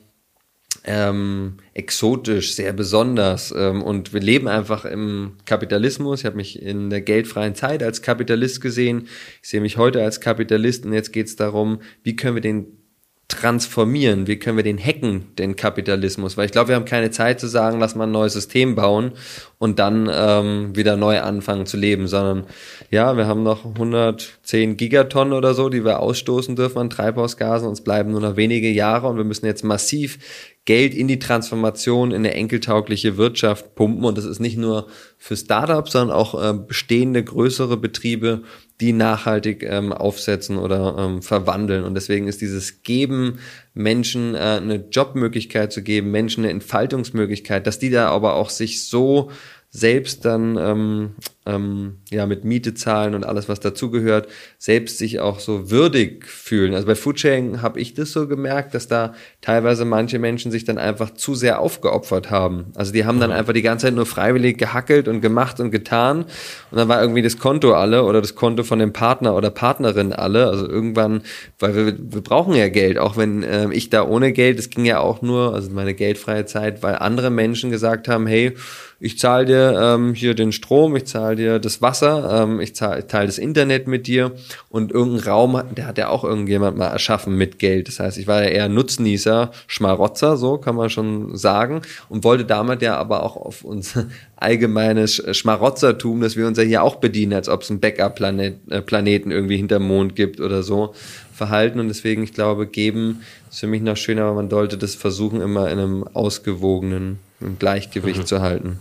ähm, 0.84 1.58
exotisch, 1.74 2.54
sehr 2.54 2.72
besonders. 2.72 3.54
Ähm, 3.56 3.82
und 3.82 4.12
wir 4.12 4.20
leben 4.20 4.48
einfach 4.48 4.84
im 4.84 5.32
Kapitalismus. 5.44 6.20
Ich 6.20 6.26
habe 6.26 6.36
mich 6.36 6.62
in 6.62 6.90
der 6.90 7.00
geldfreien 7.00 7.54
Zeit 7.54 7.82
als 7.82 8.02
Kapitalist 8.02 8.60
gesehen. 8.60 9.08
Ich 9.42 9.48
sehe 9.48 9.60
mich 9.60 9.76
heute 9.76 10.02
als 10.02 10.20
Kapitalist 10.20 10.86
und 10.86 10.92
jetzt 10.92 11.12
geht 11.12 11.26
es 11.26 11.36
darum, 11.36 11.80
wie 12.02 12.16
können 12.16 12.36
wir 12.36 12.42
den 12.42 12.80
transformieren? 13.30 14.26
Wie 14.26 14.38
können 14.38 14.56
wir 14.56 14.64
den 14.64 14.78
hacken, 14.78 15.34
den 15.36 15.56
Kapitalismus? 15.56 16.36
Weil 16.36 16.46
ich 16.46 16.52
glaube, 16.52 16.68
wir 16.68 16.76
haben 16.76 16.84
keine 16.84 17.10
Zeit 17.10 17.40
zu 17.40 17.46
sagen, 17.46 17.78
lass 17.78 17.94
mal 17.94 18.04
ein 18.04 18.10
neues 18.10 18.32
System 18.34 18.74
bauen 18.74 19.12
und 19.58 19.78
dann 19.78 20.10
ähm, 20.12 20.76
wieder 20.76 20.96
neu 20.96 21.20
anfangen 21.20 21.66
zu 21.66 21.76
leben, 21.76 22.08
sondern 22.08 22.46
ja, 22.90 23.16
wir 23.16 23.26
haben 23.26 23.42
noch 23.42 23.64
110 23.64 24.76
Gigatonnen 24.76 25.32
oder 25.32 25.54
so, 25.54 25.68
die 25.68 25.84
wir 25.84 26.00
ausstoßen 26.00 26.56
dürfen 26.56 26.78
an 26.78 26.90
Treibhausgasen. 26.90 27.68
Uns 27.68 27.82
bleiben 27.82 28.10
nur 28.10 28.20
noch 28.20 28.36
wenige 28.36 28.68
Jahre 28.68 29.06
und 29.06 29.16
wir 29.16 29.24
müssen 29.24 29.46
jetzt 29.46 29.64
massiv 29.64 30.18
Geld 30.70 30.94
in 30.94 31.08
die 31.08 31.18
Transformation 31.18 32.12
in 32.12 32.18
eine 32.18 32.32
enkeltaugliche 32.34 33.16
Wirtschaft 33.16 33.74
pumpen. 33.74 34.04
Und 34.04 34.16
das 34.16 34.24
ist 34.24 34.38
nicht 34.38 34.56
nur 34.56 34.86
für 35.18 35.36
Startups, 35.36 35.90
sondern 35.90 36.16
auch 36.16 36.40
äh, 36.40 36.56
bestehende 36.56 37.24
größere 37.24 37.76
Betriebe, 37.76 38.42
die 38.80 38.92
nachhaltig 38.92 39.64
ähm, 39.64 39.92
aufsetzen 39.92 40.58
oder 40.58 40.94
ähm, 40.96 41.22
verwandeln. 41.22 41.82
Und 41.82 41.94
deswegen 41.94 42.28
ist 42.28 42.40
dieses 42.40 42.84
Geben, 42.84 43.40
Menschen 43.74 44.36
äh, 44.36 44.60
eine 44.62 44.76
Jobmöglichkeit 44.92 45.72
zu 45.72 45.82
geben, 45.82 46.12
Menschen 46.12 46.44
eine 46.44 46.52
Entfaltungsmöglichkeit, 46.52 47.66
dass 47.66 47.80
die 47.80 47.90
da 47.90 48.08
aber 48.08 48.34
auch 48.34 48.50
sich 48.50 48.86
so 48.86 49.32
selbst 49.70 50.24
dann 50.24 50.56
ähm, 50.56 51.16
ähm, 51.46 51.98
ja 52.10 52.26
mit 52.26 52.44
Miete 52.44 52.74
zahlen 52.74 53.14
und 53.14 53.24
alles, 53.24 53.48
was 53.48 53.60
dazugehört, 53.60 54.28
selbst 54.58 54.98
sich 54.98 55.20
auch 55.20 55.40
so 55.40 55.70
würdig 55.70 56.26
fühlen. 56.26 56.74
Also 56.74 56.86
bei 56.86 56.94
Foodsharing 56.94 57.62
habe 57.62 57.80
ich 57.80 57.94
das 57.94 58.12
so 58.12 58.28
gemerkt, 58.28 58.74
dass 58.74 58.88
da 58.88 59.14
teilweise 59.40 59.84
manche 59.84 60.18
Menschen 60.18 60.52
sich 60.52 60.64
dann 60.64 60.78
einfach 60.78 61.14
zu 61.14 61.34
sehr 61.34 61.60
aufgeopfert 61.60 62.30
haben. 62.30 62.66
Also 62.74 62.92
die 62.92 63.06
haben 63.06 63.20
dann 63.20 63.32
einfach 63.32 63.54
die 63.54 63.62
ganze 63.62 63.86
Zeit 63.86 63.94
nur 63.94 64.06
freiwillig 64.06 64.58
gehackelt 64.58 65.08
und 65.08 65.22
gemacht 65.22 65.60
und 65.60 65.70
getan 65.70 66.26
und 66.70 66.78
dann 66.78 66.88
war 66.88 67.00
irgendwie 67.00 67.22
das 67.22 67.38
Konto 67.38 67.72
alle 67.72 68.04
oder 68.04 68.20
das 68.20 68.34
Konto 68.34 68.62
von 68.62 68.78
dem 68.78 68.92
Partner 68.92 69.34
oder 69.34 69.50
Partnerin 69.50 70.12
alle. 70.12 70.46
Also 70.46 70.68
irgendwann, 70.68 71.22
weil 71.58 71.74
wir, 71.74 71.86
wir 71.98 72.20
brauchen 72.20 72.54
ja 72.54 72.68
Geld, 72.68 72.98
auch 72.98 73.16
wenn 73.16 73.42
äh, 73.42 73.72
ich 73.72 73.90
da 73.90 74.06
ohne 74.06 74.32
Geld, 74.32 74.58
das 74.58 74.70
ging 74.70 74.84
ja 74.84 75.00
auch 75.00 75.22
nur, 75.22 75.54
also 75.54 75.70
meine 75.70 75.94
geldfreie 75.94 76.44
Zeit, 76.44 76.82
weil 76.82 76.96
andere 76.96 77.30
Menschen 77.30 77.70
gesagt 77.70 78.08
haben, 78.08 78.26
hey, 78.26 78.54
ich 79.02 79.18
zahle 79.18 79.46
dir 79.46 79.80
ähm, 79.82 80.14
hier 80.14 80.34
den 80.34 80.52
Strom, 80.52 80.94
ich 80.94 81.06
zahle 81.06 81.36
dir 81.40 81.58
das 81.58 81.82
Wasser, 81.82 82.42
ähm, 82.42 82.60
ich, 82.60 82.74
teile 82.74 83.26
das 83.26 83.38
Internet 83.38 83.88
mit 83.88 84.06
dir 84.06 84.32
und 84.68 84.92
irgendein 84.92 85.28
Raum, 85.28 85.62
der 85.76 85.86
hat 85.86 85.98
ja 85.98 86.08
auch 86.08 86.22
irgendjemand 86.22 86.76
mal 86.76 86.86
erschaffen 86.86 87.36
mit 87.36 87.58
Geld. 87.58 87.88
Das 87.88 87.98
heißt, 87.98 88.18
ich 88.18 88.26
war 88.26 88.42
ja 88.42 88.48
eher 88.48 88.68
Nutznießer, 88.68 89.50
Schmarotzer, 89.66 90.36
so 90.36 90.58
kann 90.58 90.76
man 90.76 90.90
schon 90.90 91.36
sagen, 91.36 91.82
und 92.08 92.24
wollte 92.24 92.44
damit 92.44 92.82
ja 92.82 92.96
aber 92.96 93.22
auch 93.22 93.36
auf 93.36 93.64
unser 93.64 94.06
allgemeines 94.36 95.22
Schmarotzertum, 95.36 96.20
dass 96.20 96.36
wir 96.36 96.46
uns 96.46 96.58
ja 96.58 96.64
hier 96.64 96.82
auch 96.82 96.96
bedienen, 96.96 97.32
als 97.32 97.48
ob 97.48 97.62
es 97.62 97.70
einen 97.70 97.80
Backup-Planeten 97.80 98.70
äh, 98.70 98.82
Planeten 98.82 99.30
irgendwie 99.30 99.56
hinterm 99.56 99.86
Mond 99.86 100.16
gibt 100.16 100.40
oder 100.40 100.62
so, 100.62 100.94
verhalten. 101.32 101.80
Und 101.80 101.88
deswegen, 101.88 102.22
ich 102.22 102.32
glaube, 102.32 102.66
geben 102.66 103.22
ist 103.50 103.60
für 103.60 103.66
mich 103.66 103.82
noch 103.82 103.96
schöner, 103.96 104.22
aber 104.22 104.34
man 104.34 104.50
sollte 104.50 104.78
das 104.78 104.94
versuchen, 104.94 105.40
immer 105.40 105.70
in 105.70 105.78
einem 105.78 106.04
ausgewogenen 106.04 107.18
Gleichgewicht 107.58 108.20
mhm. 108.20 108.26
zu 108.26 108.40
halten. 108.40 108.78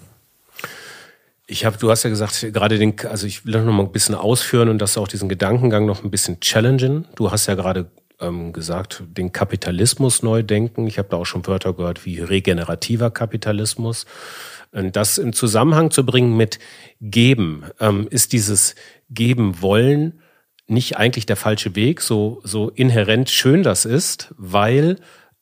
Ich 1.51 1.65
habe, 1.65 1.77
du 1.79 1.89
hast 1.89 2.03
ja 2.03 2.11
gesagt, 2.11 2.45
gerade 2.53 2.77
den, 2.77 2.93
also 3.09 3.25
ich 3.25 3.43
will 3.43 3.59
noch 3.59 3.73
mal 3.73 3.81
ein 3.81 3.91
bisschen 3.91 4.13
ausführen 4.13 4.69
und 4.69 4.77
das 4.77 4.99
auch 4.99 5.07
diesen 5.07 5.29
Gedankengang 5.29 5.87
noch 5.87 6.03
ein 6.03 6.11
bisschen 6.11 6.39
challengen. 6.41 7.07
Du 7.15 7.31
hast 7.31 7.47
ja 7.47 7.55
gerade 7.55 7.89
ähm, 8.19 8.53
gesagt, 8.53 9.01
den 9.07 9.31
Kapitalismus 9.31 10.21
neu 10.21 10.43
denken. 10.43 10.85
Ich 10.85 10.99
habe 10.99 11.09
da 11.09 11.17
auch 11.17 11.25
schon 11.25 11.47
Wörter 11.47 11.73
gehört 11.73 12.05
wie 12.05 12.19
regenerativer 12.19 13.09
Kapitalismus. 13.09 14.05
Und 14.71 14.95
das 14.95 15.17
in 15.17 15.33
Zusammenhang 15.33 15.89
zu 15.89 16.05
bringen 16.05 16.37
mit 16.37 16.59
geben, 17.01 17.63
ähm, 17.79 18.05
ist 18.11 18.31
dieses 18.33 18.75
geben 19.09 19.59
wollen 19.59 20.21
nicht 20.67 20.97
eigentlich 20.97 21.25
der 21.25 21.35
falsche 21.35 21.75
Weg, 21.75 21.99
so, 21.99 22.41
so 22.43 22.69
inhärent 22.69 23.31
schön 23.31 23.63
das 23.63 23.85
ist, 23.85 24.35
weil 24.37 24.97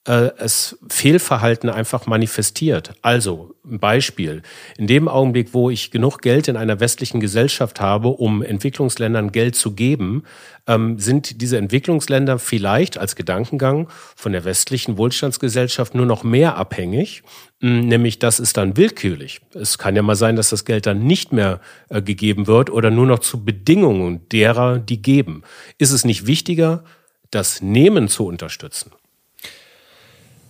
äh, 0.07 0.31
es 0.37 0.77
Fehlverhalten 0.89 1.69
einfach 1.69 2.07
manifestiert. 2.07 2.93
Also 3.01 3.55
ein 3.65 3.79
Beispiel. 3.79 4.41
In 4.77 4.87
dem 4.87 5.07
Augenblick, 5.07 5.53
wo 5.53 5.69
ich 5.69 5.91
genug 5.91 6.21
Geld 6.21 6.47
in 6.47 6.55
einer 6.55 6.79
westlichen 6.79 7.19
Gesellschaft 7.19 7.81
habe, 7.81 8.07
um 8.07 8.41
Entwicklungsländern 8.41 9.31
Geld 9.31 9.55
zu 9.55 9.73
geben, 9.73 10.23
ähm, 10.65 10.97
sind 10.97 11.41
diese 11.41 11.57
Entwicklungsländer 11.57 12.39
vielleicht 12.39 12.97
als 12.97 13.15
Gedankengang 13.15 13.89
von 14.15 14.31
der 14.31 14.45
westlichen 14.45 14.97
Wohlstandsgesellschaft 14.97 15.93
nur 15.93 16.05
noch 16.05 16.23
mehr 16.23 16.55
abhängig. 16.55 17.23
Hm, 17.59 17.87
nämlich 17.87 18.19
das 18.19 18.39
ist 18.39 18.55
dann 18.55 18.77
willkürlich. 18.77 19.41
Es 19.53 19.77
kann 19.77 19.95
ja 19.95 20.03
mal 20.03 20.15
sein, 20.15 20.37
dass 20.37 20.49
das 20.49 20.63
Geld 20.63 20.85
dann 20.85 21.03
nicht 21.03 21.33
mehr 21.33 21.59
äh, 21.89 22.01
gegeben 22.01 22.47
wird 22.47 22.69
oder 22.69 22.91
nur 22.91 23.05
noch 23.07 23.19
zu 23.19 23.43
Bedingungen 23.43 24.27
derer, 24.29 24.79
die 24.79 25.01
geben. 25.01 25.43
Ist 25.77 25.91
es 25.91 26.05
nicht 26.05 26.27
wichtiger, 26.27 26.85
das 27.29 27.61
Nehmen 27.61 28.07
zu 28.07 28.25
unterstützen? 28.25 28.91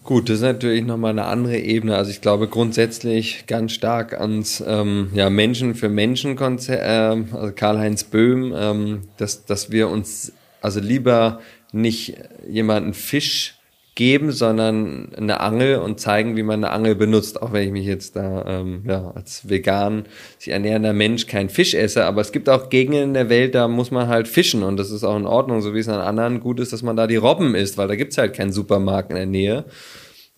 Gut, 0.07 0.29
das 0.29 0.37
ist 0.37 0.43
natürlich 0.43 0.85
nochmal 0.85 1.11
eine 1.11 1.25
andere 1.25 1.57
Ebene. 1.57 1.97
Also 1.97 2.11
ich 2.11 2.21
glaube 2.21 2.47
grundsätzlich 2.47 3.45
ganz 3.45 3.73
stark 3.73 4.17
ans 4.17 4.63
ähm, 4.65 5.09
ja, 5.13 5.29
Menschen 5.29 5.75
für 5.75 5.89
Menschen 5.89 6.37
Konzert, 6.37 6.79
äh, 6.79 7.35
also 7.35 7.51
Karl-Heinz 7.53 8.05
Böhm, 8.05 8.53
ähm, 8.55 9.01
dass, 9.17 9.43
dass 9.43 9.69
wir 9.69 9.89
uns 9.89 10.31
also 10.61 10.79
lieber 10.79 11.41
nicht 11.73 12.15
jemanden 12.47 12.93
Fisch 12.93 13.56
geben, 13.97 14.31
sondern 14.31 15.09
eine 15.17 15.39
Angel 15.39 15.79
und 15.79 15.99
zeigen, 15.99 16.37
wie 16.37 16.43
man 16.43 16.63
eine 16.63 16.71
Angel 16.71 16.93
benutzt. 16.93 17.41
Auch 17.41 17.51
wenn 17.51 17.63
ich 17.63 17.71
mich 17.71 17.85
jetzt 17.85 18.15
da 18.15 18.45
ähm, 18.47 18.83
ja, 18.87 19.11
als 19.15 19.49
vegan 19.49 20.05
sich 20.37 20.53
ernährender 20.53 20.93
Mensch 20.93 21.25
kein 21.25 21.49
Fisch 21.49 21.73
esse. 21.73 22.05
Aber 22.05 22.21
es 22.21 22.31
gibt 22.31 22.47
auch 22.47 22.69
Gegenden 22.69 23.03
in 23.03 23.13
der 23.15 23.29
Welt, 23.29 23.55
da 23.55 23.67
muss 23.67 23.89
man 23.89 24.07
halt 24.07 24.27
fischen 24.27 24.61
und 24.61 24.77
das 24.77 24.91
ist 24.91 25.03
auch 25.03 25.17
in 25.17 25.25
Ordnung, 25.25 25.61
so 25.61 25.73
wie 25.73 25.79
es 25.79 25.89
an 25.89 25.99
anderen 25.99 26.39
gut 26.39 26.59
ist, 26.59 26.71
dass 26.73 26.83
man 26.83 26.95
da 26.95 27.07
die 27.07 27.15
Robben 27.15 27.55
isst, 27.55 27.79
weil 27.79 27.87
da 27.87 27.95
gibt's 27.95 28.19
halt 28.19 28.35
keinen 28.35 28.53
Supermarkt 28.53 29.09
in 29.09 29.15
der 29.15 29.25
Nähe. 29.25 29.65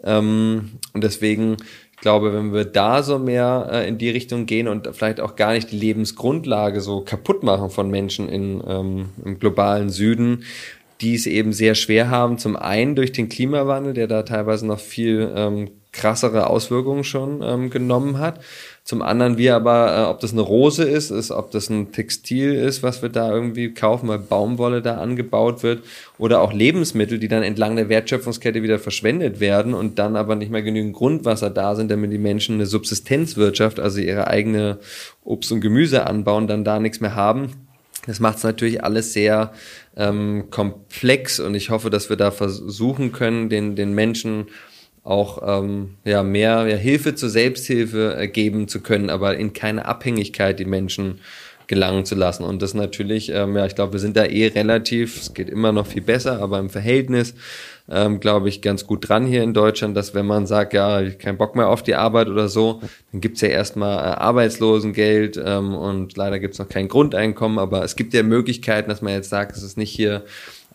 Ähm, 0.06 0.80
und 0.94 1.04
deswegen, 1.04 1.58
ich 1.92 2.00
glaube, 2.00 2.34
wenn 2.34 2.54
wir 2.54 2.64
da 2.64 3.04
so 3.04 3.20
mehr 3.20 3.68
äh, 3.74 3.90
in 3.90 3.98
die 3.98 4.10
Richtung 4.10 4.46
gehen 4.46 4.70
und 4.70 4.88
vielleicht 4.94 5.20
auch 5.20 5.36
gar 5.36 5.52
nicht 5.52 5.70
die 5.74 5.78
Lebensgrundlage 5.78 6.80
so 6.80 7.02
kaputt 7.02 7.44
machen 7.44 7.70
von 7.70 7.90
Menschen 7.92 8.30
in, 8.30 8.64
ähm, 8.66 9.10
im 9.26 9.38
globalen 9.38 9.90
Süden, 9.90 10.46
die 11.02 11.16
es 11.16 11.26
eben 11.26 11.54
sehr 11.54 11.76
schwer 11.76 12.10
haben. 12.10 12.38
Zum 12.38 12.56
einen 12.56 12.96
durch 12.96 13.12
den 13.12 13.30
Klimawandel, 13.30 13.94
der 13.94 14.08
da 14.08 14.24
teilweise 14.24 14.68
noch 14.68 14.80
viel 14.80 15.32
ähm, 15.36 15.70
krassere 15.92 16.48
Auswirkungen 16.48 17.04
schon 17.04 17.42
ähm, 17.42 17.70
genommen 17.70 18.20
hat. 18.20 18.40
Zum 18.84 19.02
anderen 19.02 19.38
wir 19.38 19.56
aber, 19.56 19.98
äh, 19.98 20.10
ob 20.10 20.20
das 20.20 20.34
eine 20.34 20.42
Rose 20.42 20.84
ist, 20.84 21.10
ist, 21.10 21.32
ob 21.32 21.52
das 21.52 21.70
ein 21.70 21.92
Textil 21.92 22.54
ist, 22.54 22.84
was 22.84 23.02
wir 23.02 23.10
da 23.10 23.32
irgendwie 23.32 23.74
kaufen, 23.74 24.08
weil 24.08 24.20
Baumwolle 24.20 24.82
da 24.82 24.98
angebaut 24.98 25.64
wird, 25.64 25.84
oder 26.18 26.42
auch 26.42 26.54
Lebensmittel, 26.54 27.18
die 27.18 27.28
dann 27.28 27.44
entlang 27.44 27.76
der 27.76 27.90
Wertschöpfungskette 27.90 28.62
wieder 28.62 28.80
verschwendet 28.80 29.40
werden 29.40 29.74
und 29.74 30.00
dann 30.00 30.16
aber 30.16 30.36
nicht 30.36 30.52
mehr 30.52 30.64
genügend 30.64 30.94
Grundwasser 30.94 31.50
da 31.50 31.76
sind, 31.76 31.90
damit 31.92 32.12
die 32.12 32.18
Menschen 32.18 32.56
eine 32.56 32.66
Subsistenzwirtschaft, 32.66 33.80
also 33.80 34.00
ihre 34.00 34.28
eigene 34.28 34.80
Obst 35.24 35.52
und 35.52 35.62
Gemüse 35.62 36.06
anbauen, 36.08 36.48
dann 36.48 36.64
da 36.64 36.80
nichts 36.80 37.00
mehr 37.00 37.16
haben. 37.16 37.69
Das 38.06 38.20
macht 38.20 38.38
es 38.38 38.44
natürlich 38.44 38.84
alles 38.84 39.14
sehr 39.14 39.54
ähm, 39.96 40.48
komplex 40.50 41.40
und 41.40 41.56
ich 41.56 41.70
hoffe, 41.70 41.90
dass 41.90 42.10
wir 42.10 42.18
da 42.18 42.32
versuchen 42.32 43.12
können, 43.12 43.50
den, 43.50 43.76
den 43.76 43.94
Menschen 43.94 44.48
auch 45.04 45.42
ähm, 45.46 45.96
ja, 46.06 46.24
mehr 46.24 46.68
ja, 46.68 46.76
Hilfe 46.76 47.16
zur 47.16 47.30
Selbsthilfe 47.30 48.16
äh, 48.18 48.28
geben 48.28 48.68
zu 48.68 48.82
können, 48.82 49.10
aber 49.10 49.38
in 49.38 49.54
keine 49.54 49.86
Abhängigkeit 49.86 50.60
die 50.60 50.66
Menschen 50.66 51.20
gelangen 51.68 52.04
zu 52.04 52.16
lassen. 52.16 52.44
Und 52.44 52.62
das 52.62 52.74
natürlich, 52.74 53.30
ähm, 53.30 53.56
ja, 53.56 53.66
ich 53.66 53.76
glaube, 53.76 53.94
wir 53.94 54.00
sind 54.00 54.18
da 54.18 54.26
eh 54.26 54.48
relativ, 54.48 55.22
es 55.22 55.34
geht 55.34 55.50
immer 55.50 55.72
noch 55.72 55.88
viel 55.88 56.02
besser, 56.02 56.42
aber 56.42 56.60
im 56.60 56.70
Verhältnis, 56.70 57.36
ähm, 57.90 58.20
glaube 58.20 58.50
ich, 58.50 58.62
ganz 58.62 58.86
gut 58.86 59.10
dran 59.10 59.26
hier 59.26 59.44
in 59.44 59.54
Deutschland, 59.54 59.98
dass 59.98 60.14
wenn 60.14 60.26
man 60.26 60.46
sagt, 60.46 60.74
ja, 60.74 61.02
ich 61.02 61.18
keinen 61.18 61.38
Bock 61.38 61.56
mehr 61.56 61.70
auf 61.70 61.84
die 61.84 61.96
Arbeit 61.96 62.28
oder 62.28 62.48
so, 62.48 62.82
dann 63.12 63.22
gibt's 63.22 63.42
ja 63.42 63.50
erstmal 63.50 63.98
äh, 63.98 64.18
Arbeitslosengeld 64.18 65.42
ähm, 65.44 65.74
und 65.74 66.16
leider 66.16 66.40
gibt's 66.40 66.60
noch 66.60 66.70
kein 66.70 66.88
Grundeinkommen, 66.88 67.58
aber 67.60 67.84
es 67.84 67.96
gibt 67.96 68.14
ja 68.14 68.24
Möglichkeiten, 68.24 68.90
dass 68.90 69.02
man 69.02 69.14
jetzt 69.14 69.30
sagt, 69.30 69.56
es 69.56 69.64
ist 69.64 69.78
nicht 69.78 69.92
hier 69.92 70.24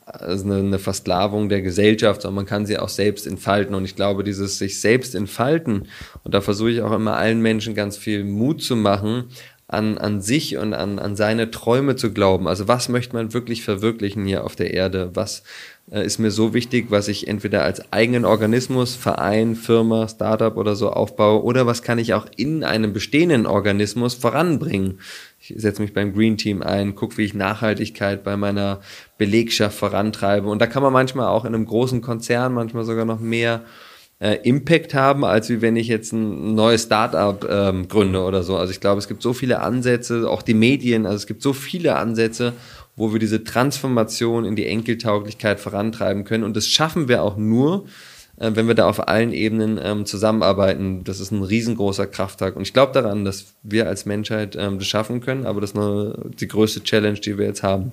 also 0.07 0.45
eine, 0.45 0.57
eine 0.57 0.79
Versklavung 0.79 1.49
der 1.49 1.63
Gesellschaft, 1.63 2.23
sondern 2.23 2.37
man 2.37 2.47
kann 2.47 2.67
sie 2.67 2.79
auch 2.79 2.91
selbst 2.91 3.27
entfalten. 3.27 3.75
Und 3.75 3.85
ich 3.85 3.97
glaube, 3.97 4.23
dieses 4.23 4.59
sich 4.59 4.81
selbst 4.81 5.15
entfalten, 5.15 5.89
und 6.25 6.35
da 6.35 6.41
versuche 6.41 6.71
ich 6.71 6.83
auch 6.83 6.93
immer 6.93 7.17
allen 7.17 7.41
Menschen 7.41 7.75
ganz 7.75 7.97
viel 7.97 8.23
Mut 8.25 8.63
zu 8.63 8.77
machen, 8.77 9.25
an, 9.67 9.97
an 9.97 10.21
sich 10.21 10.59
und 10.59 10.75
an, 10.75 10.99
an 10.99 11.17
seine 11.17 11.51
Träume 11.51 11.97
zu 11.97 12.13
glauben. 12.13 12.47
Also 12.49 12.69
was 12.69 12.89
möchte 12.89 13.17
man 13.17 13.33
wirklich 13.33 13.63
verwirklichen 13.63 14.27
hier 14.27 14.45
auf 14.45 14.57
der 14.57 14.75
Erde? 14.75 15.11
Was 15.15 15.43
äh, 15.91 16.05
ist 16.05 16.19
mir 16.19 16.31
so 16.31 16.55
wichtig, 16.55 16.87
was 16.91 17.09
ich 17.09 17.29
entweder 17.29 17.63
als 17.63 17.93
eigenen 17.93 18.25
Organismus, 18.25 18.95
Verein, 18.95 19.55
Firma, 19.55 20.09
Startup 20.09 20.57
oder 20.57 20.77
so 20.77 20.91
aufbaue 20.91 21.43
oder 21.43 21.67
was 21.67 21.83
kann 21.83 21.99
ich 21.99 22.15
auch 22.15 22.27
in 22.37 22.65
einem 22.65 22.93
bestehenden 22.93 23.47
Organismus 23.47 24.15
voranbringen? 24.15 25.01
Ich 25.39 25.53
setze 25.57 25.83
mich 25.83 25.93
beim 25.93 26.15
Green 26.15 26.39
Team 26.39 26.63
ein, 26.63 26.95
gucke, 26.95 27.19
wie 27.19 27.25
ich 27.25 27.35
Nachhaltigkeit 27.35 28.25
bei 28.25 28.37
meiner 28.37 28.81
Belegschaft 29.19 29.77
vorantreibe. 29.79 30.49
Und 30.49 30.61
da 30.61 30.67
kann 30.67 30.83
man 30.83 30.93
manchmal 30.93 31.29
auch 31.29 31.45
in 31.45 31.55
einem 31.55 31.67
großen 31.67 32.01
Konzern 32.01 32.55
manchmal 32.55 32.85
sogar 32.85 33.05
noch 33.05 33.21
mehr 33.21 33.63
äh, 34.21 34.37
Impact 34.45 34.95
haben, 34.95 35.25
als 35.25 35.51
wie 35.51 35.61
wenn 35.61 35.77
ich 35.77 35.89
jetzt 35.89 36.13
ein 36.13 36.55
neues 36.55 36.85
Startup 36.85 37.47
ähm, 37.49 37.89
gründe 37.89 38.23
oder 38.23 38.43
so. 38.43 38.57
Also 38.57 38.71
ich 38.71 38.81
glaube, 38.81 39.01
es 39.01 39.09
gibt 39.09 39.21
so 39.21 39.35
viele 39.35 39.61
Ansätze, 39.61 40.31
auch 40.31 40.41
die 40.41 40.55
Medien, 40.55 41.05
also 41.05 41.17
es 41.17 41.27
gibt 41.27 41.43
so 41.43 41.53
viele 41.53 41.97
Ansätze, 41.97 42.55
wo 42.97 43.13
wir 43.13 43.19
diese 43.19 43.45
Transformation 43.45 44.45
in 44.45 44.57
die 44.57 44.67
Enkeltauglichkeit 44.67 45.61
vorantreiben 45.61 46.25
können. 46.25 46.45
Und 46.45 46.57
das 46.57 46.67
schaffen 46.67 47.09
wir 47.09 47.23
auch 47.23 47.37
nur, 47.37 47.87
äh, 48.37 48.51
wenn 48.55 48.69
wir 48.69 48.75
da 48.75 48.89
auf 48.89 49.09
allen 49.09 49.33
Ebenen 49.33 49.81
ähm, 49.83 50.07
zusammenarbeiten. 50.07 51.05
Das 51.05 51.21
ist 51.21 51.31
ein 51.31 51.43
riesengroßer 51.43 52.07
Krafttag. 52.07 52.57
Und 52.57 52.63
ich 52.63 52.73
glaube 52.73 52.93
daran, 52.93 53.25
dass 53.25 53.55
wir 53.63 53.89
als 53.89 54.07
Menschheit 54.07 54.57
ähm, 54.57 54.79
das 54.79 54.87
schaffen 54.87 55.21
können, 55.21 55.47
aber 55.47 55.61
das 55.61 55.71
ist 55.71 55.77
nur 55.77 56.31
die 56.39 56.49
größte 56.49 56.83
Challenge, 56.83 57.19
die 57.19 57.39
wir 57.39 57.47
jetzt 57.47 57.63
haben. 57.63 57.93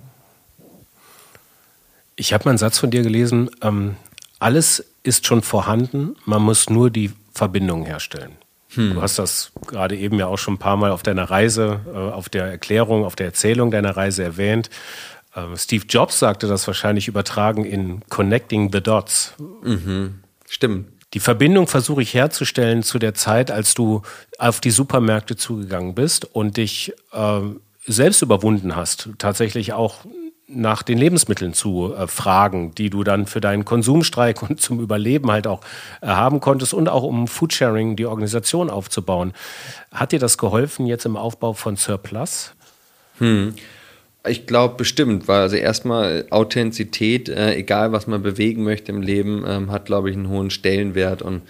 Ich 2.16 2.34
habe 2.34 2.46
mal 2.46 2.52
einen 2.52 2.58
Satz 2.58 2.78
von 2.78 2.92
dir 2.92 3.02
gelesen, 3.02 3.50
ähm, 3.62 3.96
alles 4.40 4.86
ist 5.04 5.26
schon 5.26 5.42
vorhanden, 5.42 6.16
man 6.26 6.42
muss 6.42 6.70
nur 6.70 6.90
die 6.90 7.12
Verbindung 7.34 7.86
herstellen. 7.86 8.34
Hm. 8.74 8.94
Du 8.94 9.02
hast 9.02 9.20
das 9.20 9.52
gerade 9.68 9.98
eben 9.98 10.18
ja 10.18 10.28
auch 10.28 10.38
schon 10.38 10.56
ein 10.56 10.60
paar 10.60 10.78
Mal 10.78 10.92
auf 10.92 11.04
deiner 11.04 11.30
Reise, 11.30 11.82
äh, 11.94 11.98
auf 11.98 12.30
der 12.30 12.46
Erklärung, 12.46 13.06
auf 13.06 13.16
der 13.16 13.28
Erzählung 13.28 13.72
deiner 13.72 13.96
Reise 13.98 14.24
erwähnt. 14.24 14.70
Äh, 15.36 15.58
Steve 15.58 15.86
Jobs 15.88 16.20
sagte 16.20 16.48
das 16.48 16.68
wahrscheinlich 16.68 17.08
übertragen 17.08 17.66
in 17.66 18.02
Connecting 18.10 18.72
the 18.72 18.82
Dots. 18.82 19.34
Mhm. 19.64 20.22
Stimmt. 20.48 20.88
Die 21.14 21.20
Verbindung 21.20 21.68
versuche 21.68 22.02
ich 22.02 22.14
herzustellen 22.14 22.84
zu 22.84 22.98
der 22.98 23.14
Zeit, 23.14 23.52
als 23.52 23.74
du 23.74 24.02
auf 24.38 24.62
die 24.62 24.72
Supermärkte 24.72 25.36
zugegangen 25.36 25.94
bist 25.94 26.24
und 26.24 26.56
dich 26.56 26.94
äh, 27.12 27.42
selbst 27.86 28.22
überwunden 28.22 28.76
hast, 28.76 29.10
tatsächlich 29.18 29.74
auch 29.74 30.06
nach 30.54 30.84
den 30.84 30.98
Lebensmitteln 30.98 31.54
zu 31.54 31.94
äh, 31.94 32.08
fragen, 32.08 32.74
die 32.76 32.90
du 32.90 33.04
dann 33.04 33.26
für 33.26 33.42
deinen 33.42 33.66
Konsumstreik 33.66 34.42
und 34.44 34.60
zum 34.62 34.80
Überleben 34.80 35.32
halt 35.32 35.48
auch 35.48 35.62
äh, 36.02 36.08
haben 36.08 36.40
konntest 36.40 36.74
und 36.74 36.90
auch 36.90 37.04
um 37.04 37.28
Foodsharing 37.28 37.96
die 37.96 38.06
Organisation 38.06 38.70
aufzubauen. 38.70 39.34
Hat 39.92 40.12
dir 40.12 40.20
das 40.20 40.38
geholfen 40.38 40.86
jetzt 40.86 41.06
im 41.06 41.18
Aufbau 41.18 41.54
von 41.54 41.76
Surplus? 41.76 42.54
Hm. 43.18 43.56
Ich 44.28 44.46
glaube 44.46 44.76
bestimmt, 44.76 45.28
weil 45.28 45.42
also 45.42 45.56
erstmal 45.56 46.28
Authentizität, 46.30 47.28
äh, 47.28 47.56
egal 47.56 47.92
was 47.92 48.06
man 48.06 48.22
bewegen 48.22 48.64
möchte 48.64 48.92
im 48.92 49.02
Leben, 49.02 49.44
ähm, 49.48 49.72
hat 49.72 49.86
glaube 49.86 50.12
ich 50.12 50.16
einen 50.16 50.30
hohen 50.30 50.52
Stellenwert 50.52 51.24
und 51.24 51.42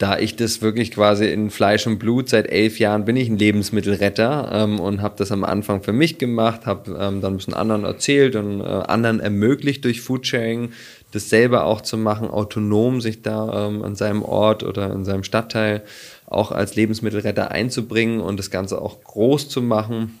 da 0.00 0.18
ich 0.18 0.34
das 0.34 0.62
wirklich 0.62 0.92
quasi 0.92 1.30
in 1.30 1.50
Fleisch 1.50 1.86
und 1.86 1.98
Blut 1.98 2.30
seit 2.30 2.50
elf 2.50 2.78
Jahren 2.78 3.04
bin 3.04 3.16
ich 3.16 3.28
ein 3.28 3.36
Lebensmittelretter 3.36 4.50
ähm, 4.50 4.80
und 4.80 5.02
habe 5.02 5.14
das 5.18 5.30
am 5.30 5.44
Anfang 5.44 5.82
für 5.82 5.92
mich 5.92 6.16
gemacht, 6.16 6.64
habe 6.64 6.92
ähm, 6.92 7.20
dann 7.20 7.34
ein 7.34 7.36
bisschen 7.36 7.52
anderen 7.52 7.84
erzählt 7.84 8.34
und 8.34 8.62
äh, 8.62 8.64
anderen 8.64 9.20
ermöglicht 9.20 9.84
durch 9.84 10.00
Foodsharing 10.00 10.72
das 11.12 11.28
selber 11.28 11.64
auch 11.64 11.82
zu 11.82 11.98
machen, 11.98 12.30
autonom 12.30 13.02
sich 13.02 13.20
da 13.20 13.66
ähm, 13.66 13.82
an 13.82 13.94
seinem 13.94 14.22
Ort 14.22 14.62
oder 14.62 14.90
in 14.90 15.04
seinem 15.04 15.22
Stadtteil 15.22 15.82
auch 16.24 16.50
als 16.50 16.76
Lebensmittelretter 16.76 17.50
einzubringen 17.50 18.20
und 18.20 18.38
das 18.38 18.50
Ganze 18.50 18.80
auch 18.80 19.04
groß 19.04 19.50
zu 19.50 19.60
machen. 19.60 20.19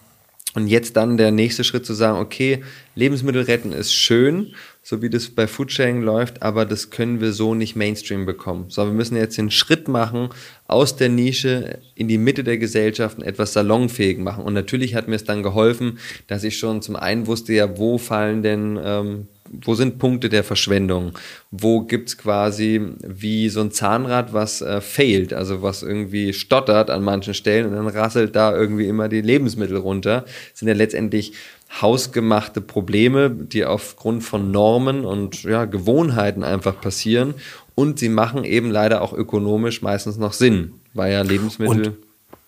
Und 0.54 0.66
jetzt 0.66 0.96
dann 0.96 1.16
der 1.16 1.30
nächste 1.30 1.62
Schritt 1.62 1.86
zu 1.86 1.94
sagen, 1.94 2.18
okay, 2.18 2.62
Lebensmittel 2.96 3.42
retten 3.42 3.72
ist 3.72 3.92
schön, 3.92 4.54
so 4.82 5.00
wie 5.00 5.08
das 5.08 5.28
bei 5.28 5.46
Foodsharing 5.46 6.02
läuft, 6.02 6.42
aber 6.42 6.66
das 6.66 6.90
können 6.90 7.20
wir 7.20 7.32
so 7.32 7.54
nicht 7.54 7.76
Mainstream 7.76 8.26
bekommen. 8.26 8.64
So, 8.68 8.84
wir 8.84 8.92
müssen 8.92 9.16
jetzt 9.16 9.38
den 9.38 9.52
Schritt 9.52 9.86
machen, 9.86 10.30
aus 10.66 10.96
der 10.96 11.08
Nische 11.08 11.78
in 11.94 12.08
die 12.08 12.18
Mitte 12.18 12.42
der 12.42 12.58
Gesellschaft 12.58 13.18
und 13.18 13.24
etwas 13.24 13.52
salonfähig 13.52 14.18
machen. 14.18 14.42
Und 14.42 14.54
natürlich 14.54 14.96
hat 14.96 15.06
mir 15.06 15.16
es 15.16 15.24
dann 15.24 15.44
geholfen, 15.44 15.98
dass 16.26 16.42
ich 16.42 16.58
schon 16.58 16.82
zum 16.82 16.96
einen 16.96 17.28
wusste, 17.28 17.52
ja, 17.52 17.78
wo 17.78 17.98
fallen 17.98 18.42
denn, 18.42 18.78
ähm, 18.82 19.28
wo 19.50 19.74
sind 19.74 19.98
Punkte 19.98 20.28
der 20.28 20.44
Verschwendung? 20.44 21.12
Wo 21.50 21.82
gibt's 21.82 22.16
quasi 22.16 22.80
wie 23.02 23.48
so 23.48 23.60
ein 23.60 23.72
Zahnrad, 23.72 24.32
was 24.32 24.62
äh, 24.62 24.80
failt, 24.80 25.32
also 25.32 25.62
was 25.62 25.82
irgendwie 25.82 26.32
stottert 26.32 26.88
an 26.88 27.02
manchen 27.02 27.34
Stellen 27.34 27.66
und 27.66 27.74
dann 27.74 27.88
rasselt 27.88 28.36
da 28.36 28.54
irgendwie 28.54 28.86
immer 28.86 29.08
die 29.08 29.20
Lebensmittel 29.20 29.76
runter. 29.76 30.24
Das 30.50 30.60
sind 30.60 30.68
ja 30.68 30.74
letztendlich 30.74 31.32
hausgemachte 31.80 32.60
Probleme, 32.60 33.30
die 33.30 33.64
aufgrund 33.64 34.24
von 34.24 34.50
Normen 34.50 35.04
und 35.04 35.42
ja, 35.42 35.64
Gewohnheiten 35.64 36.42
einfach 36.44 36.80
passieren. 36.80 37.34
Und 37.74 37.98
sie 37.98 38.08
machen 38.08 38.44
eben 38.44 38.70
leider 38.70 39.02
auch 39.02 39.12
ökonomisch 39.12 39.82
meistens 39.82 40.16
noch 40.16 40.32
Sinn, 40.32 40.74
weil 40.94 41.12
ja 41.12 41.22
Lebensmittel. 41.22 41.88
Und, 41.88 41.96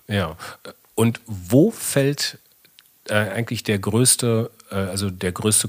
ja. 0.08 0.36
Und 0.94 1.20
wo 1.26 1.70
fällt 1.70 2.38
äh, 3.08 3.14
eigentlich 3.14 3.62
der 3.62 3.78
größte, 3.78 4.50
äh, 4.70 4.74
also 4.74 5.10
der 5.10 5.32
größte 5.32 5.68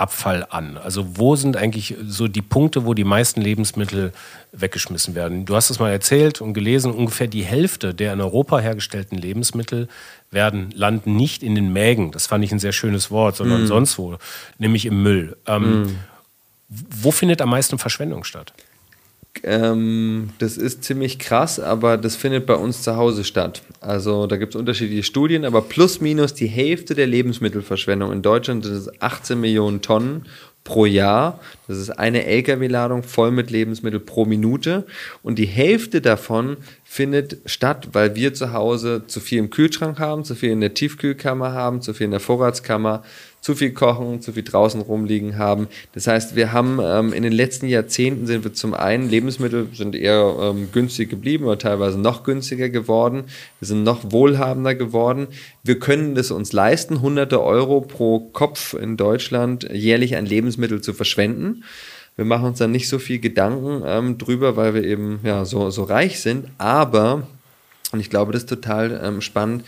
Konsumabfall 0.00 0.46
an? 0.50 0.76
Also 0.78 1.18
wo 1.18 1.36
sind 1.36 1.56
eigentlich 1.56 1.94
so 2.06 2.28
die 2.28 2.42
Punkte, 2.42 2.86
wo 2.86 2.94
die 2.94 3.04
meisten 3.04 3.40
Lebensmittel 3.40 4.12
weggeschmissen 4.52 5.14
werden? 5.14 5.44
Du 5.44 5.54
hast 5.54 5.70
es 5.70 5.78
mal 5.78 5.90
erzählt 5.90 6.40
und 6.40 6.54
gelesen, 6.54 6.92
ungefähr 6.92 7.26
die 7.26 7.44
Hälfte 7.44 7.94
der 7.94 8.12
in 8.12 8.20
Europa 8.20 8.58
hergestellten 8.58 9.18
Lebensmittel 9.18 9.88
werden, 10.30 10.70
landen 10.74 11.16
nicht 11.16 11.42
in 11.42 11.54
den 11.54 11.72
Mägen. 11.72 12.12
Das 12.12 12.26
fand 12.26 12.44
ich 12.44 12.52
ein 12.52 12.58
sehr 12.58 12.72
schönes 12.72 13.10
Wort, 13.10 13.36
sondern 13.36 13.64
mm. 13.64 13.66
sonst 13.66 13.98
wo, 13.98 14.16
nämlich 14.58 14.86
im 14.86 15.02
Müll. 15.02 15.36
Ähm, 15.46 15.82
mm. 15.82 15.98
Wo 16.68 17.10
findet 17.10 17.42
am 17.42 17.50
meisten 17.50 17.78
Verschwendung 17.78 18.24
statt? 18.24 18.52
Ähm, 19.42 20.30
das 20.38 20.56
ist 20.56 20.84
ziemlich 20.84 21.18
krass, 21.18 21.60
aber 21.60 21.96
das 21.96 22.16
findet 22.16 22.46
bei 22.46 22.54
uns 22.54 22.82
zu 22.82 22.96
Hause 22.96 23.24
statt. 23.24 23.62
Also 23.80 24.26
da 24.26 24.36
gibt 24.36 24.54
es 24.54 24.60
unterschiedliche 24.60 25.02
Studien, 25.02 25.44
aber 25.44 25.62
plus 25.62 26.00
minus 26.00 26.34
die 26.34 26.46
Hälfte 26.46 26.94
der 26.94 27.06
Lebensmittelverschwendung 27.06 28.12
in 28.12 28.22
Deutschland 28.22 28.64
das 28.64 28.72
ist 28.72 29.02
18 29.02 29.40
Millionen 29.40 29.80
Tonnen 29.80 30.26
pro 30.64 30.84
Jahr. 30.84 31.40
Das 31.68 31.78
ist 31.78 31.90
eine 31.90 32.26
Lkw-Ladung 32.26 33.02
voll 33.02 33.30
mit 33.30 33.50
Lebensmitteln 33.50 34.04
pro 34.04 34.24
Minute. 34.24 34.86
Und 35.22 35.38
die 35.38 35.46
Hälfte 35.46 36.00
davon 36.00 36.58
findet 36.84 37.38
statt, 37.46 37.88
weil 37.92 38.14
wir 38.14 38.34
zu 38.34 38.52
Hause 38.52 39.04
zu 39.06 39.20
viel 39.20 39.38
im 39.38 39.50
Kühlschrank 39.50 39.98
haben, 39.98 40.24
zu 40.24 40.34
viel 40.34 40.50
in 40.50 40.60
der 40.60 40.74
Tiefkühlkammer 40.74 41.52
haben, 41.52 41.80
zu 41.82 41.94
viel 41.94 42.04
in 42.04 42.10
der 42.10 42.20
Vorratskammer, 42.20 43.02
zu 43.40 43.54
viel 43.54 43.72
kochen, 43.72 44.20
zu 44.20 44.32
viel 44.32 44.42
draußen 44.42 44.80
rumliegen 44.82 45.38
haben. 45.38 45.68
Das 45.92 46.06
heißt, 46.06 46.36
wir 46.36 46.52
haben 46.52 46.78
ähm, 46.82 47.12
in 47.12 47.22
den 47.22 47.32
letzten 47.32 47.68
Jahrzehnten 47.68 48.26
sind 48.26 48.44
wir 48.44 48.52
zum 48.52 48.74
einen, 48.74 49.08
Lebensmittel 49.08 49.68
sind 49.72 49.94
eher 49.94 50.36
ähm, 50.40 50.68
günstig 50.72 51.08
geblieben 51.08 51.46
oder 51.46 51.58
teilweise 51.58 51.98
noch 51.98 52.22
günstiger 52.22 52.68
geworden. 52.68 53.24
Wir 53.58 53.68
sind 53.68 53.82
noch 53.82 54.12
wohlhabender 54.12 54.74
geworden. 54.74 55.28
Wir 55.62 55.78
können 55.78 56.16
es 56.16 56.30
uns 56.30 56.52
leisten, 56.52 57.00
hunderte 57.00 57.42
Euro 57.42 57.80
pro 57.80 58.20
Kopf 58.20 58.74
in 58.74 58.96
Deutschland 58.96 59.66
jährlich 59.72 60.16
an 60.16 60.26
Lebensmittel 60.26 60.82
zu 60.82 60.92
verschwenden. 60.92 61.64
Wir 62.16 62.26
machen 62.26 62.48
uns 62.48 62.58
dann 62.58 62.72
nicht 62.72 62.88
so 62.88 62.98
viel 62.98 63.18
Gedanken 63.18 63.82
ähm, 63.86 64.18
drüber, 64.18 64.56
weil 64.56 64.74
wir 64.74 64.84
eben 64.84 65.20
ja 65.22 65.46
so, 65.46 65.70
so 65.70 65.84
reich 65.84 66.20
sind. 66.20 66.48
Aber, 66.58 67.26
und 67.92 68.00
ich 68.00 68.10
glaube, 68.10 68.32
das 68.32 68.42
ist 68.42 68.50
total 68.50 69.00
ähm, 69.02 69.22
spannend, 69.22 69.64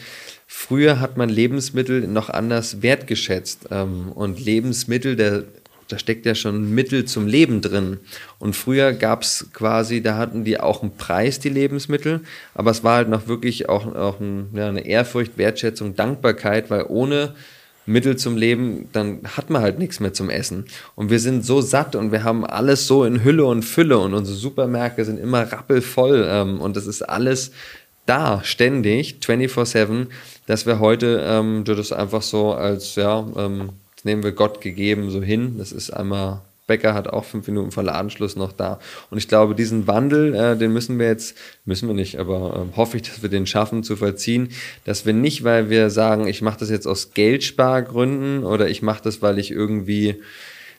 Früher 0.55 1.01
hat 1.01 1.17
man 1.17 1.31
Lebensmittel 1.31 2.07
noch 2.07 2.29
anders 2.29 2.83
wertgeschätzt. 2.83 3.69
Ähm, 3.71 4.13
und 4.13 4.39
Lebensmittel, 4.39 5.17
der, 5.17 5.45
da 5.89 5.99
steckt 5.99 6.27
ja 6.27 6.35
schon 6.35 6.75
Mittel 6.75 7.07
zum 7.07 7.27
Leben 7.27 7.63
drin. 7.63 7.99
Und 8.39 8.55
früher 8.55 8.93
gab 8.93 9.23
es 9.23 9.47
quasi, 9.55 10.03
da 10.03 10.19
hatten 10.19 10.45
die 10.45 10.61
auch 10.61 10.83
einen 10.83 10.95
Preis, 10.95 11.41
die 11.41 11.49
Lebensmittel, 11.49 12.21
aber 12.55 12.71
es 12.71 12.85
war 12.85 12.97
halt 12.97 13.09
noch 13.09 13.29
wirklich 13.29 13.71
auch, 13.71 13.93
auch 13.95 14.21
ein, 14.21 14.51
ja, 14.53 14.69
eine 14.69 14.87
Ehrfurcht, 14.87 15.39
Wertschätzung, 15.39 15.97
Dankbarkeit, 15.97 16.69
weil 16.69 16.85
ohne 16.87 17.35
Mittel 17.87 18.17
zum 18.17 18.37
Leben, 18.37 18.91
dann 18.93 19.21
hat 19.25 19.49
man 19.49 19.63
halt 19.63 19.79
nichts 19.79 20.01
mehr 20.01 20.13
zum 20.13 20.29
Essen. 20.29 20.67
Und 20.95 21.09
wir 21.11 21.19
sind 21.19 21.47
so 21.47 21.63
satt 21.63 21.97
und 21.97 22.13
wir 22.13 22.25
haben 22.25 22.45
alles 22.45 22.87
so 22.87 23.05
in 23.05 23.25
Hülle 23.25 23.47
und 23.47 23.65
Fülle 23.65 23.99
und 23.99 24.13
unsere 24.13 24.37
Supermärkte 24.37 25.05
sind 25.07 25.19
immer 25.19 25.51
rappelvoll 25.51 26.27
ähm, 26.29 26.61
und 26.61 26.77
das 26.77 26.87
ist 26.87 27.03
alles 27.03 27.53
da, 28.07 28.43
ständig, 28.45 29.19
24-7, 29.23 30.09
dass 30.47 30.67
wir 30.67 30.81
heute 30.81 31.23
ähm, 31.27 31.65
das 31.65 31.93
einfach 31.93 32.23
so 32.23 32.53
als, 32.53 32.97
ja, 32.97 33.27
ähm, 33.37 33.71
nehmen 34.05 34.23
wir 34.23 34.33
Gott 34.33 34.61
gegeben 34.61 35.11
so 35.11 35.23
hin. 35.23 35.57
Das 35.59 35.73
ist 35.73 35.91
einmal, 35.91 36.41
Bäcker 36.67 36.95
hat 36.95 37.09
auch 37.09 37.25
fünf 37.25 37.47
Minuten 37.47 37.71
vor 37.71 37.83
Ladenschluss 37.83 38.37
noch 38.37 38.53
da. 38.53 38.79
Und 39.11 39.19
ich 39.19 39.29
glaube, 39.29 39.55
diesen 39.55 39.87
Wandel, 39.87 40.35
äh, 40.35 40.57
den 40.57 40.73
müssen 40.73 40.99
wir 40.99 41.07
jetzt, 41.07 41.37
müssen 41.65 41.89
wir 41.89 41.95
nicht, 41.95 42.19
aber 42.19 42.67
äh, 42.73 42.77
hoffe 42.77 42.97
ich, 42.97 43.03
dass 43.03 43.23
wir 43.23 43.29
den 43.29 43.47
schaffen 43.47 43.83
zu 43.83 43.97
vollziehen, 43.97 44.51
dass 44.85 45.07
wir 45.07 45.13
nicht, 45.13 45.45
weil 45.45 45.71
wir 45.71 45.91
sagen, 45.91 46.27
ich 46.27 46.43
mache 46.43 46.61
das 46.61 46.71
jetzt 46.71 46.87
aus 46.87 47.15
Geldspargründen 47.15 48.45
oder 48.45 48.69
ich 48.69 48.83
mache 48.83 49.03
das, 49.03 49.23
weil 49.23 49.39
ich 49.39 49.51
irgendwie 49.51 50.21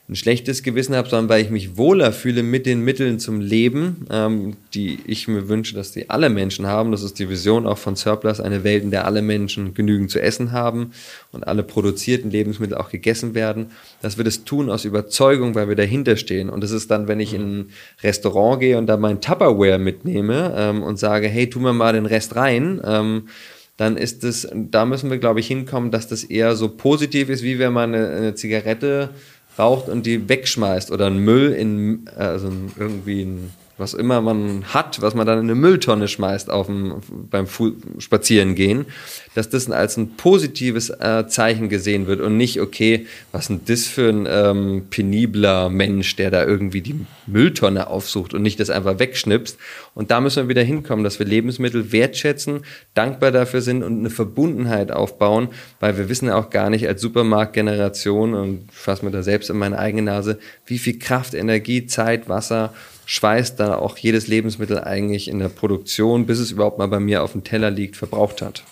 ein 0.06 0.16
schlechtes 0.16 0.62
Gewissen 0.62 0.94
habe, 0.94 1.08
sondern 1.08 1.30
weil 1.30 1.42
ich 1.42 1.48
mich 1.48 1.78
wohler 1.78 2.12
fühle 2.12 2.42
mit 2.42 2.66
den 2.66 2.80
Mitteln 2.80 3.18
zum 3.18 3.40
Leben, 3.40 4.06
ähm, 4.10 4.54
die 4.74 4.98
ich 5.06 5.28
mir 5.28 5.48
wünsche, 5.48 5.74
dass 5.74 5.92
die 5.92 6.10
alle 6.10 6.28
Menschen 6.28 6.66
haben. 6.66 6.90
Das 6.92 7.02
ist 7.02 7.18
die 7.18 7.30
Vision 7.30 7.66
auch 7.66 7.78
von 7.78 7.96
Surplus, 7.96 8.38
eine 8.38 8.64
Welt, 8.64 8.82
in 8.82 8.90
der 8.90 9.06
alle 9.06 9.22
Menschen 9.22 9.72
genügend 9.72 10.10
zu 10.10 10.20
essen 10.20 10.52
haben 10.52 10.92
und 11.32 11.46
alle 11.46 11.62
produzierten 11.62 12.30
Lebensmittel 12.30 12.76
auch 12.76 12.90
gegessen 12.90 13.34
werden. 13.34 13.70
Dass 14.02 14.18
wir 14.18 14.24
das 14.24 14.44
tun 14.44 14.68
aus 14.68 14.84
Überzeugung, 14.84 15.54
weil 15.54 15.70
wir 15.70 15.76
dahinter 15.76 16.18
stehen. 16.18 16.50
Und 16.50 16.62
das 16.62 16.70
ist 16.70 16.90
dann, 16.90 17.08
wenn 17.08 17.18
ich 17.18 17.32
in 17.32 17.60
ein 17.60 17.70
Restaurant 18.02 18.60
gehe 18.60 18.76
und 18.76 18.86
da 18.86 18.98
mein 18.98 19.22
Tupperware 19.22 19.78
mitnehme 19.78 20.52
ähm, 20.54 20.82
und 20.82 20.98
sage, 20.98 21.28
hey, 21.28 21.48
tu 21.48 21.60
mir 21.60 21.72
mal 21.72 21.94
den 21.94 22.04
Rest 22.04 22.36
rein. 22.36 22.78
Ähm, 22.84 23.28
dann 23.76 23.96
ist 23.96 24.22
es, 24.22 24.48
da 24.54 24.84
müssen 24.84 25.10
wir, 25.10 25.18
glaube 25.18 25.40
ich, 25.40 25.48
hinkommen, 25.48 25.90
dass 25.90 26.06
das 26.06 26.22
eher 26.22 26.54
so 26.54 26.68
positiv 26.68 27.28
ist, 27.28 27.42
wie 27.42 27.58
wenn 27.58 27.72
man 27.72 27.92
eine, 27.92 28.08
eine 28.10 28.34
Zigarette 28.34 29.10
raucht 29.58 29.88
und 29.88 30.06
die 30.06 30.28
wegschmeißt 30.28 30.90
oder 30.90 31.06
einen 31.06 31.18
Müll 31.18 31.52
in, 31.52 32.08
also 32.16 32.50
irgendwie 32.76 33.22
ein 33.22 33.52
was 33.76 33.92
immer 33.92 34.20
man 34.20 34.64
hat, 34.72 35.02
was 35.02 35.14
man 35.14 35.26
dann 35.26 35.38
in 35.38 35.44
eine 35.44 35.54
Mülltonne 35.56 36.06
schmeißt 36.06 36.48
auf 36.48 36.66
dem, 36.66 37.00
beim 37.30 37.46
Fu 37.46 37.72
Spazierengehen, 37.98 38.86
dass 39.34 39.50
das 39.50 39.68
als 39.70 39.96
ein 39.96 40.16
positives 40.16 40.90
äh, 40.90 41.26
Zeichen 41.26 41.68
gesehen 41.68 42.06
wird 42.06 42.20
und 42.20 42.36
nicht, 42.36 42.60
okay, 42.60 43.06
was 43.32 43.50
ist 43.50 43.62
das 43.66 43.86
für 43.86 44.08
ein 44.08 44.26
ähm, 44.30 44.86
penibler 44.90 45.68
Mensch, 45.70 46.14
der 46.16 46.30
da 46.30 46.44
irgendwie 46.44 46.82
die 46.82 47.04
Mülltonne 47.26 47.88
aufsucht 47.88 48.32
und 48.32 48.42
nicht 48.42 48.60
das 48.60 48.70
einfach 48.70 48.98
wegschnipst. 48.98 49.58
Und 49.94 50.10
da 50.10 50.20
müssen 50.20 50.44
wir 50.44 50.48
wieder 50.48 50.62
hinkommen, 50.62 51.04
dass 51.04 51.18
wir 51.18 51.26
Lebensmittel 51.26 51.90
wertschätzen, 51.90 52.64
dankbar 52.94 53.32
dafür 53.32 53.60
sind 53.60 53.82
und 53.82 53.98
eine 53.98 54.10
Verbundenheit 54.10 54.92
aufbauen, 54.92 55.48
weil 55.80 55.98
wir 55.98 56.08
wissen 56.08 56.28
ja 56.28 56.36
auch 56.36 56.50
gar 56.50 56.70
nicht 56.70 56.86
als 56.86 57.00
Supermarktgeneration 57.00 58.34
und 58.34 58.68
ich 58.70 58.78
fasse 58.78 59.04
mir 59.04 59.10
da 59.10 59.22
selbst 59.22 59.50
in 59.50 59.58
meine 59.58 59.78
eigene 59.78 60.02
Nase, 60.02 60.38
wie 60.66 60.78
viel 60.78 60.98
Kraft, 60.98 61.34
Energie, 61.34 61.86
Zeit, 61.86 62.28
Wasser, 62.28 62.72
schweißt 63.06 63.60
da 63.60 63.76
auch 63.76 63.98
jedes 63.98 64.26
Lebensmittel 64.26 64.82
eigentlich 64.82 65.28
in 65.28 65.38
der 65.38 65.48
Produktion, 65.48 66.26
bis 66.26 66.38
es 66.38 66.50
überhaupt 66.50 66.78
mal 66.78 66.88
bei 66.88 67.00
mir 67.00 67.22
auf 67.22 67.32
dem 67.32 67.44
Teller 67.44 67.70
liegt, 67.70 67.96
verbraucht 67.96 68.42
hat. 68.42 68.64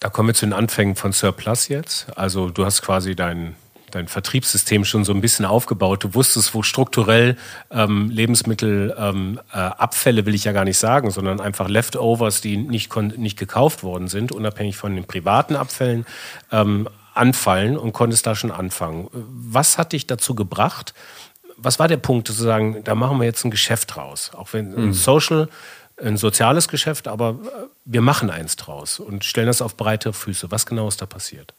Da 0.00 0.08
kommen 0.08 0.28
wir 0.28 0.34
zu 0.34 0.46
den 0.46 0.52
Anfängen 0.52 0.94
von 0.94 1.12
Surplus 1.12 1.68
jetzt. 1.68 2.06
Also 2.16 2.50
du 2.50 2.64
hast 2.64 2.82
quasi 2.82 3.16
dein, 3.16 3.56
dein 3.90 4.06
Vertriebssystem 4.06 4.84
schon 4.84 5.04
so 5.04 5.12
ein 5.12 5.20
bisschen 5.20 5.44
aufgebaut. 5.44 6.04
Du 6.04 6.14
wusstest, 6.14 6.54
wo 6.54 6.62
strukturell 6.62 7.36
ähm, 7.72 8.08
Lebensmittelabfälle, 8.10 10.20
ähm, 10.20 10.24
äh, 10.24 10.26
will 10.26 10.36
ich 10.36 10.44
ja 10.44 10.52
gar 10.52 10.64
nicht 10.64 10.78
sagen, 10.78 11.10
sondern 11.10 11.40
einfach 11.40 11.68
Leftovers, 11.68 12.40
die 12.40 12.56
nicht, 12.56 12.94
nicht 12.96 13.38
gekauft 13.38 13.82
worden 13.82 14.06
sind, 14.06 14.30
unabhängig 14.30 14.76
von 14.76 14.94
den 14.94 15.04
privaten 15.04 15.56
Abfällen, 15.56 16.06
ähm, 16.52 16.88
anfallen 17.14 17.76
und 17.76 17.92
konntest 17.92 18.26
da 18.26 18.36
schon 18.36 18.52
anfangen. 18.52 19.08
Was 19.12 19.76
hat 19.76 19.92
dich 19.92 20.06
dazu 20.06 20.36
gebracht, 20.36 20.94
was 21.58 21.78
war 21.78 21.88
der 21.88 21.96
Punkt, 21.96 22.28
zu 22.28 22.32
sagen, 22.32 22.82
da 22.84 22.94
machen 22.94 23.18
wir 23.18 23.24
jetzt 23.24 23.44
ein 23.44 23.50
Geschäft 23.50 23.96
draus? 23.96 24.30
Auch 24.34 24.52
wenn 24.52 24.74
ein 24.74 24.86
mhm. 24.86 24.92
Social, 24.92 25.48
ein 26.00 26.16
soziales 26.16 26.68
Geschäft, 26.68 27.08
aber 27.08 27.38
wir 27.84 28.00
machen 28.00 28.30
eins 28.30 28.56
draus 28.56 29.00
und 29.00 29.24
stellen 29.24 29.48
das 29.48 29.60
auf 29.60 29.76
breite 29.76 30.12
Füße. 30.12 30.50
Was 30.50 30.64
genau 30.66 30.88
ist 30.88 31.02
da 31.02 31.06
passiert? 31.06 31.54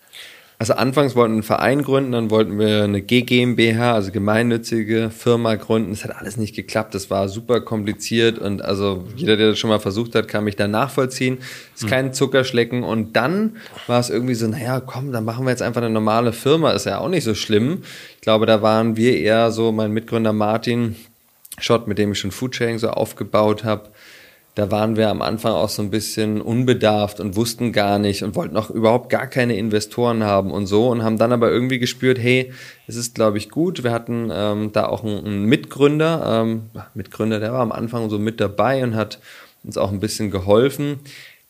Also 0.62 0.74
anfangs 0.74 1.16
wollten 1.16 1.32
wir 1.32 1.36
einen 1.36 1.43
Verein 1.43 1.84
gründen, 1.84 2.12
dann 2.12 2.30
wollten 2.32 2.60
wir 2.60 2.84
eine 2.84 3.01
GmbH, 3.01 3.93
also 3.93 4.12
gemeinnützige 4.12 5.10
Firma 5.10 5.55
gründen. 5.55 5.91
Das 5.91 6.03
hat 6.03 6.14
alles 6.18 6.36
nicht 6.36 6.53
geklappt. 6.53 6.93
Das 6.93 7.10
war 7.10 7.30
super 7.30 7.62
kompliziert 7.62 8.38
und 8.39 8.62
also 8.62 9.07
jeder, 9.16 9.38
der 9.38 9.51
das 9.51 9.57
schon 9.57 9.70
mal 9.70 9.80
versucht 9.80 10.16
hat, 10.16 10.28
kann 10.28 10.43
mich 10.43 10.57
da 10.57 10.68
nachvollziehen. 10.68 11.38
Ist 11.74 11.86
mhm. 11.86 11.88
kein 11.88 12.14
Zuckerschlecken. 12.14 12.84
Und 12.84 13.16
dann 13.16 13.55
war 13.88 14.01
es 14.01 14.10
irgendwie 14.10 14.36
so, 14.36 14.47
naja, 14.47 14.82
komm, 14.82 15.14
dann 15.14 15.24
machen 15.24 15.45
wir 15.45 15.51
jetzt 15.51 15.62
einfach 15.62 15.82
eine 15.82 15.91
normale 15.91 16.34
Firma. 16.34 16.72
Ist 16.72 16.86
ja 16.86 16.97
auch 16.97 17.07
nicht 17.07 17.24
so 17.24 17.36
schlimm. 17.36 17.84
Ich 18.16 18.22
glaube, 18.22 18.45
da 18.45 18.62
waren 18.62 18.97
wir 18.97 19.18
eher 19.18 19.51
so, 19.51 19.72
mein 19.72 19.93
Mitgründer 19.93 20.34
Martin 20.34 20.97
Schott, 21.57 21.88
mit 21.88 21.97
dem 21.97 22.12
ich 22.12 22.20
schon 22.20 22.32
Foodsharing 22.32 22.80
so 22.80 22.89
aufgebaut 22.89 23.64
habe 23.64 23.91
da 24.60 24.70
waren 24.72 24.97
wir 24.97 25.07
am 25.07 25.22
Anfang 25.22 25.53
auch 25.53 25.70
so 25.70 25.82
ein 25.82 25.89
bisschen 25.89 26.41
unbedarft 26.41 27.22
und 27.22 27.38
wussten 27.38 27.72
gar 27.72 27.97
nicht 27.97 28.24
und 28.24 28.36
wollten 28.36 28.57
auch 28.57 28.70
überhaupt 28.70 29.10
gar 29.10 29.26
keine 29.26 29.55
Investoren 29.55 30.22
haben 30.24 30.51
und 30.51 30.66
so 30.66 30.89
und 30.89 31.01
haben 31.01 31.18
dann 31.18 31.32
aber 31.32 31.49
irgendwie 31.49 31.80
gespürt, 31.80 32.20
hey, 32.20 32.51
es 32.86 32.97
ist, 32.97 33.16
glaube 33.16 33.38
ich, 33.38 33.49
gut. 33.49 33.86
Wir 33.86 33.91
hatten 33.91 34.30
ähm, 34.34 34.74
da 34.74 34.88
auch 34.88 35.05
einen, 35.05 35.26
einen 35.26 35.45
Mitgründer, 35.45 36.41
ähm, 36.43 36.64
Mitgründer, 36.93 37.39
der 37.39 37.53
war 37.53 37.62
am 37.62 37.72
Anfang 37.72 38.10
so 38.10 38.20
mit 38.20 38.41
dabei 38.41 38.84
und 38.84 38.95
hat 38.95 39.20
uns 39.64 39.78
auch 39.78 39.93
ein 39.93 40.01
bisschen 40.01 40.30
geholfen 40.30 40.99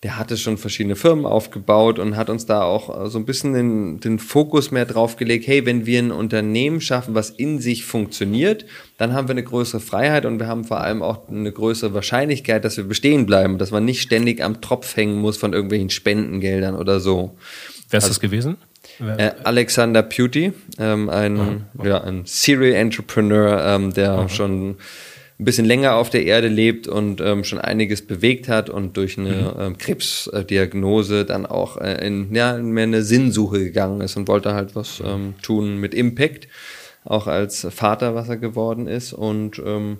der 0.03 0.17
hatte 0.17 0.37
schon 0.37 0.57
verschiedene 0.57 0.95
Firmen 0.95 1.25
aufgebaut 1.25 1.99
und 1.99 2.15
hat 2.15 2.29
uns 2.29 2.45
da 2.45 2.61
auch 2.61 3.05
äh, 3.05 3.09
so 3.09 3.19
ein 3.19 3.25
bisschen 3.25 3.53
den, 3.53 3.99
den 3.99 4.17
Fokus 4.17 4.71
mehr 4.71 4.85
drauf 4.85 5.17
gelegt, 5.17 5.45
hey, 5.47 5.65
wenn 5.65 5.85
wir 5.85 5.99
ein 5.99 6.11
Unternehmen 6.11 6.79
schaffen, 6.79 7.15
was 7.15 7.31
in 7.31 7.59
sich 7.59 7.83
funktioniert, 7.83 8.65
dann 8.97 9.11
haben 9.11 9.27
wir 9.27 9.33
eine 9.33 9.43
größere 9.43 9.81
Freiheit 9.81 10.25
und 10.25 10.39
wir 10.39 10.47
haben 10.47 10.63
vor 10.63 10.79
allem 10.79 11.01
auch 11.01 11.27
eine 11.27 11.51
größere 11.51 11.93
Wahrscheinlichkeit, 11.93 12.63
dass 12.63 12.77
wir 12.77 12.85
bestehen 12.85 13.25
bleiben, 13.25 13.57
dass 13.57 13.71
man 13.71 13.83
nicht 13.83 14.01
ständig 14.01 14.41
am 14.41 14.61
Tropf 14.61 14.95
hängen 14.95 15.19
muss 15.19 15.35
von 15.35 15.51
irgendwelchen 15.51 15.89
Spendengeldern 15.89 16.75
oder 16.75 17.01
so. 17.01 17.37
Wer 17.89 17.97
ist 17.97 18.05
also, 18.05 18.07
das 18.13 18.19
gewesen? 18.21 18.55
Äh, 18.99 19.31
Alexander 19.43 20.03
Puty, 20.03 20.53
ähm, 20.77 21.09
ein, 21.09 21.33
mhm. 21.33 21.65
ja, 21.83 22.01
ein 22.01 22.21
Serial 22.25 22.73
Entrepreneur, 22.73 23.61
ähm, 23.65 23.93
der 23.93 24.23
mhm. 24.23 24.29
schon 24.29 24.75
ein 25.39 25.45
bisschen 25.45 25.65
länger 25.65 25.95
auf 25.95 26.09
der 26.09 26.25
Erde 26.25 26.49
lebt 26.49 26.87
und 26.87 27.21
ähm, 27.21 27.45
schon 27.45 27.59
einiges 27.59 28.05
bewegt 28.05 28.49
hat 28.49 28.69
und 28.69 28.97
durch 28.97 29.17
eine 29.17 29.53
mhm. 29.55 29.61
ähm, 29.61 29.77
Krebsdiagnose 29.77 31.23
dann 31.23 31.45
auch 31.45 31.77
äh, 31.77 32.05
in 32.05 32.35
ja, 32.35 32.57
mehr 32.57 32.83
eine 32.83 33.03
Sinnsuche 33.03 33.59
gegangen 33.59 34.01
ist 34.01 34.17
und 34.17 34.27
wollte 34.27 34.53
halt 34.53 34.75
was 34.75 35.01
ähm, 35.05 35.35
tun 35.41 35.77
mit 35.77 35.93
Impact, 35.93 36.49
auch 37.05 37.27
als 37.27 37.65
Vater, 37.71 38.15
was 38.15 38.27
er 38.27 38.35
geworden 38.35 38.87
ist 38.87 39.13
und 39.13 39.61
ähm, 39.65 39.99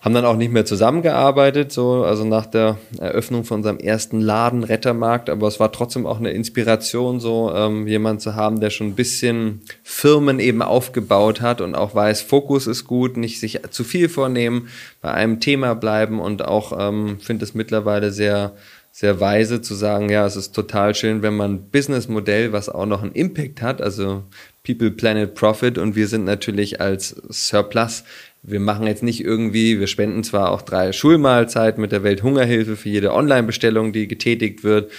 haben 0.00 0.14
dann 0.14 0.24
auch 0.24 0.36
nicht 0.36 0.52
mehr 0.52 0.64
zusammengearbeitet, 0.64 1.72
so, 1.72 2.04
also 2.04 2.24
nach 2.24 2.46
der 2.46 2.78
Eröffnung 2.98 3.44
von 3.44 3.58
unserem 3.58 3.78
ersten 3.78 4.20
Laden 4.20 4.62
Rettermarkt, 4.62 5.28
aber 5.28 5.48
es 5.48 5.58
war 5.58 5.72
trotzdem 5.72 6.06
auch 6.06 6.18
eine 6.18 6.30
Inspiration, 6.30 7.18
so 7.18 7.52
ähm, 7.52 7.86
jemand 7.88 8.20
zu 8.20 8.36
haben, 8.36 8.60
der 8.60 8.70
schon 8.70 8.88
ein 8.88 8.94
bisschen 8.94 9.62
Firmen 9.82 10.38
eben 10.38 10.62
aufgebaut 10.62 11.40
hat 11.40 11.60
und 11.60 11.74
auch 11.74 11.94
weiß, 11.94 12.22
Fokus 12.22 12.68
ist 12.68 12.84
gut, 12.84 13.16
nicht 13.16 13.40
sich 13.40 13.60
zu 13.70 13.82
viel 13.82 14.08
vornehmen, 14.08 14.68
bei 15.00 15.12
einem 15.12 15.40
Thema 15.40 15.74
bleiben 15.74 16.20
und 16.20 16.44
auch 16.44 16.72
ähm, 16.78 17.18
finde 17.20 17.44
es 17.44 17.54
mittlerweile 17.54 18.12
sehr 18.12 18.52
sehr 18.90 19.20
weise 19.20 19.60
zu 19.60 19.76
sagen, 19.76 20.10
ja, 20.10 20.26
es 20.26 20.34
ist 20.34 20.56
total 20.56 20.92
schön, 20.92 21.22
wenn 21.22 21.36
man 21.36 21.52
ein 21.52 21.70
Businessmodell, 21.70 22.52
was 22.52 22.68
auch 22.68 22.84
noch 22.84 23.02
einen 23.02 23.12
Impact 23.12 23.62
hat, 23.62 23.80
also 23.80 24.24
People, 24.66 24.90
Planet, 24.90 25.34
Profit. 25.34 25.78
Und 25.78 25.94
wir 25.94 26.08
sind 26.08 26.24
natürlich 26.24 26.80
als 26.80 27.10
Surplus 27.28 28.02
wir 28.42 28.60
machen 28.60 28.86
jetzt 28.86 29.02
nicht 29.02 29.22
irgendwie, 29.22 29.80
wir 29.80 29.86
spenden 29.86 30.24
zwar 30.24 30.50
auch 30.52 30.62
drei 30.62 30.92
Schulmahlzeiten 30.92 31.80
mit 31.80 31.92
der 31.92 32.02
Welthungerhilfe 32.02 32.76
für 32.76 32.88
jede 32.88 33.12
Online-Bestellung, 33.12 33.92
die 33.92 34.08
getätigt 34.08 34.64
wird. 34.64 34.90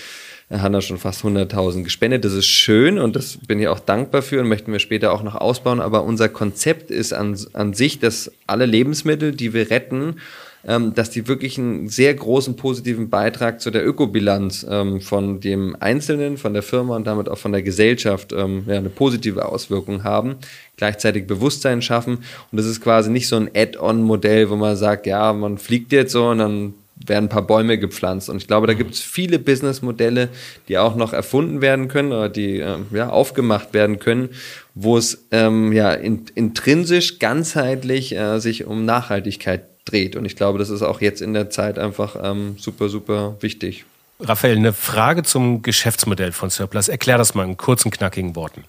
Da 0.49 0.61
haben 0.61 0.73
da 0.73 0.81
schon 0.81 0.97
fast 0.97 1.23
100.000 1.23 1.83
gespendet. 1.83 2.25
Das 2.25 2.33
ist 2.33 2.47
schön 2.47 2.97
und 2.97 3.15
das 3.15 3.37
bin 3.37 3.59
ich 3.59 3.67
auch 3.67 3.79
dankbar 3.79 4.23
für 4.23 4.41
und 4.41 4.47
möchten 4.47 4.71
wir 4.71 4.79
später 4.79 5.13
auch 5.13 5.21
noch 5.21 5.35
ausbauen. 5.35 5.79
Aber 5.79 6.03
unser 6.03 6.27
Konzept 6.27 6.89
ist 6.89 7.13
an, 7.13 7.37
an 7.53 7.73
sich, 7.73 7.99
dass 7.99 8.31
alle 8.47 8.65
Lebensmittel, 8.65 9.31
die 9.31 9.53
wir 9.53 9.69
retten, 9.69 10.15
dass 10.63 11.09
die 11.09 11.27
wirklich 11.27 11.57
einen 11.57 11.87
sehr 11.87 12.13
großen 12.13 12.57
positiven 12.57 13.09
Beitrag 13.09 13.61
zu 13.61 13.71
der 13.71 13.87
Ökobilanz 13.87 14.65
ähm, 14.69 14.99
von 14.99 15.39
dem 15.39 15.77
Einzelnen, 15.79 16.37
von 16.37 16.53
der 16.53 16.63
Firma 16.63 16.97
und 16.97 17.07
damit 17.07 17.29
auch 17.29 17.37
von 17.37 17.53
der 17.53 17.61
Gesellschaft 17.61 18.33
ähm, 18.33 18.65
eine 18.67 18.89
positive 18.89 19.45
Auswirkung 19.45 20.03
haben, 20.03 20.35
gleichzeitig 20.75 21.27
Bewusstsein 21.27 21.81
schaffen. 21.81 22.17
Und 22.51 22.57
das 22.57 22.65
ist 22.65 22.81
quasi 22.81 23.09
nicht 23.09 23.29
so 23.29 23.37
ein 23.37 23.49
Add-on-Modell, 23.55 24.49
wo 24.49 24.57
man 24.57 24.75
sagt, 24.75 25.05
ja, 25.05 25.31
man 25.31 25.57
fliegt 25.57 25.93
jetzt 25.93 26.11
so 26.11 26.27
und 26.27 26.39
dann 26.39 26.73
werden 27.05 27.25
ein 27.25 27.29
paar 27.29 27.47
Bäume 27.47 27.77
gepflanzt. 27.77 28.29
Und 28.29 28.37
ich 28.37 28.47
glaube, 28.47 28.67
da 28.67 28.73
gibt 28.73 28.93
es 28.93 28.99
viele 28.99 29.39
Businessmodelle, 29.39 30.29
die 30.67 30.77
auch 30.77 30.95
noch 30.95 31.13
erfunden 31.13 31.61
werden 31.61 31.87
können 31.87 32.11
oder 32.11 32.29
die 32.29 32.59
ähm, 32.59 32.87
ja, 32.91 33.09
aufgemacht 33.09 33.73
werden 33.73 33.99
können, 33.99 34.29
wo 34.75 34.97
es 34.97 35.25
ähm, 35.31 35.71
ja 35.71 35.93
in, 35.93 36.25
intrinsisch, 36.35 37.19
ganzheitlich 37.19 38.15
äh, 38.15 38.39
sich 38.39 38.65
um 38.65 38.85
Nachhaltigkeit 38.85 39.61
dreht. 39.89 40.15
Und 40.15 40.25
ich 40.25 40.35
glaube, 40.35 40.59
das 40.59 40.69
ist 40.69 40.81
auch 40.81 41.01
jetzt 41.01 41.21
in 41.21 41.33
der 41.33 41.49
Zeit 41.49 41.79
einfach 41.79 42.15
ähm, 42.21 42.55
super, 42.57 42.89
super 42.89 43.37
wichtig. 43.39 43.85
Raphael, 44.19 44.57
eine 44.57 44.73
Frage 44.73 45.23
zum 45.23 45.61
Geschäftsmodell 45.61 46.31
von 46.31 46.49
Surplus. 46.49 46.89
Erklär 46.89 47.17
das 47.17 47.35
mal 47.35 47.45
in 47.45 47.55
kurzen, 47.55 47.89
knackigen 47.89 48.35
Worten. 48.35 48.65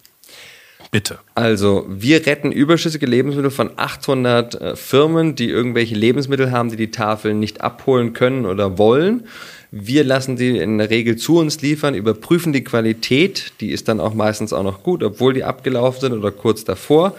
Bitte. 0.92 1.18
Also, 1.36 1.86
wir 1.88 2.26
retten 2.26 2.50
überschüssige 2.50 3.06
Lebensmittel 3.06 3.52
von 3.52 3.70
800 3.76 4.54
äh, 4.54 4.76
Firmen, 4.76 5.36
die 5.36 5.48
irgendwelche 5.48 5.94
Lebensmittel 5.94 6.50
haben, 6.50 6.68
die 6.70 6.76
die 6.76 6.90
Tafeln 6.90 7.38
nicht 7.38 7.60
abholen 7.60 8.12
können 8.12 8.44
oder 8.44 8.76
wollen. 8.76 9.28
Wir 9.70 10.02
lassen 10.02 10.34
die 10.34 10.58
in 10.58 10.78
der 10.78 10.90
Regel 10.90 11.14
zu 11.14 11.38
uns 11.38 11.60
liefern, 11.62 11.94
überprüfen 11.94 12.52
die 12.52 12.64
Qualität, 12.64 13.52
die 13.60 13.70
ist 13.70 13.86
dann 13.86 14.00
auch 14.00 14.14
meistens 14.14 14.52
auch 14.52 14.64
noch 14.64 14.82
gut, 14.82 15.04
obwohl 15.04 15.32
die 15.32 15.44
abgelaufen 15.44 16.00
sind 16.00 16.12
oder 16.12 16.32
kurz 16.32 16.64
davor. 16.64 17.14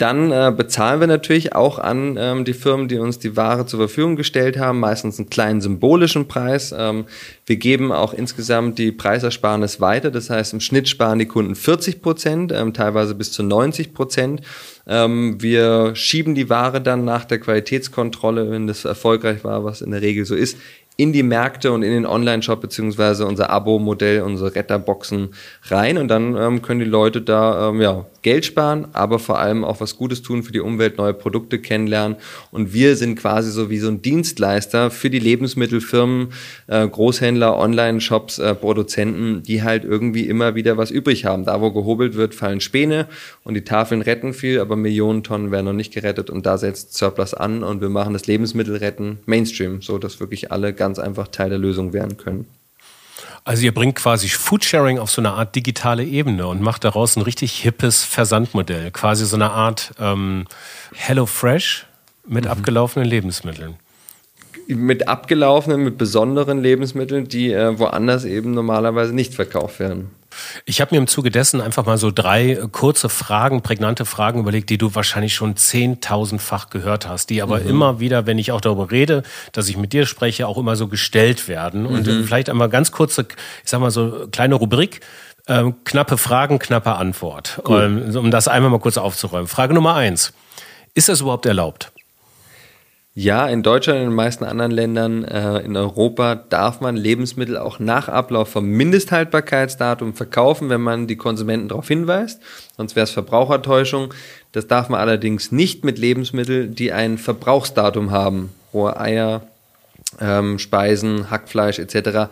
Dann 0.00 0.32
äh, 0.32 0.50
bezahlen 0.56 1.00
wir 1.00 1.06
natürlich 1.06 1.54
auch 1.54 1.78
an 1.78 2.16
ähm, 2.18 2.46
die 2.46 2.54
Firmen, 2.54 2.88
die 2.88 2.96
uns 2.96 3.18
die 3.18 3.36
Ware 3.36 3.66
zur 3.66 3.80
Verfügung 3.80 4.16
gestellt 4.16 4.58
haben, 4.58 4.80
meistens 4.80 5.18
einen 5.18 5.28
kleinen 5.28 5.60
symbolischen 5.60 6.26
Preis. 6.26 6.74
Ähm, 6.74 7.04
wir 7.44 7.56
geben 7.56 7.92
auch 7.92 8.14
insgesamt 8.14 8.78
die 8.78 8.92
Preisersparnis 8.92 9.78
weiter. 9.78 10.10
Das 10.10 10.30
heißt, 10.30 10.54
im 10.54 10.60
Schnitt 10.60 10.88
sparen 10.88 11.18
die 11.18 11.26
Kunden 11.26 11.54
40 11.54 12.00
Prozent, 12.00 12.50
ähm, 12.50 12.72
teilweise 12.72 13.14
bis 13.14 13.30
zu 13.32 13.42
90 13.42 13.92
Prozent. 13.92 14.40
Ähm, 14.86 15.36
wir 15.42 15.94
schieben 15.94 16.34
die 16.34 16.48
Ware 16.48 16.80
dann 16.80 17.04
nach 17.04 17.26
der 17.26 17.38
Qualitätskontrolle, 17.38 18.50
wenn 18.50 18.66
das 18.66 18.86
erfolgreich 18.86 19.44
war, 19.44 19.64
was 19.64 19.82
in 19.82 19.90
der 19.90 20.00
Regel 20.00 20.24
so 20.24 20.34
ist, 20.34 20.56
in 21.00 21.14
die 21.14 21.22
Märkte 21.22 21.72
und 21.72 21.82
in 21.82 21.92
den 21.92 22.04
Online-Shop 22.04 22.60
beziehungsweise 22.60 23.24
unser 23.24 23.48
Abo-Modell, 23.48 24.20
unsere 24.20 24.54
Retterboxen 24.54 25.30
rein 25.68 25.96
und 25.96 26.08
dann 26.08 26.36
ähm, 26.36 26.60
können 26.60 26.80
die 26.80 26.86
Leute 26.86 27.22
da 27.22 27.70
ähm, 27.70 27.80
ja, 27.80 28.04
Geld 28.20 28.44
sparen, 28.44 28.88
aber 28.92 29.18
vor 29.18 29.38
allem 29.38 29.64
auch 29.64 29.80
was 29.80 29.96
Gutes 29.96 30.20
tun 30.20 30.42
für 30.42 30.52
die 30.52 30.60
Umwelt, 30.60 30.98
neue 30.98 31.14
Produkte 31.14 31.58
kennenlernen 31.58 32.18
und 32.50 32.74
wir 32.74 32.96
sind 32.96 33.16
quasi 33.16 33.50
so 33.50 33.70
wie 33.70 33.78
so 33.78 33.88
ein 33.88 34.02
Dienstleister 34.02 34.90
für 34.90 35.08
die 35.08 35.18
Lebensmittelfirmen, 35.18 36.34
äh, 36.66 36.86
Großhändler, 36.86 37.56
Online-Shops, 37.56 38.38
äh, 38.38 38.54
Produzenten, 38.54 39.42
die 39.42 39.62
halt 39.62 39.84
irgendwie 39.84 40.26
immer 40.26 40.54
wieder 40.54 40.76
was 40.76 40.90
übrig 40.90 41.24
haben. 41.24 41.46
Da, 41.46 41.62
wo 41.62 41.70
gehobelt 41.70 42.14
wird, 42.14 42.34
fallen 42.34 42.60
Späne 42.60 43.06
und 43.42 43.54
die 43.54 43.64
Tafeln 43.64 44.02
retten 44.02 44.34
viel, 44.34 44.60
aber 44.60 44.76
Millionen 44.76 45.22
Tonnen 45.22 45.50
werden 45.50 45.64
noch 45.64 45.72
nicht 45.72 45.94
gerettet 45.94 46.28
und 46.28 46.44
da 46.44 46.58
setzt 46.58 46.98
Surplus 46.98 47.32
an 47.32 47.62
und 47.62 47.80
wir 47.80 47.88
machen 47.88 48.12
das 48.12 48.26
Lebensmittelretten 48.26 49.20
Mainstream, 49.24 49.80
so 49.80 49.96
dass 49.96 50.20
wirklich 50.20 50.52
alle 50.52 50.74
ganz 50.74 50.89
ganz 50.90 50.98
einfach 50.98 51.28
Teil 51.28 51.50
der 51.50 51.58
Lösung 51.58 51.92
werden 51.92 52.16
können. 52.16 52.46
Also 53.44 53.62
ihr 53.62 53.72
bringt 53.72 53.94
quasi 53.96 54.28
Foodsharing 54.28 54.98
auf 54.98 55.10
so 55.10 55.22
eine 55.22 55.32
Art 55.32 55.54
digitale 55.54 56.04
Ebene 56.04 56.46
und 56.48 56.60
macht 56.60 56.84
daraus 56.84 57.16
ein 57.16 57.22
richtig 57.22 57.52
hippes 57.62 58.02
Versandmodell. 58.02 58.90
Quasi 58.90 59.24
so 59.24 59.36
eine 59.36 59.52
Art 59.52 59.92
ähm, 60.00 60.46
Hello 60.94 61.26
Fresh 61.26 61.86
mit 62.26 62.44
mhm. 62.44 62.50
abgelaufenen 62.50 63.08
Lebensmitteln. 63.08 63.76
Mit 64.66 65.08
abgelaufenen, 65.08 65.84
mit 65.84 65.96
besonderen 65.96 66.60
Lebensmitteln, 66.60 67.28
die 67.28 67.52
äh, 67.52 67.78
woanders 67.78 68.24
eben 68.24 68.52
normalerweise 68.52 69.14
nicht 69.14 69.34
verkauft 69.34 69.78
werden. 69.78 70.10
Ich 70.64 70.80
habe 70.80 70.94
mir 70.94 70.98
im 70.98 71.06
Zuge 71.06 71.30
dessen 71.30 71.60
einfach 71.60 71.86
mal 71.86 71.98
so 71.98 72.10
drei 72.10 72.58
kurze 72.72 73.08
Fragen, 73.08 73.62
prägnante 73.62 74.04
Fragen 74.04 74.40
überlegt, 74.40 74.70
die 74.70 74.78
du 74.78 74.94
wahrscheinlich 74.94 75.34
schon 75.34 75.56
zehntausendfach 75.56 76.70
gehört 76.70 77.08
hast, 77.08 77.30
die 77.30 77.42
aber 77.42 77.60
mhm. 77.60 77.68
immer 77.68 78.00
wieder, 78.00 78.26
wenn 78.26 78.38
ich 78.38 78.52
auch 78.52 78.60
darüber 78.60 78.90
rede, 78.90 79.22
dass 79.52 79.68
ich 79.68 79.76
mit 79.76 79.92
dir 79.92 80.06
spreche, 80.06 80.46
auch 80.46 80.58
immer 80.58 80.76
so 80.76 80.88
gestellt 80.88 81.48
werden. 81.48 81.86
Und 81.86 82.06
mhm. 82.06 82.24
vielleicht 82.24 82.50
einmal 82.50 82.68
ganz 82.68 82.92
kurze, 82.92 83.26
ich 83.64 83.70
sag 83.70 83.80
mal 83.80 83.90
so 83.90 84.28
kleine 84.30 84.54
Rubrik. 84.54 85.00
Ähm, 85.48 85.76
knappe 85.84 86.16
Fragen, 86.16 86.58
knappe 86.58 86.94
Antwort. 86.94 87.60
Cool. 87.66 88.04
Um, 88.14 88.16
um 88.16 88.30
das 88.30 88.46
einmal 88.46 88.70
mal 88.70 88.78
kurz 88.78 88.98
aufzuräumen. 88.98 89.48
Frage 89.48 89.74
Nummer 89.74 89.94
eins. 89.94 90.32
Ist 90.94 91.08
das 91.08 91.22
überhaupt 91.22 91.46
erlaubt? 91.46 91.92
Ja, 93.14 93.48
in 93.48 93.64
Deutschland 93.64 93.98
und 93.98 94.04
in 94.04 94.10
den 94.10 94.16
meisten 94.16 94.44
anderen 94.44 94.70
Ländern 94.70 95.24
äh, 95.24 95.58
in 95.58 95.76
Europa 95.76 96.36
darf 96.36 96.80
man 96.80 96.96
Lebensmittel 96.96 97.56
auch 97.56 97.80
nach 97.80 98.08
Ablauf 98.08 98.50
vom 98.50 98.66
Mindesthaltbarkeitsdatum 98.66 100.14
verkaufen, 100.14 100.70
wenn 100.70 100.80
man 100.80 101.08
die 101.08 101.16
Konsumenten 101.16 101.68
darauf 101.68 101.88
hinweist. 101.88 102.40
Sonst 102.76 102.94
wäre 102.94 103.04
es 103.04 103.10
Verbrauchertäuschung. 103.10 104.14
Das 104.52 104.68
darf 104.68 104.88
man 104.88 105.00
allerdings 105.00 105.50
nicht 105.50 105.84
mit 105.84 105.98
Lebensmitteln, 105.98 106.74
die 106.74 106.92
ein 106.92 107.18
Verbrauchsdatum 107.18 108.12
haben. 108.12 108.50
Rohe 108.72 108.98
Eier, 108.98 109.42
ähm, 110.20 110.60
Speisen, 110.60 111.30
Hackfleisch 111.30 111.80
etc 111.80 112.28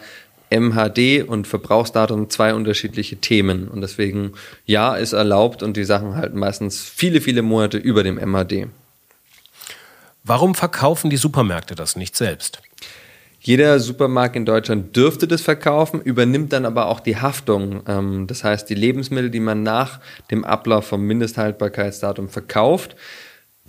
MHD 0.50 1.22
und 1.26 1.46
Verbrauchsdatum 1.46 2.30
zwei 2.30 2.54
unterschiedliche 2.54 3.16
Themen. 3.16 3.68
Und 3.68 3.80
deswegen, 3.80 4.32
ja, 4.64 4.94
ist 4.94 5.12
erlaubt 5.12 5.62
und 5.62 5.76
die 5.76 5.84
Sachen 5.84 6.16
halten 6.16 6.38
meistens 6.38 6.82
viele, 6.82 7.20
viele 7.20 7.42
Monate 7.42 7.78
über 7.78 8.02
dem 8.02 8.16
MHD. 8.16 8.68
Warum 10.28 10.54
verkaufen 10.54 11.08
die 11.08 11.16
Supermärkte 11.16 11.74
das 11.74 11.96
nicht 11.96 12.14
selbst? 12.14 12.60
Jeder 13.40 13.80
Supermarkt 13.80 14.36
in 14.36 14.44
Deutschland 14.44 14.94
dürfte 14.94 15.26
das 15.26 15.40
verkaufen, 15.40 16.02
übernimmt 16.02 16.52
dann 16.52 16.66
aber 16.66 16.88
auch 16.88 17.00
die 17.00 17.16
Haftung. 17.16 17.80
Ähm, 17.88 18.26
das 18.26 18.44
heißt, 18.44 18.68
die 18.68 18.74
Lebensmittel, 18.74 19.30
die 19.30 19.40
man 19.40 19.62
nach 19.62 20.00
dem 20.30 20.44
Ablauf 20.44 20.86
vom 20.86 21.00
Mindesthaltbarkeitsdatum 21.06 22.28
verkauft, 22.28 22.94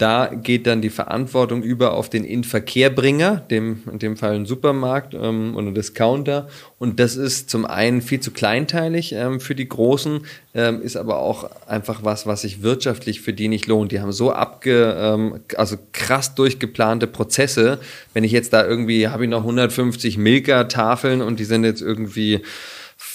da 0.02 0.28
geht 0.28 0.66
dann 0.66 0.82
die 0.82 0.90
Verantwortung 0.90 1.62
über 1.62 1.94
auf 1.94 2.10
den 2.10 2.24
Inverkehrbringer, 2.24 3.38
dem, 3.50 3.84
in 3.92 4.00
dem 4.00 4.18
Fall 4.18 4.34
ein 4.34 4.46
Supermarkt 4.46 5.14
ähm, 5.14 5.56
oder 5.56 5.72
Discounter. 5.72 6.48
Und 6.78 7.00
das 7.00 7.18
ist 7.18 7.50
zum 7.50 7.66
einen 7.66 8.02
viel 8.02 8.22
zu 8.22 8.32
kleinteilig 8.32 9.12
ähm, 9.14 9.40
für 9.40 9.56
die 9.56 9.68
Großen, 9.68 10.22
ähm, 10.54 10.82
ist 10.82 10.96
aber 10.96 11.20
auch 11.20 11.50
einfach 11.68 12.04
was, 12.04 12.26
was 12.26 12.42
sich 12.42 12.64
wirtschaftlich 12.64 13.22
für 13.22 13.34
die 13.34 13.50
nicht 13.50 13.68
lohnt. 13.68 13.92
Die 13.92 14.00
haben 14.00 14.14
so 14.14 14.32
abge, 14.32 14.96
ähm, 14.98 15.42
also 15.58 15.76
krass 15.92 16.34
durchgeplante 16.34 17.06
Prozesse. 17.06 17.80
Wenn 18.14 18.24
ich 18.24 18.32
jetzt 18.32 18.54
da 18.54 18.66
irgendwie, 18.66 19.10
habe 19.10 19.26
ich 19.26 19.30
noch 19.30 19.42
150 19.42 20.18
Milka-Tafeln 20.18 21.22
und 21.22 21.40
die 21.40 21.46
sind 21.46 21.66
jetzt 21.66 21.82
irgendwie 21.82 22.42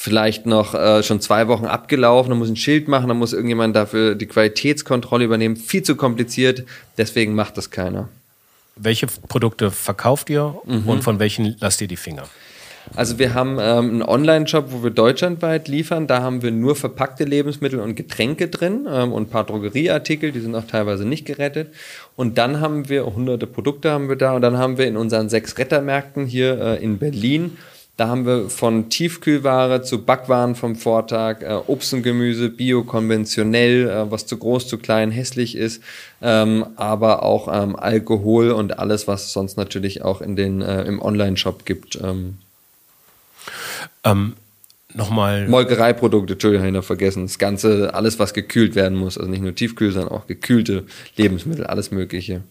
vielleicht 0.05 0.45
noch 0.45 0.75
äh, 0.75 1.03
schon 1.03 1.23
zwei 1.23 1.49
Wochen 1.49 1.65
abgelaufen, 1.65 2.29
dann 2.29 2.39
muss 2.39 2.51
ein 2.51 2.57
Schild 2.57 2.89
machen, 2.89 3.09
dann 3.09 3.17
muss 3.17 3.33
irgendjemand 3.33 3.75
dafür 3.75 4.15
die 4.15 4.27
Qualitätskontrolle 4.27 5.25
übernehmen. 5.25 5.57
Viel 5.57 5.83
zu 5.83 5.97
kompliziert, 5.97 6.65
deswegen 6.99 7.35
macht 7.35 7.57
das 7.57 7.71
keiner. 7.71 8.11
Welche 8.77 9.07
Produkte 9.07 9.71
verkauft 9.71 10.29
ihr 10.29 10.57
mhm. 10.67 10.87
und 10.87 11.03
von 11.05 11.21
welchen 11.21 11.57
lasst 11.59 11.81
ihr 11.81 11.89
die 11.89 11.97
Finger? 11.97 12.25
Also 12.95 13.19
wir 13.19 13.33
haben 13.33 13.53
ähm, 13.53 13.89
einen 13.89 14.03
Online-Shop, 14.03 14.67
wo 14.69 14.83
wir 14.83 14.91
deutschlandweit 14.91 15.69
liefern. 15.69 16.07
Da 16.07 16.21
haben 16.21 16.43
wir 16.43 16.51
nur 16.51 16.77
verpackte 16.77 17.25
Lebensmittel 17.25 17.81
und 17.81 17.95
Getränke 17.95 18.49
drin 18.49 18.87
ähm, 18.87 19.11
und 19.11 19.23
ein 19.23 19.31
paar 19.31 19.45
Drogerieartikel, 19.45 20.33
die 20.33 20.41
sind 20.41 20.55
auch 20.55 20.67
teilweise 20.67 21.07
nicht 21.07 21.25
gerettet. 21.25 21.73
Und 22.15 22.37
dann 22.37 22.61
haben 22.61 22.91
wir 22.91 23.07
hunderte 23.07 23.47
Produkte 23.47 23.91
haben 23.91 24.11
wir 24.11 24.17
da 24.17 24.35
und 24.35 24.43
dann 24.43 24.59
haben 24.59 24.77
wir 24.77 24.87
in 24.87 24.99
unseren 24.99 25.31
sechs 25.31 25.57
Rettermärkten 25.57 26.27
hier 26.27 26.61
äh, 26.61 26.85
in 26.85 26.99
Berlin 26.99 27.57
da 27.97 28.09
haben 28.09 28.27
wir 28.27 28.51
von 28.51 28.89
Tiefkühlware 28.89 29.83
zu 29.83 30.05
Backwaren 30.05 30.57
vom 30.57 30.75
Vortag, 30.75 31.43
äh, 31.43 31.61
Obst 31.67 31.95
und 31.95 32.03
Gemüse, 32.03 32.49
bio, 32.49 32.83
konventionell, 32.83 33.89
äh, 33.89 34.11
was 34.11 34.27
zu 34.27 34.37
groß, 34.37 34.67
zu 34.67 34.79
klein, 34.79 35.13
hässlich 35.13 35.57
ist, 35.57 35.83
ähm, 36.21 36.67
aber 36.75 37.23
auch 37.23 37.49
ähm, 37.53 37.77
Alkohol 37.77 38.51
und 38.51 38.79
alles, 38.81 39.07
was 39.07 39.27
es 39.27 39.33
sonst 39.33 39.57
natürlich 39.57 40.03
auch 40.03 40.21
in 40.21 40.35
den, 40.35 40.61
äh, 40.61 40.83
im 40.83 41.01
Online-Shop 41.01 41.65
gibt. 41.65 41.99
Ähm. 42.03 42.39
Ähm, 44.03 44.35
Nochmal. 44.97 45.49
Molkereiprodukte, 45.49 46.35
Entschuldigung, 46.35 46.63
habe 46.63 46.71
ich 46.71 46.81
noch 46.81 46.85
vergessen. 46.85 47.25
Das 47.25 47.39
Ganze, 47.39 47.95
alles, 47.95 48.21
was 48.21 48.33
gekühlt 48.33 48.77
werden 48.77 48.97
muss. 48.97 49.19
Also 49.19 49.29
nicht 49.29 49.43
nur 49.43 49.53
Tiefkühl, 49.55 49.91
sondern 49.91 50.13
auch 50.13 50.29
gekühlte 50.29 50.85
Lebensmittel, 51.17 51.67
alles 51.67 51.91
Mögliche. 51.91 52.43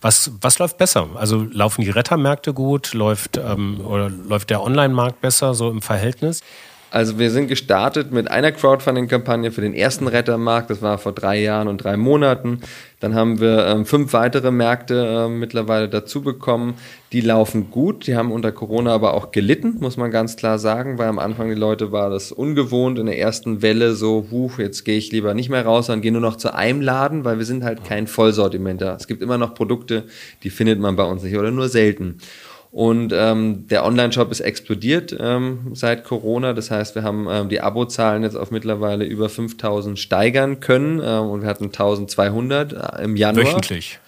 Was, 0.00 0.32
was 0.40 0.58
läuft 0.58 0.78
besser? 0.78 1.08
Also 1.14 1.46
laufen 1.50 1.82
die 1.82 1.90
Rettermärkte 1.90 2.52
gut? 2.52 2.94
Läuft, 2.94 3.36
ähm, 3.36 3.80
oder 3.84 4.08
läuft 4.08 4.50
der 4.50 4.62
Online-Markt 4.62 5.20
besser, 5.20 5.54
so 5.54 5.70
im 5.70 5.82
Verhältnis? 5.82 6.42
Also 6.90 7.18
wir 7.18 7.30
sind 7.30 7.48
gestartet 7.48 8.12
mit 8.12 8.30
einer 8.30 8.50
Crowdfunding-Kampagne 8.50 9.52
für 9.52 9.60
den 9.60 9.74
ersten 9.74 10.06
Rettermarkt. 10.06 10.70
Das 10.70 10.80
war 10.80 10.96
vor 10.96 11.12
drei 11.12 11.38
Jahren 11.38 11.68
und 11.68 11.84
drei 11.84 11.98
Monaten. 11.98 12.62
Dann 13.00 13.14
haben 13.14 13.40
wir 13.40 13.66
ähm, 13.66 13.84
fünf 13.84 14.14
weitere 14.14 14.50
Märkte 14.50 15.26
äh, 15.26 15.28
mittlerweile 15.28 15.88
dazu 15.90 16.22
bekommen. 16.22 16.74
Die 17.12 17.20
laufen 17.20 17.70
gut. 17.70 18.06
Die 18.06 18.16
haben 18.16 18.32
unter 18.32 18.52
Corona 18.52 18.94
aber 18.94 19.12
auch 19.12 19.32
gelitten, 19.32 19.76
muss 19.80 19.98
man 19.98 20.10
ganz 20.10 20.36
klar 20.36 20.58
sagen, 20.58 20.96
weil 20.96 21.08
am 21.08 21.18
Anfang 21.18 21.48
die 21.48 21.54
Leute 21.54 21.92
war 21.92 22.08
das 22.08 22.32
ungewohnt 22.32 22.98
in 22.98 23.06
der 23.06 23.18
ersten 23.18 23.60
Welle 23.60 23.94
so, 23.94 24.26
huh, 24.30 24.50
jetzt 24.56 24.84
gehe 24.84 24.96
ich 24.96 25.12
lieber 25.12 25.34
nicht 25.34 25.50
mehr 25.50 25.64
raus, 25.66 25.86
sondern 25.86 26.02
gehe 26.02 26.12
nur 26.12 26.22
noch 26.22 26.36
zu 26.36 26.54
einem 26.54 26.80
Laden, 26.80 27.24
weil 27.24 27.38
wir 27.38 27.44
sind 27.44 27.64
halt 27.64 27.84
kein 27.84 28.06
Vollsortiment 28.06 28.80
da. 28.80 28.96
Es 28.96 29.06
gibt 29.06 29.22
immer 29.22 29.36
noch 29.36 29.54
Produkte, 29.54 30.04
die 30.42 30.50
findet 30.50 30.80
man 30.80 30.96
bei 30.96 31.04
uns 31.04 31.22
nicht 31.22 31.36
oder 31.36 31.50
nur 31.50 31.68
selten. 31.68 32.18
Und 32.70 33.12
ähm, 33.14 33.66
der 33.68 33.84
Online-Shop 33.84 34.30
ist 34.30 34.40
explodiert 34.40 35.16
ähm, 35.18 35.70
seit 35.72 36.04
Corona. 36.04 36.52
Das 36.52 36.70
heißt, 36.70 36.94
wir 36.94 37.02
haben 37.02 37.26
ähm, 37.30 37.48
die 37.48 37.60
Abozahlen 37.60 38.22
jetzt 38.22 38.36
auf 38.36 38.50
mittlerweile 38.50 39.04
über 39.04 39.28
5000 39.28 39.98
steigern 39.98 40.60
können 40.60 41.00
ähm, 41.02 41.30
und 41.30 41.42
wir 41.42 41.48
hatten 41.48 41.66
1200 41.66 42.72
äh, 42.72 43.04
im 43.04 43.16
Januar. 43.16 43.46
Wöchentlich? 43.46 43.98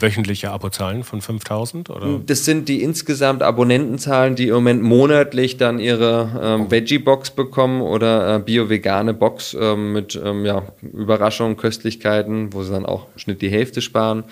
Wöchentliche 0.00 0.50
Abozahlen 0.50 1.04
von 1.04 1.20
5000? 1.20 1.90
Oder? 1.90 2.20
Das 2.26 2.44
sind 2.44 2.68
die 2.68 2.82
insgesamt 2.82 3.42
Abonnentenzahlen, 3.42 4.34
die 4.34 4.48
im 4.48 4.54
Moment 4.54 4.82
monatlich 4.82 5.56
dann 5.56 5.78
ihre 5.78 6.30
ähm, 6.42 6.66
oh. 6.66 6.70
Veggie-Box 6.70 7.30
bekommen 7.30 7.82
oder 7.82 8.36
äh, 8.36 8.38
bio-vegane 8.38 9.14
Box 9.14 9.56
ähm, 9.58 9.92
mit 9.92 10.20
ähm, 10.22 10.44
ja, 10.44 10.62
Überraschungen, 10.82 11.56
Köstlichkeiten, 11.56 12.52
wo 12.52 12.62
sie 12.62 12.72
dann 12.72 12.86
auch 12.86 13.06
Schnitt 13.16 13.42
die 13.42 13.50
Hälfte 13.50 13.80
sparen. 13.80 14.24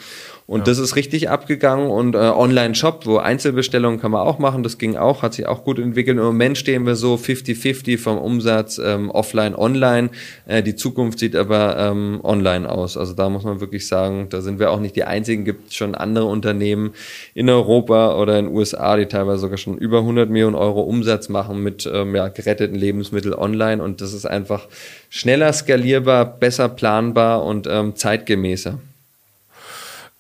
Und 0.46 0.60
ja. 0.60 0.64
das 0.66 0.78
ist 0.78 0.94
richtig 0.94 1.28
abgegangen 1.28 1.90
und 1.90 2.14
äh, 2.14 2.18
Online-Shop, 2.18 3.04
wo 3.04 3.18
Einzelbestellungen 3.18 4.00
kann 4.00 4.12
man 4.12 4.20
auch 4.20 4.38
machen, 4.38 4.62
das 4.62 4.78
ging 4.78 4.96
auch, 4.96 5.22
hat 5.22 5.34
sich 5.34 5.46
auch 5.46 5.64
gut 5.64 5.80
entwickelt. 5.80 6.18
Im 6.18 6.24
Moment 6.24 6.56
stehen 6.56 6.86
wir 6.86 6.94
so 6.94 7.16
50-50 7.16 7.98
vom 7.98 8.18
Umsatz 8.18 8.78
ähm, 8.78 9.10
offline, 9.10 9.56
online. 9.56 10.10
Äh, 10.46 10.62
die 10.62 10.76
Zukunft 10.76 11.18
sieht 11.18 11.34
aber 11.34 11.76
ähm, 11.76 12.20
online 12.22 12.70
aus. 12.70 12.96
Also 12.96 13.12
da 13.12 13.28
muss 13.28 13.42
man 13.42 13.60
wirklich 13.60 13.88
sagen, 13.88 14.28
da 14.30 14.40
sind 14.40 14.60
wir 14.60 14.70
auch 14.70 14.78
nicht 14.78 14.94
die 14.94 15.02
einzigen, 15.02 15.55
gibt 15.57 15.74
schon 15.74 15.94
andere 15.94 16.26
Unternehmen 16.26 16.92
in 17.34 17.48
Europa 17.48 18.16
oder 18.16 18.38
in 18.38 18.46
den 18.46 18.54
USA, 18.54 18.96
die 18.96 19.07
teilweise 19.07 19.38
sogar 19.38 19.59
schon 19.59 19.78
über 19.78 19.98
100 19.98 20.28
Millionen 20.28 20.54
Euro 20.54 20.82
Umsatz 20.82 21.28
machen 21.28 21.62
mit 21.62 21.88
ähm, 21.92 22.14
ja, 22.14 22.28
geretteten 22.28 22.76
Lebensmitteln 22.76 23.34
online 23.34 23.82
und 23.82 24.00
das 24.00 24.12
ist 24.12 24.26
einfach 24.26 24.68
schneller 25.11 25.52
skalierbar, 25.52 26.24
besser 26.24 26.68
planbar 26.68 27.44
und 27.44 27.66
ähm, 27.66 27.96
zeitgemäßer. 27.96 28.78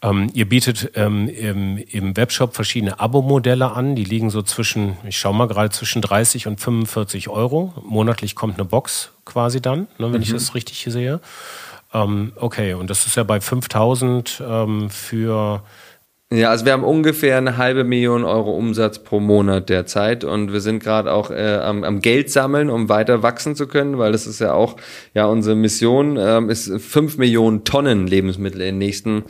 Ähm, 0.02 0.30
ihr 0.34 0.48
bietet 0.48 0.92
ähm, 0.94 1.28
im, 1.28 1.78
im, 1.78 2.16
Webshop 2.16 2.54
verschiedene 2.54 3.00
Abo-Modelle 3.00 3.72
an. 3.72 3.96
Die 3.96 4.04
liegen 4.04 4.28
so 4.28 4.42
zwischen, 4.42 4.96
ich 5.08 5.18
schaue 5.18 5.34
mal 5.34 5.48
gerade, 5.48 5.70
zwischen 5.70 6.02
30 6.02 6.46
und 6.46 6.60
45 6.60 7.28
Euro. 7.28 7.72
Monatlich 7.82 8.34
kommt 8.34 8.58
eine 8.58 8.66
Box 8.66 9.10
quasi 9.24 9.60
dann, 9.62 9.80
ne, 9.98 10.12
wenn 10.12 10.12
mhm. 10.12 10.22
ich 10.22 10.32
das 10.32 10.54
richtig 10.54 10.86
sehe. 10.88 11.20
Ähm, 11.92 12.32
okay, 12.36 12.74
und 12.74 12.90
das 12.90 13.06
ist 13.06 13.16
ja 13.16 13.22
bei 13.22 13.40
5000 13.40 14.42
ähm, 14.46 14.90
für 14.90 15.62
ja, 16.32 16.50
also 16.50 16.64
wir 16.64 16.72
haben 16.72 16.82
ungefähr 16.82 17.38
eine 17.38 17.56
halbe 17.56 17.84
Million 17.84 18.24
Euro 18.24 18.50
Umsatz 18.56 18.98
pro 18.98 19.20
Monat 19.20 19.68
derzeit. 19.68 20.24
Und 20.24 20.52
wir 20.52 20.60
sind 20.60 20.82
gerade 20.82 21.12
auch 21.12 21.30
äh, 21.30 21.58
am, 21.62 21.84
am, 21.84 22.00
Geld 22.00 22.32
sammeln, 22.32 22.68
um 22.68 22.88
weiter 22.88 23.22
wachsen 23.22 23.54
zu 23.54 23.68
können, 23.68 23.96
weil 23.98 24.10
das 24.10 24.26
ist 24.26 24.40
ja 24.40 24.52
auch 24.52 24.74
ja 25.14 25.26
unsere 25.26 25.54
Mission 25.54 26.16
ähm, 26.18 26.50
ist 26.50 26.80
fünf 26.80 27.16
Millionen 27.16 27.62
Tonnen 27.62 28.08
Lebensmittel 28.08 28.60
in 28.62 28.66
den 28.74 28.78
nächsten 28.78 29.22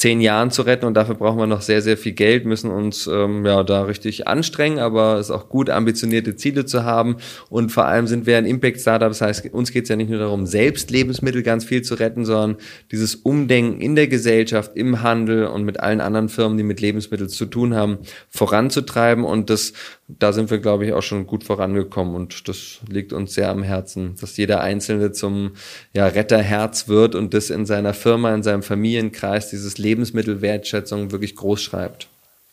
zehn 0.00 0.22
Jahren 0.22 0.50
zu 0.50 0.62
retten 0.62 0.86
und 0.86 0.94
dafür 0.94 1.14
brauchen 1.14 1.38
wir 1.38 1.46
noch 1.46 1.60
sehr, 1.60 1.82
sehr 1.82 1.98
viel 1.98 2.12
Geld, 2.12 2.46
müssen 2.46 2.70
uns 2.70 3.06
ähm, 3.06 3.44
ja 3.44 3.62
da 3.62 3.82
richtig 3.82 4.26
anstrengen, 4.26 4.78
aber 4.78 5.18
es 5.18 5.26
ist 5.26 5.30
auch 5.30 5.50
gut, 5.50 5.68
ambitionierte 5.68 6.36
Ziele 6.36 6.64
zu 6.64 6.84
haben. 6.84 7.16
Und 7.50 7.70
vor 7.70 7.84
allem 7.84 8.06
sind 8.06 8.24
wir 8.24 8.38
ein 8.38 8.46
Impact-Startup, 8.46 9.10
das 9.10 9.20
heißt, 9.20 9.52
uns 9.52 9.72
geht 9.72 9.82
es 9.84 9.90
ja 9.90 9.96
nicht 9.96 10.08
nur 10.08 10.18
darum, 10.18 10.46
selbst 10.46 10.90
Lebensmittel 10.90 11.42
ganz 11.42 11.66
viel 11.66 11.82
zu 11.82 11.96
retten, 11.96 12.24
sondern 12.24 12.56
dieses 12.90 13.14
Umdenken 13.14 13.82
in 13.82 13.94
der 13.94 14.08
Gesellschaft, 14.08 14.72
im 14.74 15.02
Handel 15.02 15.46
und 15.46 15.64
mit 15.64 15.80
allen 15.80 16.00
anderen 16.00 16.30
Firmen, 16.30 16.56
die 16.56 16.64
mit 16.64 16.80
Lebensmitteln 16.80 17.28
zu 17.28 17.44
tun 17.44 17.74
haben, 17.74 17.98
voranzutreiben. 18.30 19.24
Und 19.24 19.50
das 19.50 19.74
da 20.18 20.32
sind 20.32 20.50
wir, 20.50 20.58
glaube 20.58 20.86
ich, 20.86 20.92
auch 20.92 21.02
schon 21.02 21.26
gut 21.26 21.44
vorangekommen. 21.44 22.14
Und 22.14 22.48
das 22.48 22.80
liegt 22.88 23.12
uns 23.12 23.34
sehr 23.34 23.50
am 23.50 23.62
Herzen, 23.62 24.14
dass 24.20 24.36
jeder 24.36 24.60
Einzelne 24.60 25.12
zum 25.12 25.52
ja, 25.92 26.06
Retterherz 26.06 26.88
wird 26.88 27.14
und 27.14 27.34
das 27.34 27.50
in 27.50 27.66
seiner 27.66 27.94
Firma, 27.94 28.34
in 28.34 28.42
seinem 28.42 28.62
Familienkreis, 28.62 29.50
dieses 29.50 29.78
Lebensmittelwertschätzung 29.90 31.10
wirklich 31.10 31.34
groß 31.34 31.60
schreibt. 31.60 32.08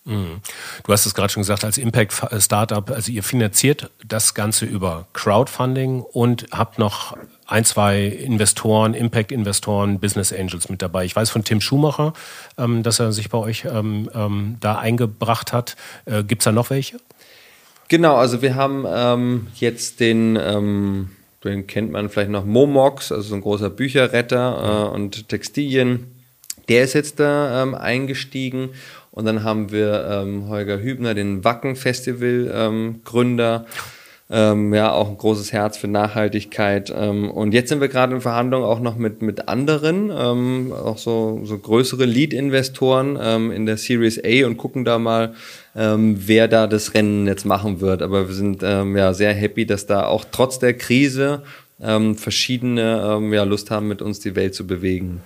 Mhm. 0.08 0.40
Du 0.86 0.94
hast 0.94 1.06
es 1.06 1.14
gerade 1.14 1.30
schon 1.30 1.42
gesagt, 1.42 1.66
als 1.66 1.78
Impact-Startup, 1.78 2.90
also 2.90 3.12
ihr 3.12 3.24
finanziert 3.24 3.92
das 4.08 4.34
Ganze 4.34 4.66
über 4.66 5.06
Crowdfunding 5.14 6.02
und 6.02 6.48
habt 6.52 6.80
noch 6.80 7.18
ein, 7.46 7.66
zwei 7.66 8.06
Investoren, 8.06 8.94
Impact-Investoren, 8.94 10.00
Business 10.00 10.32
Angels 10.32 10.70
mit 10.70 10.82
dabei. 10.82 11.04
Ich 11.04 11.16
weiß 11.16 11.30
von 11.30 11.44
Tim 11.44 11.60
Schumacher, 11.60 12.14
ähm, 12.58 12.84
dass 12.84 13.00
er 13.00 13.12
sich 13.12 13.30
bei 13.30 13.38
euch 13.38 13.66
ähm, 13.66 14.10
ähm, 14.14 14.58
da 14.62 14.78
eingebracht 14.80 15.52
hat. 15.52 15.76
Äh, 16.06 16.24
Gibt 16.24 16.42
es 16.42 16.46
da 16.46 16.52
noch 16.54 16.70
welche? 16.70 16.98
Genau, 17.90 18.16
also 18.16 18.42
wir 18.42 18.56
haben 18.56 19.48
jetzt 19.56 20.02
den, 20.02 20.36
den 20.36 21.68
kennt 21.68 21.90
man 21.90 22.10
vielleicht 22.10 22.32
noch, 22.32 22.44
Momox, 22.44 23.14
also 23.14 23.30
so 23.30 23.36
ein 23.36 23.40
großer 23.40 23.70
Bücherretter 23.70 24.90
äh, 24.92 24.94
und 24.94 25.30
Textilien. 25.30 26.17
Der 26.70 26.84
ist 26.84 26.94
jetzt 26.94 27.20
da 27.20 27.64
ähm, 27.64 27.76
eingestiegen. 27.76 28.70
Und 29.12 29.26
dann 29.26 29.44
haben 29.44 29.72
wir 29.72 30.08
ähm, 30.10 30.48
Holger 30.48 30.80
Hübner, 30.80 31.14
den 31.14 31.44
Wacken 31.44 31.76
Festival 31.76 32.52
ähm, 32.54 33.02
Gründer. 33.04 33.66
ähm, 34.30 34.74
ja 34.74 34.92
auch 34.92 35.10
ein 35.10 35.18
großes 35.18 35.54
Herz 35.54 35.78
für 35.78 35.88
Nachhaltigkeit. 35.88 36.94
Ähm, 36.96 37.32
und 37.32 37.54
jetzt 37.54 37.70
sind 37.70 37.80
wir 37.80 37.88
gerade 37.88 38.14
in 38.14 38.22
Verhandlungen 38.22 38.66
auch 38.66 38.80
noch 38.80 38.98
mit, 38.98 39.22
mit 39.22 39.48
anderen, 39.48 40.12
ähm, 40.14 40.74
auch 40.74 40.98
so, 40.98 41.42
so 41.46 41.58
größere 41.58 42.06
Lead-Investoren 42.06 43.18
ähm, 43.22 43.52
in 43.52 43.66
der 43.66 43.78
Series 43.78 44.22
A 44.24 44.46
und 44.46 44.58
gucken 44.58 44.84
da 44.84 45.00
mal, 45.00 45.34
ähm, 45.76 46.18
wer 46.26 46.48
da 46.48 46.68
das 46.68 46.94
Rennen 46.94 47.26
jetzt 47.26 47.46
machen 47.46 47.80
wird. 47.80 48.02
Aber 48.02 48.28
wir 48.28 48.36
sind 48.36 48.62
ähm, 48.64 48.98
ja 48.98 49.14
sehr 49.14 49.34
happy, 49.34 49.66
dass 49.66 49.86
da 49.86 50.06
auch 50.06 50.26
trotz 50.30 50.60
der 50.60 50.74
Krise 50.74 51.44
ähm, 51.82 52.16
verschiedene 52.16 53.16
ähm, 53.18 53.34
ja, 53.34 53.44
Lust 53.44 53.72
haben, 53.72 53.88
mit 53.88 54.02
uns 54.02 54.20
die 54.20 54.36
Welt 54.36 54.56
zu 54.56 54.68
bewegen. 54.68 55.22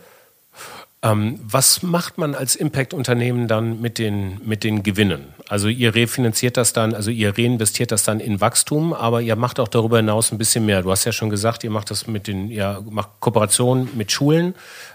Ähm, 1.03 1.39
was 1.43 1.81
macht 1.81 2.19
man 2.19 2.35
als 2.35 2.55
Impact-Unternehmen 2.55 3.47
dann 3.47 3.81
mit 3.81 3.97
den, 3.97 4.39
mit 4.45 4.63
den 4.63 4.83
Gewinnen? 4.83 5.33
Also 5.49 5.67
ihr 5.67 5.95
refinanziert 5.95 6.57
das 6.57 6.73
dann, 6.73 6.93
also 6.93 7.09
ihr 7.09 7.35
reinvestiert 7.35 7.91
das 7.91 8.03
dann 8.03 8.19
in 8.19 8.39
Wachstum, 8.39 8.93
aber 8.93 9.21
ihr 9.21 9.35
macht 9.35 9.59
auch 9.59 9.67
darüber 9.67 9.97
hinaus 9.97 10.31
ein 10.31 10.37
bisschen 10.37 10.65
mehr. 10.65 10.83
Du 10.83 10.91
hast 10.91 11.03
ja 11.05 11.11
schon 11.11 11.31
gesagt, 11.31 11.63
ihr 11.63 11.71
macht 11.71 11.89
das 11.89 12.05
mit 12.05 12.27
den, 12.27 12.51
ihr 12.51 12.83
macht 12.87 13.09
Kooperationen 13.19 13.89
mit 13.95 14.11
Schulen. 14.11 14.53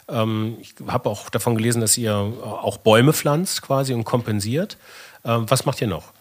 Ähm, 0.09 0.59
ich 0.61 0.74
habe 0.86 1.11
auch 1.11 1.28
davon 1.28 1.57
gelesen, 1.57 1.80
dass 1.80 1.98
ihr 1.98 2.14
auch 2.14 2.76
Bäume 2.76 3.12
pflanzt 3.12 3.62
quasi 3.62 3.92
und 3.92 4.04
kompensiert. 4.04 4.78
Ähm, 5.24 5.46
was 5.48 5.66
macht 5.66 5.80
ihr 5.80 5.88
noch? 5.88 6.12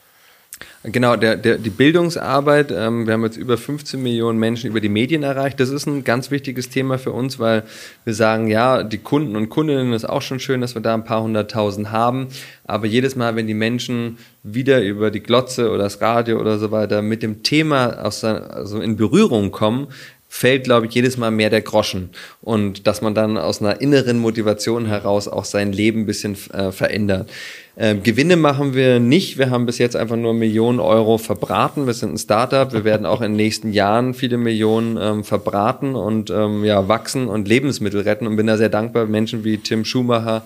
Genau, 0.83 1.15
der, 1.15 1.35
der, 1.35 1.57
die 1.57 1.69
Bildungsarbeit, 1.69 2.71
ähm, 2.71 3.07
wir 3.07 3.13
haben 3.13 3.23
jetzt 3.23 3.37
über 3.37 3.57
15 3.57 4.01
Millionen 4.01 4.39
Menschen 4.39 4.69
über 4.69 4.79
die 4.79 4.89
Medien 4.89 5.23
erreicht. 5.23 5.59
Das 5.59 5.69
ist 5.69 5.85
ein 5.85 6.03
ganz 6.03 6.31
wichtiges 6.31 6.69
Thema 6.69 6.97
für 6.97 7.11
uns, 7.11 7.39
weil 7.39 7.63
wir 8.05 8.13
sagen, 8.13 8.47
ja, 8.47 8.83
die 8.83 8.99
Kunden 8.99 9.35
und 9.35 9.49
Kundinnen 9.49 9.91
ist 9.93 10.05
auch 10.05 10.21
schon 10.21 10.39
schön, 10.39 10.61
dass 10.61 10.75
wir 10.75 10.81
da 10.81 10.93
ein 10.93 11.03
paar 11.03 11.23
hunderttausend 11.23 11.91
haben. 11.91 12.27
Aber 12.65 12.85
jedes 12.85 13.15
Mal, 13.15 13.35
wenn 13.35 13.47
die 13.47 13.53
Menschen 13.53 14.17
wieder 14.43 14.81
über 14.81 15.11
die 15.11 15.23
Glotze 15.23 15.71
oder 15.71 15.83
das 15.83 15.99
Radio 16.01 16.39
oder 16.39 16.57
so 16.57 16.71
weiter 16.71 17.01
mit 17.01 17.21
dem 17.21 17.43
Thema 17.43 18.05
aus, 18.05 18.23
also 18.23 18.79
in 18.79 18.95
Berührung 18.95 19.51
kommen, 19.51 19.87
fällt, 20.27 20.65
glaube 20.65 20.85
ich, 20.85 20.93
jedes 20.93 21.17
Mal 21.17 21.31
mehr 21.31 21.49
der 21.49 21.61
Groschen. 21.61 22.09
Und 22.41 22.87
dass 22.87 23.01
man 23.01 23.15
dann 23.15 23.37
aus 23.37 23.61
einer 23.61 23.81
inneren 23.81 24.19
Motivation 24.19 24.85
heraus 24.85 25.27
auch 25.27 25.45
sein 25.45 25.71
Leben 25.71 26.01
ein 26.01 26.05
bisschen 26.05 26.37
äh, 26.53 26.71
verändert. 26.71 27.29
Äh, 27.77 27.95
Gewinne 27.95 28.37
machen 28.37 28.73
wir 28.73 28.99
nicht. 28.99 29.37
Wir 29.37 29.49
haben 29.49 29.65
bis 29.65 29.77
jetzt 29.79 29.95
einfach 29.95 30.15
nur 30.15 30.33
Millionen 30.33 30.79
Euro 30.79 31.17
verbraten. 31.17 31.87
Wir 31.87 31.93
sind 31.93 32.13
ein 32.13 32.17
Startup. 32.17 32.71
Wir 32.71 32.85
werden 32.85 33.05
auch 33.05 33.21
in 33.21 33.33
den 33.33 33.37
nächsten 33.37 33.73
Jahren 33.73 34.13
viele 34.13 34.37
Millionen 34.37 34.97
ähm, 34.99 35.23
verbraten 35.23 35.95
und 35.95 36.29
ähm, 36.29 36.63
ja, 36.63 36.87
wachsen 36.87 37.27
und 37.27 37.47
Lebensmittel 37.47 38.01
retten. 38.01 38.27
Und 38.27 38.37
bin 38.37 38.47
da 38.47 38.55
sehr 38.57 38.69
dankbar, 38.69 39.05
Menschen 39.05 39.43
wie 39.43 39.57
Tim 39.57 39.83
Schumacher, 39.83 40.43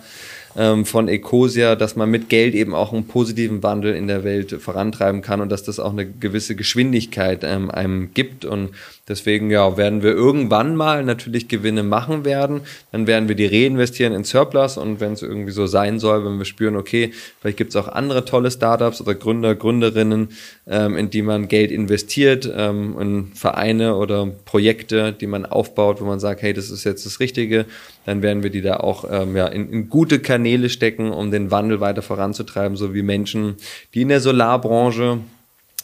ähm, 0.58 0.86
von 0.86 1.08
Ecosia, 1.08 1.76
dass 1.76 1.96
man 1.96 2.10
mit 2.10 2.30
Geld 2.30 2.56
eben 2.56 2.74
auch 2.74 2.92
einen 2.94 3.06
positiven 3.06 3.62
Wandel 3.62 3.94
in 3.94 4.08
der 4.08 4.24
Welt 4.24 4.52
vorantreiben 4.60 5.22
kann 5.22 5.42
und 5.42 5.50
dass 5.50 5.64
das 5.64 5.80
auch 5.80 5.92
eine 5.92 6.08
gewisse 6.08 6.56
Geschwindigkeit 6.56 7.44
ähm, 7.44 7.70
einem 7.70 8.14
gibt. 8.14 8.46
Und 8.46 8.72
deswegen 9.10 9.50
ja, 9.50 9.76
werden 9.76 10.04
wir 10.04 10.12
irgendwann 10.12 10.76
mal 10.76 11.04
natürlich 11.04 11.48
Gewinne 11.48 11.84
machen 11.84 12.24
werden. 12.24 12.62
Dann 12.92 13.08
werden 13.08 13.28
wir 13.28 13.36
die 13.36 13.48
reinvestieren 13.48 14.14
in 14.14 14.24
Surplus 14.24 14.78
und 14.78 15.00
wenn 15.00 15.14
es 15.14 15.24
irgendwie 15.24 15.52
so 15.52 15.68
sein 15.68 16.00
soll, 16.00 16.24
wenn 16.24 16.38
wir 16.38 16.46
spüren, 16.46 16.76
okay, 16.76 17.12
vielleicht 17.42 17.58
gibt 17.58 17.72
es 17.72 17.76
auch 17.76 17.88
andere 17.88 18.24
tolle 18.24 18.52
Startups 18.52 19.02
oder 19.02 19.16
Gründer, 19.16 19.56
Gründerinnen, 19.56 20.30
ähm, 20.68 20.96
in 20.96 21.10
die 21.10 21.24
man 21.24 21.48
Geld 21.48 21.72
investiert, 21.72 22.50
ähm, 22.56 22.96
in 23.00 23.32
Vereine 23.34 23.96
oder 23.96 24.28
Projekte, 24.46 25.12
die 25.12 25.28
man 25.28 25.46
aufbaut, 25.46 26.00
wo 26.00 26.06
man 26.06 26.20
sagt, 26.20 26.42
hey, 26.42 26.54
das 26.54 26.70
ist 26.70 26.84
jetzt 26.84 27.06
das 27.06 27.20
Richtige, 27.20 27.66
dann 28.06 28.22
werden 28.22 28.44
wir 28.44 28.52
die 28.52 28.62
da 28.62 28.78
auch 28.78 29.06
ähm, 29.10 29.36
ja, 29.36 29.48
in, 29.48 29.70
in 29.72 29.90
gute 29.90 30.20
Kanäle 30.20 30.70
stecken, 30.70 31.12
um 31.12 31.32
den 31.32 31.52
Wandel 31.52 31.80
weiter 31.80 32.02
voranzutreiben, 32.02 32.78
so 32.78 32.94
wie 32.94 33.02
Menschen, 33.02 33.56
die 33.94 34.02
in 34.04 34.10
der 34.10 34.22
Solarbranche 34.22 35.20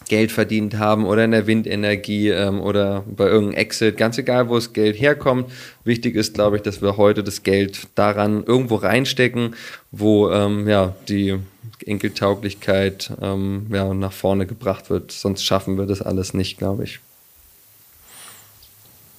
Geld 0.07 0.31
verdient 0.31 0.77
haben 0.77 1.05
oder 1.05 1.25
in 1.25 1.31
der 1.31 1.47
Windenergie 1.47 2.29
ähm, 2.29 2.61
oder 2.61 3.03
bei 3.07 3.25
irgendeinem 3.25 3.57
Exit, 3.57 3.97
ganz 3.97 4.17
egal, 4.17 4.49
wo 4.49 4.55
das 4.55 4.73
Geld 4.73 4.99
herkommt. 4.99 5.51
Wichtig 5.83 6.15
ist, 6.15 6.33
glaube 6.33 6.57
ich, 6.57 6.61
dass 6.61 6.81
wir 6.81 6.97
heute 6.97 7.23
das 7.23 7.43
Geld 7.43 7.87
daran 7.95 8.43
irgendwo 8.43 8.75
reinstecken, 8.75 9.55
wo 9.91 10.29
ähm, 10.29 10.67
ja, 10.67 10.95
die 11.09 11.39
Enkeltauglichkeit 11.85 13.11
ähm, 13.21 13.67
ja, 13.71 13.93
nach 13.93 14.13
vorne 14.13 14.45
gebracht 14.45 14.89
wird. 14.89 15.11
Sonst 15.11 15.43
schaffen 15.43 15.77
wir 15.77 15.85
das 15.85 16.01
alles 16.01 16.33
nicht, 16.33 16.57
glaube 16.57 16.83
ich. 16.83 16.99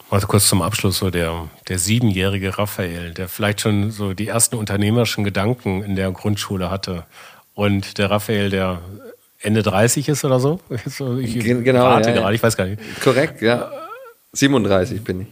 Also 0.08 0.28
kurz 0.28 0.46
zum 0.48 0.62
Abschluss 0.62 0.98
so 0.98 1.10
der, 1.10 1.48
der 1.68 1.80
siebenjährige 1.80 2.56
Raphael, 2.58 3.12
der 3.12 3.28
vielleicht 3.28 3.60
schon 3.60 3.90
so 3.90 4.14
die 4.14 4.28
ersten 4.28 4.54
unternehmerischen 4.54 5.24
Gedanken 5.24 5.82
in 5.82 5.96
der 5.96 6.12
Grundschule 6.12 6.70
hatte. 6.70 7.04
Und 7.54 7.98
der 7.98 8.10
Raphael, 8.10 8.50
der 8.50 8.80
Ende 9.46 9.62
30 9.62 10.08
ist 10.08 10.24
oder 10.24 10.40
so. 10.40 10.60
Ich 11.20 11.38
genau, 11.38 11.84
rate 11.84 12.10
ja, 12.10 12.16
gerade, 12.16 12.34
ich 12.34 12.42
weiß 12.42 12.56
gar 12.56 12.66
nicht. 12.66 12.80
Korrekt, 13.00 13.40
ja. 13.42 13.70
37 14.32 15.02
bin 15.04 15.22
ich. 15.22 15.28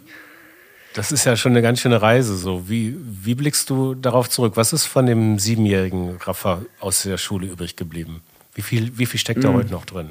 Das 0.94 1.10
ist 1.10 1.24
ja 1.24 1.36
schon 1.36 1.52
eine 1.52 1.62
ganz 1.62 1.80
schöne 1.80 2.00
Reise. 2.00 2.36
So, 2.36 2.68
wie, 2.68 2.96
wie 3.00 3.34
blickst 3.34 3.68
du 3.68 3.94
darauf 3.94 4.30
zurück? 4.30 4.52
Was 4.54 4.72
ist 4.72 4.86
von 4.86 5.06
dem 5.06 5.40
siebenjährigen 5.40 6.18
Rafa 6.18 6.62
aus 6.78 7.02
der 7.02 7.18
Schule 7.18 7.48
übrig 7.48 7.74
geblieben? 7.74 8.22
Wie 8.54 8.62
viel, 8.62 8.96
wie 8.96 9.06
viel 9.06 9.18
steckt 9.18 9.42
da 9.42 9.50
mhm. 9.50 9.56
heute 9.56 9.72
noch 9.72 9.84
drin? 9.84 10.10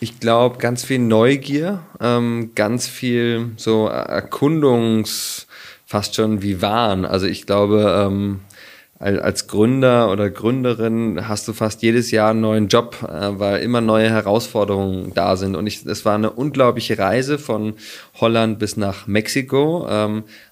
Ich 0.00 0.20
glaube, 0.20 0.58
ganz 0.58 0.84
viel 0.84 0.98
Neugier, 0.98 1.80
ähm, 2.00 2.52
ganz 2.54 2.86
viel 2.86 3.52
so 3.56 3.88
Erkundungs, 3.88 5.46
fast 5.86 6.14
schon 6.14 6.42
wie 6.42 6.60
Wahn. 6.60 7.06
Also 7.06 7.26
ich 7.26 7.46
glaube, 7.46 8.06
ähm, 8.06 8.40
als 9.00 9.46
Gründer 9.46 10.10
oder 10.10 10.28
Gründerin 10.28 11.28
hast 11.28 11.46
du 11.46 11.52
fast 11.52 11.82
jedes 11.82 12.10
Jahr 12.10 12.30
einen 12.30 12.40
neuen 12.40 12.66
Job, 12.66 12.96
äh, 13.02 13.38
weil 13.38 13.62
immer 13.62 13.80
neue 13.80 14.10
Herausforderungen 14.10 15.12
da 15.14 15.36
sind. 15.36 15.54
Und 15.54 15.66
ich, 15.68 15.86
es 15.86 16.04
war 16.04 16.16
eine 16.16 16.30
unglaubliche 16.30 16.98
Reise 16.98 17.38
von 17.38 17.74
Holland 18.20 18.58
bis 18.58 18.76
nach 18.76 19.06
Mexiko. 19.06 19.86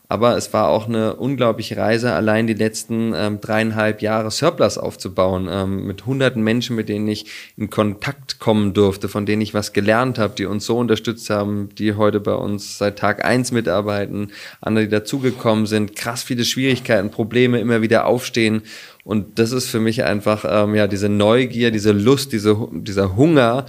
Aber 0.08 0.36
es 0.36 0.52
war 0.52 0.68
auch 0.68 0.88
eine 0.88 1.16
unglaubliche 1.16 1.76
Reise, 1.76 2.12
allein 2.12 2.46
die 2.46 2.54
letzten 2.54 3.12
ähm, 3.14 3.40
dreieinhalb 3.40 4.02
Jahre 4.02 4.30
Surplus 4.30 4.78
aufzubauen, 4.78 5.48
ähm, 5.50 5.86
mit 5.86 6.06
hunderten 6.06 6.42
Menschen, 6.42 6.76
mit 6.76 6.88
denen 6.88 7.08
ich 7.08 7.26
in 7.56 7.70
Kontakt 7.70 8.38
kommen 8.38 8.72
durfte, 8.72 9.08
von 9.08 9.26
denen 9.26 9.42
ich 9.42 9.54
was 9.54 9.72
gelernt 9.72 10.18
habe, 10.18 10.34
die 10.36 10.46
uns 10.46 10.66
so 10.66 10.78
unterstützt 10.78 11.28
haben, 11.30 11.70
die 11.76 11.94
heute 11.94 12.20
bei 12.20 12.34
uns 12.34 12.78
seit 12.78 12.98
Tag 12.98 13.24
eins 13.24 13.50
mitarbeiten, 13.50 14.30
andere, 14.60 14.84
die 14.84 14.90
dazugekommen 14.90 15.66
sind, 15.66 15.96
krass 15.96 16.22
viele 16.22 16.44
Schwierigkeiten, 16.44 17.10
Probleme 17.10 17.58
immer 17.58 17.82
wieder 17.82 18.06
aufstehen. 18.06 18.62
Und 19.02 19.38
das 19.38 19.52
ist 19.52 19.68
für 19.68 19.80
mich 19.80 20.04
einfach 20.04 20.44
ähm, 20.48 20.74
ja 20.74 20.86
diese 20.86 21.08
Neugier, 21.08 21.70
diese 21.70 21.92
Lust, 21.92 22.32
diese, 22.32 22.56
dieser 22.72 23.16
Hunger, 23.16 23.66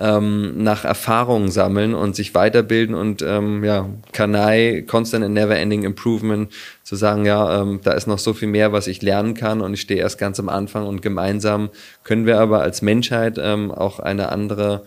ähm, 0.00 0.62
nach 0.62 0.84
Erfahrungen 0.84 1.50
sammeln 1.50 1.94
und 1.94 2.16
sich 2.16 2.34
weiterbilden 2.34 2.94
und 2.94 3.22
ähm, 3.22 3.62
ja, 3.62 3.88
Kanai, 4.12 4.82
Constant 4.86 5.24
and 5.24 5.34
Never 5.34 5.56
Ending 5.56 5.84
Improvement, 5.84 6.50
zu 6.82 6.96
sagen, 6.96 7.26
ja, 7.26 7.60
ähm, 7.60 7.80
da 7.84 7.92
ist 7.92 8.06
noch 8.06 8.18
so 8.18 8.32
viel 8.32 8.48
mehr, 8.48 8.72
was 8.72 8.86
ich 8.86 9.02
lernen 9.02 9.34
kann 9.34 9.60
und 9.60 9.74
ich 9.74 9.82
stehe 9.82 10.00
erst 10.00 10.18
ganz 10.18 10.40
am 10.40 10.48
Anfang 10.48 10.86
und 10.86 11.02
gemeinsam 11.02 11.68
können 12.02 12.26
wir 12.26 12.40
aber 12.40 12.62
als 12.62 12.82
Menschheit 12.82 13.38
ähm, 13.40 13.70
auch 13.70 14.00
eine 14.00 14.30
andere 14.30 14.84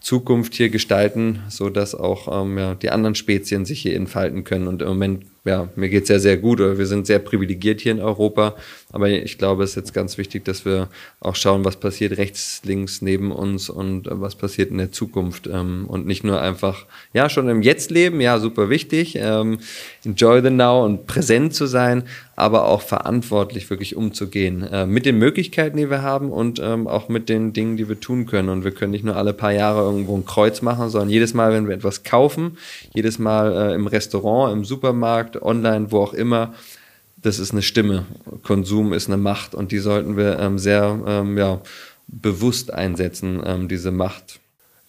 Zukunft 0.00 0.54
hier 0.54 0.70
gestalten, 0.70 1.42
so 1.48 1.70
dass 1.70 1.94
auch 1.94 2.42
ähm, 2.42 2.58
ja, 2.58 2.74
die 2.74 2.90
anderen 2.90 3.14
Spezien 3.14 3.64
sich 3.64 3.80
hier 3.80 3.96
entfalten 3.96 4.44
können. 4.44 4.66
Und 4.66 4.82
im 4.82 4.88
Moment 4.88 5.24
ja, 5.44 5.68
mir 5.76 5.90
geht's 5.90 6.08
ja 6.08 6.18
sehr 6.18 6.38
gut. 6.38 6.58
Wir 6.58 6.86
sind 6.86 7.06
sehr 7.06 7.18
privilegiert 7.18 7.80
hier 7.80 7.92
in 7.92 8.00
Europa. 8.00 8.54
Aber 8.94 9.10
ich 9.10 9.38
glaube, 9.38 9.64
es 9.64 9.70
ist 9.70 9.76
jetzt 9.76 9.92
ganz 9.92 10.18
wichtig, 10.18 10.44
dass 10.44 10.64
wir 10.64 10.88
auch 11.18 11.34
schauen, 11.34 11.64
was 11.64 11.80
passiert 11.80 12.16
rechts, 12.16 12.62
links, 12.64 13.02
neben 13.02 13.32
uns 13.32 13.68
und 13.68 14.06
äh, 14.06 14.20
was 14.20 14.36
passiert 14.36 14.70
in 14.70 14.78
der 14.78 14.92
Zukunft. 14.92 15.48
Ähm, 15.48 15.86
und 15.88 16.06
nicht 16.06 16.22
nur 16.22 16.40
einfach, 16.40 16.86
ja, 17.12 17.28
schon 17.28 17.48
im 17.48 17.60
Jetzt 17.60 17.90
leben, 17.90 18.20
ja, 18.20 18.38
super 18.38 18.70
wichtig. 18.70 19.16
Ähm, 19.18 19.58
enjoy 20.04 20.42
the 20.42 20.50
now 20.50 20.84
und 20.84 21.08
präsent 21.08 21.54
zu 21.54 21.66
sein, 21.66 22.04
aber 22.36 22.68
auch 22.68 22.82
verantwortlich 22.82 23.68
wirklich 23.68 23.96
umzugehen 23.96 24.62
äh, 24.62 24.86
mit 24.86 25.06
den 25.06 25.18
Möglichkeiten, 25.18 25.76
die 25.76 25.90
wir 25.90 26.02
haben 26.02 26.30
und 26.30 26.60
ähm, 26.62 26.86
auch 26.86 27.08
mit 27.08 27.28
den 27.28 27.52
Dingen, 27.52 27.76
die 27.76 27.88
wir 27.88 27.98
tun 27.98 28.26
können. 28.26 28.48
Und 28.48 28.62
wir 28.62 28.70
können 28.70 28.92
nicht 28.92 29.04
nur 29.04 29.16
alle 29.16 29.32
paar 29.32 29.52
Jahre 29.52 29.82
irgendwo 29.82 30.16
ein 30.16 30.24
Kreuz 30.24 30.62
machen, 30.62 30.88
sondern 30.88 31.10
jedes 31.10 31.34
Mal, 31.34 31.52
wenn 31.52 31.66
wir 31.66 31.74
etwas 31.74 32.04
kaufen, 32.04 32.58
jedes 32.94 33.18
Mal 33.18 33.70
äh, 33.70 33.74
im 33.74 33.88
Restaurant, 33.88 34.52
im 34.52 34.64
Supermarkt, 34.64 35.42
online, 35.42 35.90
wo 35.90 35.98
auch 35.98 36.14
immer. 36.14 36.54
Das 37.24 37.38
ist 37.38 37.52
eine 37.52 37.62
Stimme. 37.62 38.04
Konsum 38.42 38.92
ist 38.92 39.08
eine 39.08 39.16
Macht 39.16 39.54
und 39.54 39.72
die 39.72 39.78
sollten 39.78 40.18
wir 40.18 40.38
ähm, 40.38 40.58
sehr 40.58 41.00
ähm, 41.06 41.38
ja, 41.38 41.62
bewusst 42.06 42.70
einsetzen, 42.70 43.42
ähm, 43.46 43.66
diese 43.66 43.90
Macht. 43.90 44.40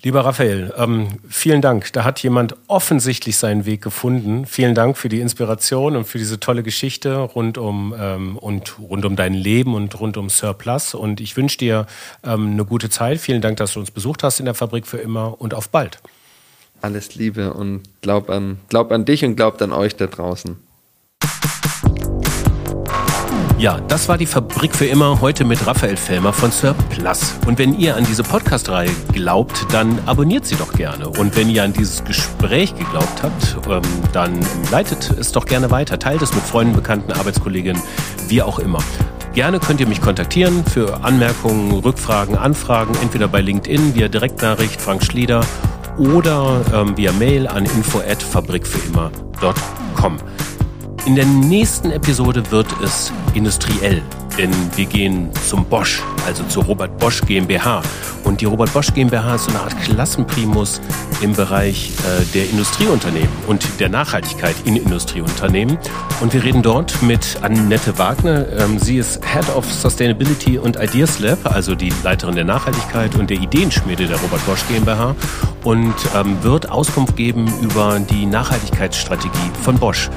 Lieber 0.02 0.26
Raphael, 0.26 0.74
ähm, 0.78 1.08
vielen 1.30 1.62
Dank. 1.62 1.94
Da 1.94 2.04
hat 2.04 2.22
jemand 2.22 2.58
offensichtlich 2.68 3.38
seinen 3.38 3.66
Weg 3.66 3.82
gefunden. 3.82 4.46
Vielen 4.46 4.76
Dank 4.76 4.98
für 4.98 5.08
die 5.08 5.22
Inspiration 5.22 5.96
und 5.96 6.04
für 6.04 6.18
diese 6.18 6.38
tolle 6.38 6.62
Geschichte 6.62 7.16
rund 7.16 7.58
um, 7.58 7.96
ähm, 7.98 8.38
und 8.38 8.80
rund 8.80 9.06
um 9.06 9.16
dein 9.16 9.34
Leben 9.34 9.74
und 9.74 9.98
rund 9.98 10.18
um 10.18 10.30
Surplus. 10.30 10.94
Und 10.94 11.22
ich 11.22 11.38
wünsche 11.38 11.58
dir 11.58 11.88
ähm, 12.22 12.52
eine 12.52 12.66
gute 12.66 12.90
Zeit. 12.90 13.20
Vielen 13.20 13.40
Dank, 13.42 13.56
dass 13.58 13.76
du 13.76 13.80
uns 13.80 13.92
besucht 13.92 14.24
hast 14.24 14.42
in 14.42 14.46
der 14.46 14.56
Fabrik 14.56 14.86
für 14.88 14.98
immer 14.98 15.40
und 15.40 15.54
auf 15.54 15.70
bald. 15.70 16.00
Alles 16.82 17.16
Liebe 17.16 17.54
und 17.54 17.84
glaub 18.02 18.30
an, 18.30 18.60
glaub 18.68 18.92
an 18.92 19.06
dich 19.06 19.24
und 19.24 19.38
glaubt 19.38 19.62
an 19.62 19.72
euch 19.72 19.96
da 19.96 20.08
draußen. 20.08 20.58
Ja, 23.58 23.80
das 23.88 24.10
war 24.10 24.18
die 24.18 24.26
Fabrik 24.26 24.76
für 24.76 24.86
immer 24.86 25.22
heute 25.22 25.46
mit 25.46 25.66
Raphael 25.66 25.96
Fellmer 25.96 26.34
von 26.34 26.52
Sir 26.52 26.76
Plus. 26.90 27.36
Und 27.48 27.58
wenn 27.58 27.80
ihr 27.80 27.96
an 27.96 28.04
diese 28.04 28.22
Podcast-Reihe 28.22 28.90
glaubt, 29.14 29.66
dann 29.72 29.98
abonniert 30.06 30.46
sie 30.46 30.58
doch 30.58 30.74
gerne. 30.74 31.08
Und 31.08 31.38
wenn 31.38 31.50
ihr 31.50 31.64
an 31.64 31.72
dieses 31.72 32.04
Gespräch 32.04 32.76
geglaubt 32.76 33.24
habt, 33.24 33.56
ähm, 33.70 33.82
dann 34.12 34.46
leitet 34.72 35.10
es 35.10 35.32
doch 35.32 35.46
gerne 35.46 35.72
weiter. 35.72 35.98
Teilt 35.98 36.22
es 36.22 36.34
mit 36.34 36.44
Freunden, 36.44 36.76
Bekannten, 36.76 37.14
Arbeitskolleginnen, 37.14 37.82
wie 38.28 38.42
auch 38.42 38.60
immer. 38.60 38.80
Gerne 39.34 39.62
könnt 39.62 39.80
ihr 39.80 39.88
mich 39.88 40.02
kontaktieren 40.02 40.66
für 40.66 41.06
Anmerkungen, 41.06 41.72
Rückfragen, 41.72 42.38
Anfragen, 42.38 42.94
entweder 43.02 43.30
bei 43.30 43.40
LinkedIn 43.40 43.96
via 43.96 44.10
Direktnachricht 44.10 44.82
Frank 44.82 45.06
Schlieder 45.06 45.40
oder 45.98 46.60
ähm, 46.74 46.98
via 46.98 47.14
Mail 47.14 47.48
an 47.48 47.64
info@fabrikfürimmer.com. 47.64 50.18
In 51.06 51.14
der 51.14 51.26
nächsten 51.26 51.92
Episode 51.92 52.42
wird 52.50 52.66
es 52.82 53.14
industriell, 53.36 54.02
denn 54.40 54.50
wir 54.76 54.86
gehen 54.86 55.30
zum 55.48 55.64
Bosch, 55.66 56.02
also 56.26 56.44
zur 56.46 56.64
Robert 56.64 56.98
Bosch 56.98 57.22
GmbH. 57.22 57.84
Und 58.24 58.42
die 58.42 58.46
Robert 58.46 58.74
Bosch 58.74 58.92
GmbH 58.92 59.36
ist 59.36 59.44
so 59.44 59.52
eine 59.52 59.60
Art 59.60 59.80
Klassenprimus 59.84 60.82
im 61.22 61.34
Bereich 61.34 61.92
äh, 62.00 62.26
der 62.34 62.50
Industrieunternehmen 62.50 63.30
und 63.46 63.80
der 63.80 63.90
Nachhaltigkeit 63.90 64.56
in 64.66 64.78
Industrieunternehmen. 64.78 65.78
Und 66.22 66.34
wir 66.34 66.44
reden 66.44 66.64
dort 66.64 67.00
mit 67.04 67.38
Annette 67.44 68.00
Wagner. 68.00 68.48
Ähm, 68.58 68.80
sie 68.80 68.98
ist 68.98 69.24
Head 69.24 69.48
of 69.56 69.72
Sustainability 69.72 70.58
und 70.58 70.78
Ideas 70.82 71.20
Lab, 71.20 71.46
also 71.46 71.76
die 71.76 71.94
Leiterin 72.04 72.34
der 72.34 72.46
Nachhaltigkeit 72.46 73.14
und 73.14 73.30
der 73.30 73.38
Ideenschmiede 73.38 74.08
der 74.08 74.18
Robert 74.18 74.44
Bosch 74.48 74.68
GmbH 74.68 75.16
und 75.64 75.94
ähm, 76.16 76.36
wird 76.42 76.72
Auskunft 76.72 77.16
geben 77.16 77.46
über 77.62 78.00
die 78.00 78.26
Nachhaltigkeitsstrategie 78.26 79.52
von 79.62 79.78
Bosch. 79.78 80.10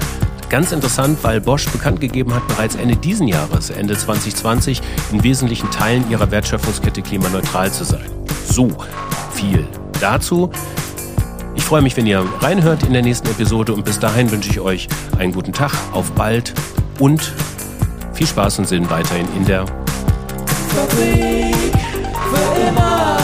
Ganz 0.49 0.73
interessant, 0.73 1.19
weil 1.23 1.43
Bosch 1.43 1.69
bekannt 1.69 2.01
gegeben 2.01 2.35
hat, 2.35 2.47
bereits 2.49 2.75
Ende 2.75 2.97
diesen 2.97 3.29
Jahres, 3.29 3.69
Ende 3.69 3.97
2020, 3.97 4.81
in 5.13 5.23
wesentlichen 5.23 5.71
Teilen 5.71 6.11
ihrer 6.11 6.31
Wertschöpfungskette 6.31 7.03
klimaneutral 7.03 7.71
zu 7.71 7.85
sein. 7.85 8.09
So 8.47 8.71
viel 9.35 9.67
dazu. 10.01 10.51
Ich 11.55 11.65
freue 11.65 11.83
mich, 11.83 11.97
wenn 11.99 12.07
ihr 12.07 12.25
reinhört 12.41 12.83
in 12.85 12.95
der 12.95 13.03
nächsten 13.03 13.29
Episode 13.29 13.75
und 13.75 13.85
bis 13.85 13.99
dahin 13.99 14.31
wünsche 14.31 14.49
ich 14.49 14.61
euch 14.61 14.89
einen 15.19 15.33
guten 15.33 15.53
Tag, 15.53 15.73
auf 15.93 16.13
bald 16.13 16.55
und 16.99 17.35
viel 18.15 18.27
Spaß 18.27 18.61
und 18.61 18.69
Sinn 18.69 18.89
weiterhin 18.89 19.27
in 19.37 19.45
der 19.45 19.67
Fabrik 20.69 21.55
für 22.33 22.69
immer. 22.69 23.18